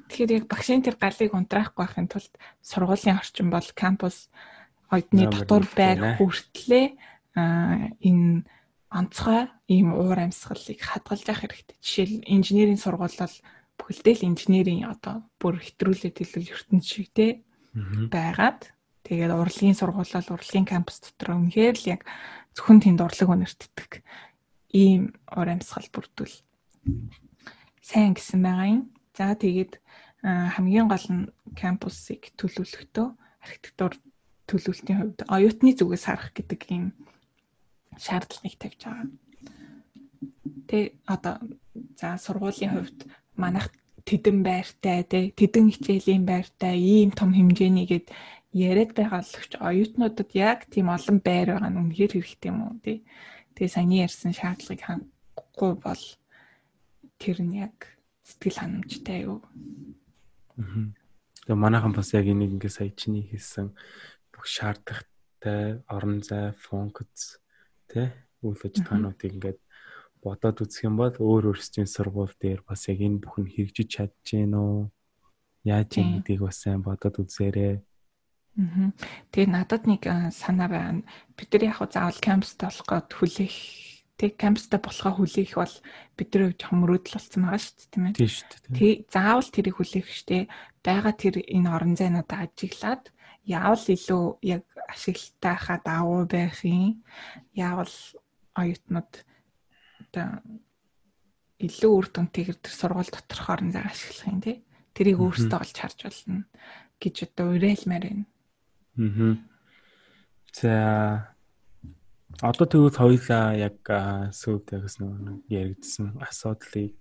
Тэгэхээр 0.08 0.34
яг 0.36 0.44
багшийн 0.48 0.82
тэр 0.84 0.96
галыг 1.00 1.32
унтраахгүй 1.32 1.80
байхын 1.82 2.08
тулд 2.08 2.32
сургуулийн 2.60 3.18
орчин 3.18 3.48
бол 3.48 3.68
кампус 3.72 4.28
оюутны 4.92 5.26
дотор 5.32 5.64
байр 5.74 6.20
хүртлээ 6.20 6.86
энэ 7.36 8.44
онцгой 8.90 9.50
ийм 9.68 9.92
уур 9.92 10.18
амьсгалыг 10.18 10.78
хадгалж 10.78 11.26
явах 11.26 11.42
хэрэгтэй. 11.42 11.76
Жишээл 11.82 12.16
инженерийн 12.24 12.80
сургууль 12.80 13.18
бол 13.18 13.36
бүхэлдээ 13.76 14.14
л 14.22 14.28
инженерийн 14.30 14.88
одоо 14.88 15.26
бүр 15.42 15.60
хэтрүүлээд 15.60 16.16
хэлбэл 16.16 16.54
ертөнц 16.54 16.86
шиг 16.86 17.10
те 17.12 17.42
байгаад 17.74 18.72
Тэгээд 19.06 19.30
урлагийн 19.30 19.78
сургуулиал 19.78 20.34
урлагийн 20.34 20.66
кампус 20.66 20.98
дотор 20.98 21.38
үнэхээр 21.38 21.76
л 21.78 21.90
яг 21.94 22.02
зөвхөн 22.58 22.82
тэнд 22.82 23.00
урлаг 23.06 23.30
өнөртдөг 23.30 24.02
ийм 24.74 25.14
ор 25.30 25.46
амьсгал 25.46 25.86
бүрдүүл 25.94 26.34
сайн 27.86 28.18
гэсэн 28.18 28.42
байгаа 28.42 28.66
юм. 28.66 28.82
За 29.14 29.38
тэгээд 29.38 29.78
хамгийн 30.26 30.90
гол 30.90 31.06
нь 31.06 31.30
кампусыг 31.54 32.34
төлөвлөхдөө 32.34 33.06
архитектур 33.46 33.94
төлөвлөлтийн 34.50 34.98
хувьд 34.98 35.20
оюутны 35.30 35.70
зүгээс 35.78 36.04
харах 36.10 36.34
гэдэг 36.34 36.60
ийм 36.74 36.84
шаардлагыг 37.94 38.54
тавьж 38.58 38.80
байгаа. 38.82 39.06
Тэ 40.66 40.98
одоо 41.06 41.34
за 41.94 42.18
сургуулийн 42.18 42.74
хувьд 42.74 42.98
манайх 43.38 43.70
тэдэн 44.06 44.42
байртай 44.46 45.02
тэ 45.02 45.34
тэдэн 45.34 45.66
хичээлийн 45.74 46.22
байртай 46.26 46.78
ийм 46.78 47.10
том 47.10 47.34
хэмжээний 47.34 47.86
гээд 47.90 48.06
яриад 48.56 48.96
байгаа 48.96 49.20
л 49.20 49.32
оюутнуудад 49.68 50.30
яг 50.32 50.64
тийм 50.72 50.88
олон 50.88 51.20
байр 51.20 51.52
байгаа 51.52 51.70
нь 51.70 51.80
үнэхээр 51.84 52.12
хэрэгтэй 52.16 52.50
юм 52.50 52.60
уу 52.64 52.74
тий. 52.80 53.04
Тэгээ 53.52 53.74
саяны 53.76 53.96
ярьсан 54.00 54.32
шаардлагыг 54.32 54.82
хангахгүй 54.84 55.72
бол 55.76 56.02
тэр 57.20 57.38
нь 57.44 57.60
яг 57.60 57.76
сэтгэл 58.24 58.60
ханамжтай 58.64 59.18
юу. 59.28 59.44
Тэгээ 60.56 61.60
манайхан 61.60 61.92
бас 61.92 62.16
яг 62.16 62.26
энийг 62.26 62.56
ингээ 62.56 62.72
сая 62.72 62.90
чиний 62.96 63.28
хэлсэн 63.28 63.76
бүх 64.32 64.44
шаардлагатай 64.48 65.84
орон 65.86 66.24
зай, 66.24 66.56
функц 66.56 67.38
тий 67.92 68.08
үйл 68.40 68.60
ажиллагаануудыг 68.60 69.32
ингээд 69.32 69.60
бодоод 70.22 70.58
үзэх 70.64 70.86
юм 70.88 70.96
бол 70.98 71.14
өөр 71.14 71.54
өөрсдийн 71.54 71.88
сургууль 71.88 72.34
дээр 72.40 72.60
бас 72.66 72.88
яг 72.90 73.00
энэ 73.00 73.22
бүхэн 73.22 73.46
хэрэгжиж 73.46 73.88
чадж 73.94 74.16
гэнэ 74.26 74.58
үү? 74.58 74.90
Яаж 75.70 75.90
юм 75.98 76.08
гэдгийг 76.18 76.40
бас 76.42 76.58
сайн 76.62 76.82
бодоод 76.82 77.16
үзээрэй. 77.22 77.82
Тэгээ 78.56 79.48
надад 79.52 79.84
нэг 79.84 80.02
санаа 80.32 80.68
байна. 80.72 81.02
Бид 81.36 81.52
нар 81.52 81.76
яг 81.76 81.80
заавал 81.92 82.16
кампуст 82.16 82.56
болох 82.56 82.88
гээд 82.88 83.10
хүлээх 83.12 83.56
тэг 84.16 84.40
кампустай 84.40 84.80
болохоо 84.80 85.12
хүлээх 85.20 85.60
бол 85.60 85.74
бидний 86.16 86.48
хувьд 86.48 86.60
жоохон 86.64 86.80
мөрөөдөл 86.80 87.16
болсон 87.20 87.42
байгаа 87.44 87.60
шүү 87.60 87.76
дээ 87.76 87.92
тийм 87.92 88.04
ээ. 88.08 88.16
Тийм 88.16 88.32
шүү 88.32 88.48
дээ. 88.48 88.76
Тэг 88.80 88.92
заавал 89.12 89.48
тэрийг 89.52 89.76
хүлээх 89.76 90.08
штэ. 90.08 90.48
Бага 90.80 91.12
тэр 91.12 91.34
энэ 91.44 91.68
орон 91.68 91.94
зайнуудаа 92.00 92.48
ажиглаад 92.48 93.04
яавал 93.44 93.84
илүү 93.84 94.24
яг 94.40 94.64
ашиглалтай 94.88 95.56
хаа 95.60 95.78
давуу 95.84 96.24
байх 96.24 96.64
юм. 96.64 97.04
Яавал 97.52 97.92
оюутнууд 98.56 99.12
одоо 100.00 100.28
илүү 101.60 101.92
үр 101.92 102.06
дүнтэйгээр 102.08 102.58
тэр 102.64 102.72
сургууль 102.72 103.12
доторх 103.12 103.46
орон 103.52 103.68
зай 103.68 103.84
ашиглах 103.84 104.32
юм 104.32 104.40
тий. 104.40 104.56
Тэрийг 104.96 105.20
өөрсдөө 105.20 105.60
олж 105.60 105.76
харж 105.76 105.98
болно 106.08 106.48
гэж 106.96 107.28
одоо 107.28 107.52
уриалмаар 107.52 108.04
байна. 108.08 108.24
Аа. 108.96 109.36
За 110.56 111.36
одоо 112.40 112.66
тэгвэл 112.66 112.96
хоёлаа 112.96 113.52
яг 113.56 113.84
сүйд 114.32 114.72
ягс 114.72 115.00
нэг 115.00 115.44
яригдсан 115.52 116.16
асуудлыг 116.20 116.96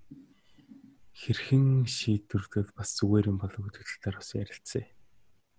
хэрхэн 1.16 1.88
шийдвэрлэхэд 1.88 2.76
бас 2.76 3.00
зүгээр 3.00 3.32
юм 3.32 3.40
болов 3.40 3.64
гэдэг 3.64 3.88
талаар 4.04 4.20
бас 4.20 4.32
ярилцъя. 4.36 4.86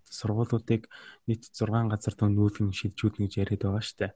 Сургуулиудыг 0.04 0.92
нийт 1.24 1.48
6 1.48 1.88
газар 1.88 2.14
тань 2.14 2.36
нүүлгэн 2.36 2.76
шилжүүлнэ 2.76 3.26
гэж 3.26 3.32
яриад 3.40 3.64
байгаа 3.64 3.80
дээ. 3.96 4.12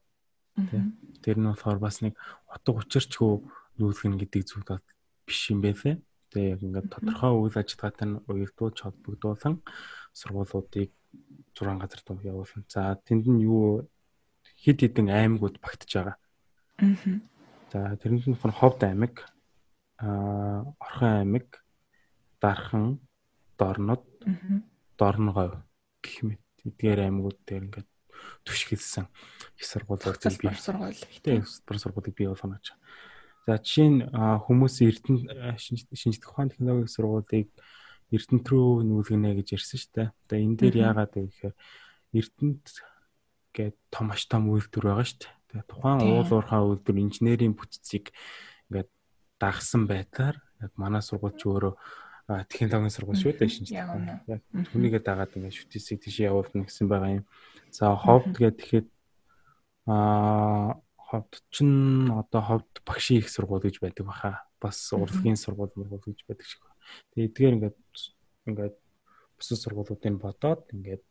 Тэр 1.24 1.36
нь 1.40 1.48
болохоор 1.48 1.80
бас 1.80 2.04
нэг 2.04 2.20
утга 2.44 2.84
учирчгүй 2.84 3.40
нүүлгэн 3.80 4.20
гэдэг 4.20 4.42
зүйл 4.44 4.84
биш 5.24 5.40
юм 5.48 5.64
байлээ. 5.64 5.96
Тэгээ 6.30 6.52
яг 6.52 6.60
ингээд 6.60 6.92
тодорхой 6.92 7.32
үйл 7.32 7.56
ажиллагаатай 7.56 8.06
нь 8.06 8.20
уялдуулж 8.28 8.78
холбогдуулан 8.84 9.54
сургуулиудыг 10.12 10.92
6 11.60 11.78
газар 11.78 12.00
туу 12.00 12.18
явуулна. 12.24 12.64
За 12.68 12.96
тэнд 13.04 13.28
нь 13.28 13.44
юу 13.44 13.88
хид 14.56 14.80
хідэн 14.80 15.08
аймагуд 15.12 15.60
багтаж 15.60 15.90
байгаа. 15.92 16.16
Аа. 16.80 17.20
За 17.72 17.96
тэрэнд 18.00 18.26
нь 18.26 18.36
ховд 18.36 18.80
аймаг, 18.82 19.28
аа 20.00 20.64
Орхон 20.80 21.12
аймаг, 21.20 21.48
Дархан, 22.40 23.00
Дорнод, 23.58 24.02
Дорногов 24.98 25.60
гэх 26.02 26.16
мэт 26.24 26.42
эдгээр 26.64 27.06
аймагуд 27.06 27.38
дээр 27.46 27.68
ингээд 27.68 27.88
түшгэлсэн 28.44 29.06
их 29.56 29.64
сургуулиуд 29.64 30.20
би 30.20 30.56
сургууль. 30.56 30.96
Гэтэ 30.96 31.40
их 31.40 31.48
сургуулийг 31.48 32.16
бий 32.16 32.28
болгоно 32.28 32.60
гэж. 32.60 32.72
За 33.46 33.56
жишээ 33.60 33.88
нь 33.88 34.00
хүмүүс 34.10 34.74
Эрдэнэ 34.84 35.56
шинжлэх 35.56 36.28
ухааны 36.28 36.52
технологийн 36.52 36.88
сургуулийг 36.88 37.48
Эрдэнэт 38.10 38.46
рүү 38.50 38.82
нүүлгэнэ 38.86 39.38
гэж 39.38 39.48
ярьсан 39.54 39.78
шүү 39.78 39.92
дээ. 39.94 40.08
Одоо 40.10 40.38
энэ 40.38 40.58
дээр 40.58 40.76
яагаад 40.82 41.12
вэ 41.14 41.22
гэхээр 41.30 41.54
Эрдэнэт 42.18 42.66
гээд 43.54 43.76
том 43.90 44.04
маш 44.10 44.22
том 44.26 44.50
үйлдвэр 44.50 44.86
байгаа 44.90 45.06
шүү 45.06 45.20
дээ. 45.22 45.34
Тэгээ 45.50 45.70
тухайн 45.70 46.00
уул 46.06 46.30
уурхай 46.30 46.62
үйлдвэр 46.62 46.98
инженерийн 47.06 47.54
бүтцийг 47.54 48.10
ингээд 48.70 48.90
дагсан 49.38 49.86
байдлаар 49.90 50.36
яг 50.62 50.72
манай 50.74 51.02
сургууль 51.02 51.34
ч 51.34 51.42
өөрөө 51.46 51.74
технологийн 52.46 52.94
сургууль 52.94 53.18
шүү 53.18 53.34
дээ 53.34 53.50
шинж. 53.50 53.70
Яг 53.74 54.42
түүнийгээ 54.70 55.02
дагаад 55.02 55.34
ингээд 55.34 55.58
шүтээсийг 55.58 55.98
тийш 56.02 56.22
явуулна 56.22 56.66
гэсэн 56.66 56.86
байгаа 56.86 57.22
юм. 57.22 57.26
За 57.74 57.94
ховд 57.94 58.34
гээд 58.38 58.58
тэгэхэд 58.58 58.88
аа 59.90 60.78
ховд 61.10 61.42
чинь 61.50 62.10
одоо 62.14 62.42
ховд 62.42 62.70
багшийн 62.86 63.22
их 63.22 63.30
сургууль 63.30 63.66
гэж 63.66 63.82
байдаг 63.82 64.06
баха. 64.06 64.46
Бас 64.62 64.78
урлагийн 64.94 65.34
сургууль 65.34 65.74
мургуул 65.74 66.06
гэж 66.06 66.22
байдаг 66.30 66.46
шиг 66.46 66.62
Тэгээ 67.14 67.28
эдгээр 67.28 67.54
ингээд 67.56 67.78
ингээд 68.48 68.76
бусад 69.36 69.58
сургуулиудыг 69.60 70.16
бодоод 70.20 70.62
ингээд 70.74 71.04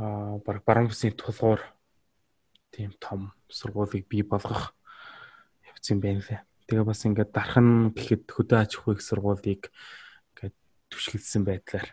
аа 0.00 0.40
баг 0.40 0.64
баруун 0.64 0.88
бүсийн 0.88 1.16
тулгуур 1.16 1.60
тийм 2.72 2.96
том 3.00 3.36
сургуулийг 3.48 4.08
бий 4.08 4.22
болгох 4.24 4.72
явц 5.68 5.84
юм 5.92 6.00
байна 6.00 6.24
лээ. 6.24 6.40
Тэгээ 6.66 6.86
бас 6.88 7.04
ингээд 7.04 7.30
дархан 7.36 7.92
гэхэд 7.92 8.24
хөдөө 8.32 8.58
аж 8.58 8.72
ахуй 8.80 8.94
их 8.96 9.04
сургуулийг 9.04 9.68
ингээд 10.32 10.56
түшгэлсэн 10.88 11.44
байдлаар 11.44 11.88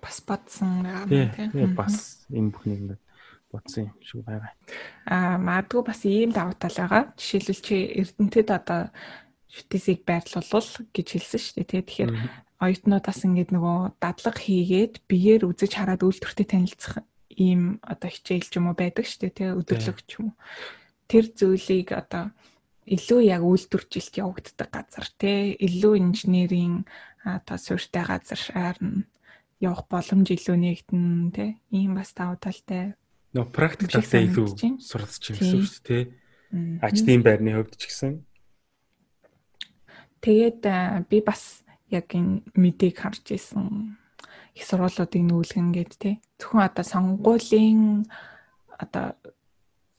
бас 0.00 0.22
бодсон 0.22 0.86
тийм 1.08 1.74
бас 1.74 2.24
энэ 2.30 2.52
бүхнийг 2.54 2.80
ингээд 2.86 3.02
бодсон 3.50 3.90
юм 3.90 3.98
шиг 4.06 4.22
байгаа. 4.22 4.54
Аа 5.10 5.36
магадгүй 5.38 5.82
бас 5.82 6.00
ийм 6.06 6.30
давуу 6.30 6.54
тал 6.54 6.76
байгаа. 6.78 7.04
Жишээлбэл 7.18 7.62
чи 7.66 7.76
Эрдэнэтэд 7.98 8.48
одоо 8.54 8.80
шүтээсийг 9.50 10.06
байрлуулвал 10.06 10.70
гэж 10.94 11.06
хэлсэн 11.10 11.40
шүү 11.42 11.54
дээ. 11.66 11.82
Тэгэхээр 11.82 12.12
оюутнуудаас 12.60 13.24
ингээд 13.24 13.50
нөгөө 13.56 13.96
дадлага 14.04 14.36
хийгээд 14.36 14.94
биеэр 15.08 15.48
үзэж 15.48 15.72
хараад 15.80 16.04
үйлдвэртэй 16.04 16.46
танилцах 16.46 17.00
ийм 17.32 17.80
одоо 17.80 18.12
хичээл 18.12 18.48
ч 18.48 18.60
юм 18.60 18.68
уу 18.68 18.76
байдаг 18.76 19.08
шүү 19.08 19.32
дээ. 19.32 19.32
Тэ. 19.32 19.56
өдөрлөг 19.56 19.98
ч 20.04 20.20
юм 20.20 20.36
уу. 20.36 20.36
Тэр 21.08 21.24
зүйлийг 21.32 21.96
одоо 21.96 22.36
илүү 22.84 23.20
яг 23.32 23.42
үйлдвэржилт 23.46 24.14
явагддаг 24.20 24.68
газар 24.68 25.08
те 25.16 25.56
илүү 25.56 25.94
инженерийн 26.04 26.84
одоо 27.24 27.56
суурьтай 27.56 28.04
газар 28.04 28.76
нь 28.84 29.08
явах 29.60 29.88
боломж 29.88 30.28
илүү 30.28 30.56
нэгдэн 30.56 31.32
те 31.32 31.56
ийм 31.72 31.96
бас 31.96 32.12
давуу 32.12 32.36
талтай. 32.36 32.92
Нөө 33.32 33.46
практик 33.54 33.88
талтай 33.88 34.28
илүү 34.28 34.80
суралцж 34.80 35.24
юм 35.32 35.36
гэсэн 35.38 35.60
үг 35.64 35.76
те 35.86 35.98
ажлын 36.82 37.22
байрны 37.22 37.56
хувьд 37.56 37.78
ч 37.78 37.88
гэсэн. 37.88 38.12
Тэгээд 40.20 40.60
би 41.08 41.18
бас 41.24 41.62
яг 41.90 42.14
энэ 42.14 42.42
мэдээг 42.54 42.96
харж 42.98 43.34
исэн 43.34 43.98
их 44.54 44.64
сургуулиудыг 44.66 45.22
нүүлгэн 45.26 45.70
гээд 45.74 45.92
те 45.98 46.10
зөвхөн 46.38 46.66
одоо 46.66 46.84
сонгуулийн 46.86 48.06
одоо 48.78 49.14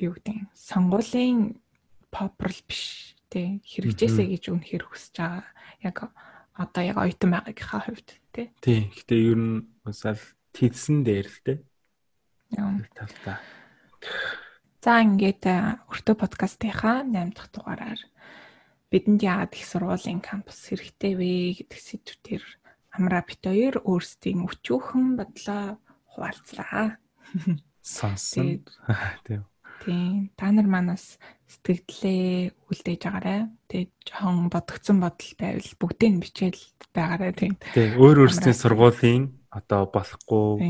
юу 0.02 0.16
гэдэг 0.18 0.50
сонгуулийн 0.56 1.62
попрл 2.12 2.60
биш 2.68 3.16
тий 3.32 3.64
хэрэгжээсэй 3.64 4.28
гэж 4.36 4.44
үнэхээр 4.52 4.84
хүсэж 4.84 5.16
байгаа. 5.16 5.48
Яг 5.86 5.98
одоо 6.58 6.84
яг 6.84 6.98
оюутан 7.00 7.32
байгаагийнхаа 7.32 7.82
хувьд 7.88 8.10
тий. 8.36 8.48
Тий. 8.60 8.80
Гэтэ 8.92 9.16
ер 9.16 9.40
нь 9.40 9.56
аль 9.88 10.26
тэлсэн 10.52 11.08
дээр 11.08 11.28
л. 11.32 11.64
Яа. 12.52 12.84
Талтай. 12.92 13.40
За 14.84 15.00
ингээд 15.00 15.46
өртөө 15.88 16.16
подкастынхаа 16.20 17.08
8 17.08 17.38
дахь 17.38 17.50
дугаараар 17.56 18.02
бидэнд 18.92 19.24
яагаад 19.24 19.56
их 19.56 19.66
сургуулийн 19.66 20.20
кампус 20.20 20.68
хэрэгтэй 20.68 21.14
вэ 21.16 21.32
гэдэг 21.64 21.80
сэдвээр 21.80 22.46
амраа 22.92 23.24
бит 23.24 23.42
хоёр 23.42 23.80
өөрсдийн 23.88 24.44
өчүүхэн 24.44 25.16
бодлоо 25.16 25.80
хуваалцлаа. 26.12 27.00
Сонсон. 27.82 28.68
Тийм. 29.24 29.48
Тийм. 29.82 30.30
Та 30.38 30.52
нар 30.54 30.70
манаас 30.70 31.18
сэтгэлдээ 31.50 32.54
үлдээж 32.70 33.02
байгаарай. 33.02 33.50
Тэгээд 33.66 33.92
жоохон 34.06 34.54
бодгцсон 34.54 35.02
бодол 35.02 35.32
байвал 35.42 35.74
бүгдийг 35.82 36.12
нь 36.14 36.22
бичээл 36.22 36.62
байгаарай 36.94 37.34
тийм. 37.34 37.54
Тийм. 37.74 37.98
Өөр 37.98 38.30
өөрсдийн 38.30 38.54
сургуулийн 38.54 39.24
одоо 39.50 39.90
болохгүй 39.90 40.62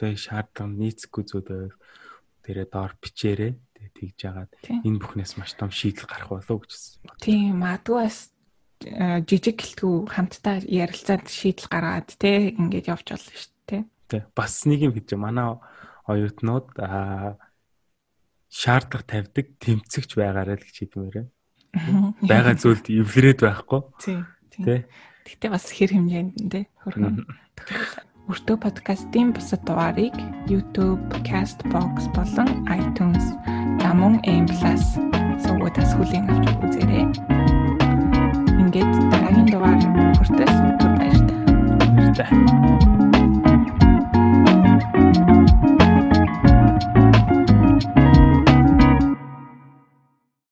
тэгээд 0.00 0.24
шаардлага 0.24 0.72
нийцэхгүй 0.72 1.22
зүйл 1.28 1.44
байвал 1.44 1.76
тэрээ 2.48 2.66
доор 2.72 2.92
бичээрэй. 2.96 3.52
Тэгээд 3.76 3.92
тэгж 3.92 4.18
яагаад 4.24 4.52
энэ 4.88 5.00
бүхнээс 5.04 5.36
маш 5.36 5.52
том 5.52 5.68
шийдэл 5.68 6.08
гарах 6.08 6.32
болов 6.32 6.64
гэж 6.64 6.72
байна. 7.04 7.20
Тийм. 7.20 7.60
Магадгүй 7.60 7.96
бас 8.00 8.32
э, 8.88 9.20
жижиг 9.28 9.60
гэлтгүү 9.60 9.94
хамтдаа 10.08 10.64
ярилцаад 10.64 11.28
шийдэл 11.28 11.68
гаргаад 11.68 12.08
те 12.16 12.56
ингэж 12.56 12.88
явж 12.88 13.06
болно 13.12 13.36
шүү 13.36 13.52
дээ. 13.68 13.82
Тий. 14.08 14.22
Бас 14.32 14.64
нэг 14.64 14.80
юм 14.88 14.92
гэж 14.96 15.12
манай 15.20 15.60
оюутнууд 16.08 16.72
аа 16.80 17.36
шаардлага 18.48 19.04
тавьдаг 19.04 19.46
тэмцэгч 19.60 20.16
байгаарай 20.16 20.56
л 20.56 20.64
гэж 20.64 20.76
хэлмээр 20.88 21.16
байна. 21.20 21.30
Бага 22.30 22.56
зүйлд 22.56 22.88
эвлэрээд 22.88 23.44
байхгүй. 23.44 23.80
Тийм. 24.00 24.24
Тэ. 24.56 24.88
Тэгтээ 25.28 25.50
бас 25.52 25.68
хэр 25.68 25.92
хэмжээнд 25.92 26.34
нь 26.40 26.48
тэ 26.48 26.60
хөрхөн. 26.80 27.28
Өртөө 28.30 28.56
подкастын 28.58 29.30
бусад 29.30 29.62
дугаарыг 29.68 30.14
YouTube, 30.50 30.98
Castbox 31.22 32.10
болон 32.10 32.66
iTunes 32.66 33.22
замун 33.82 34.14
M+ 34.24 34.46
сувгуудаас 35.42 35.92
хүлээн 35.96 36.26
авч 36.30 36.46
үзээрэй. 36.64 37.04
Ингээд 38.62 38.92
дараагийн 39.12 39.48
дугаар 39.52 39.80
хүртэл 40.16 40.52
баярлалаа. 40.98 41.40
Баярлалаа. 41.96 42.95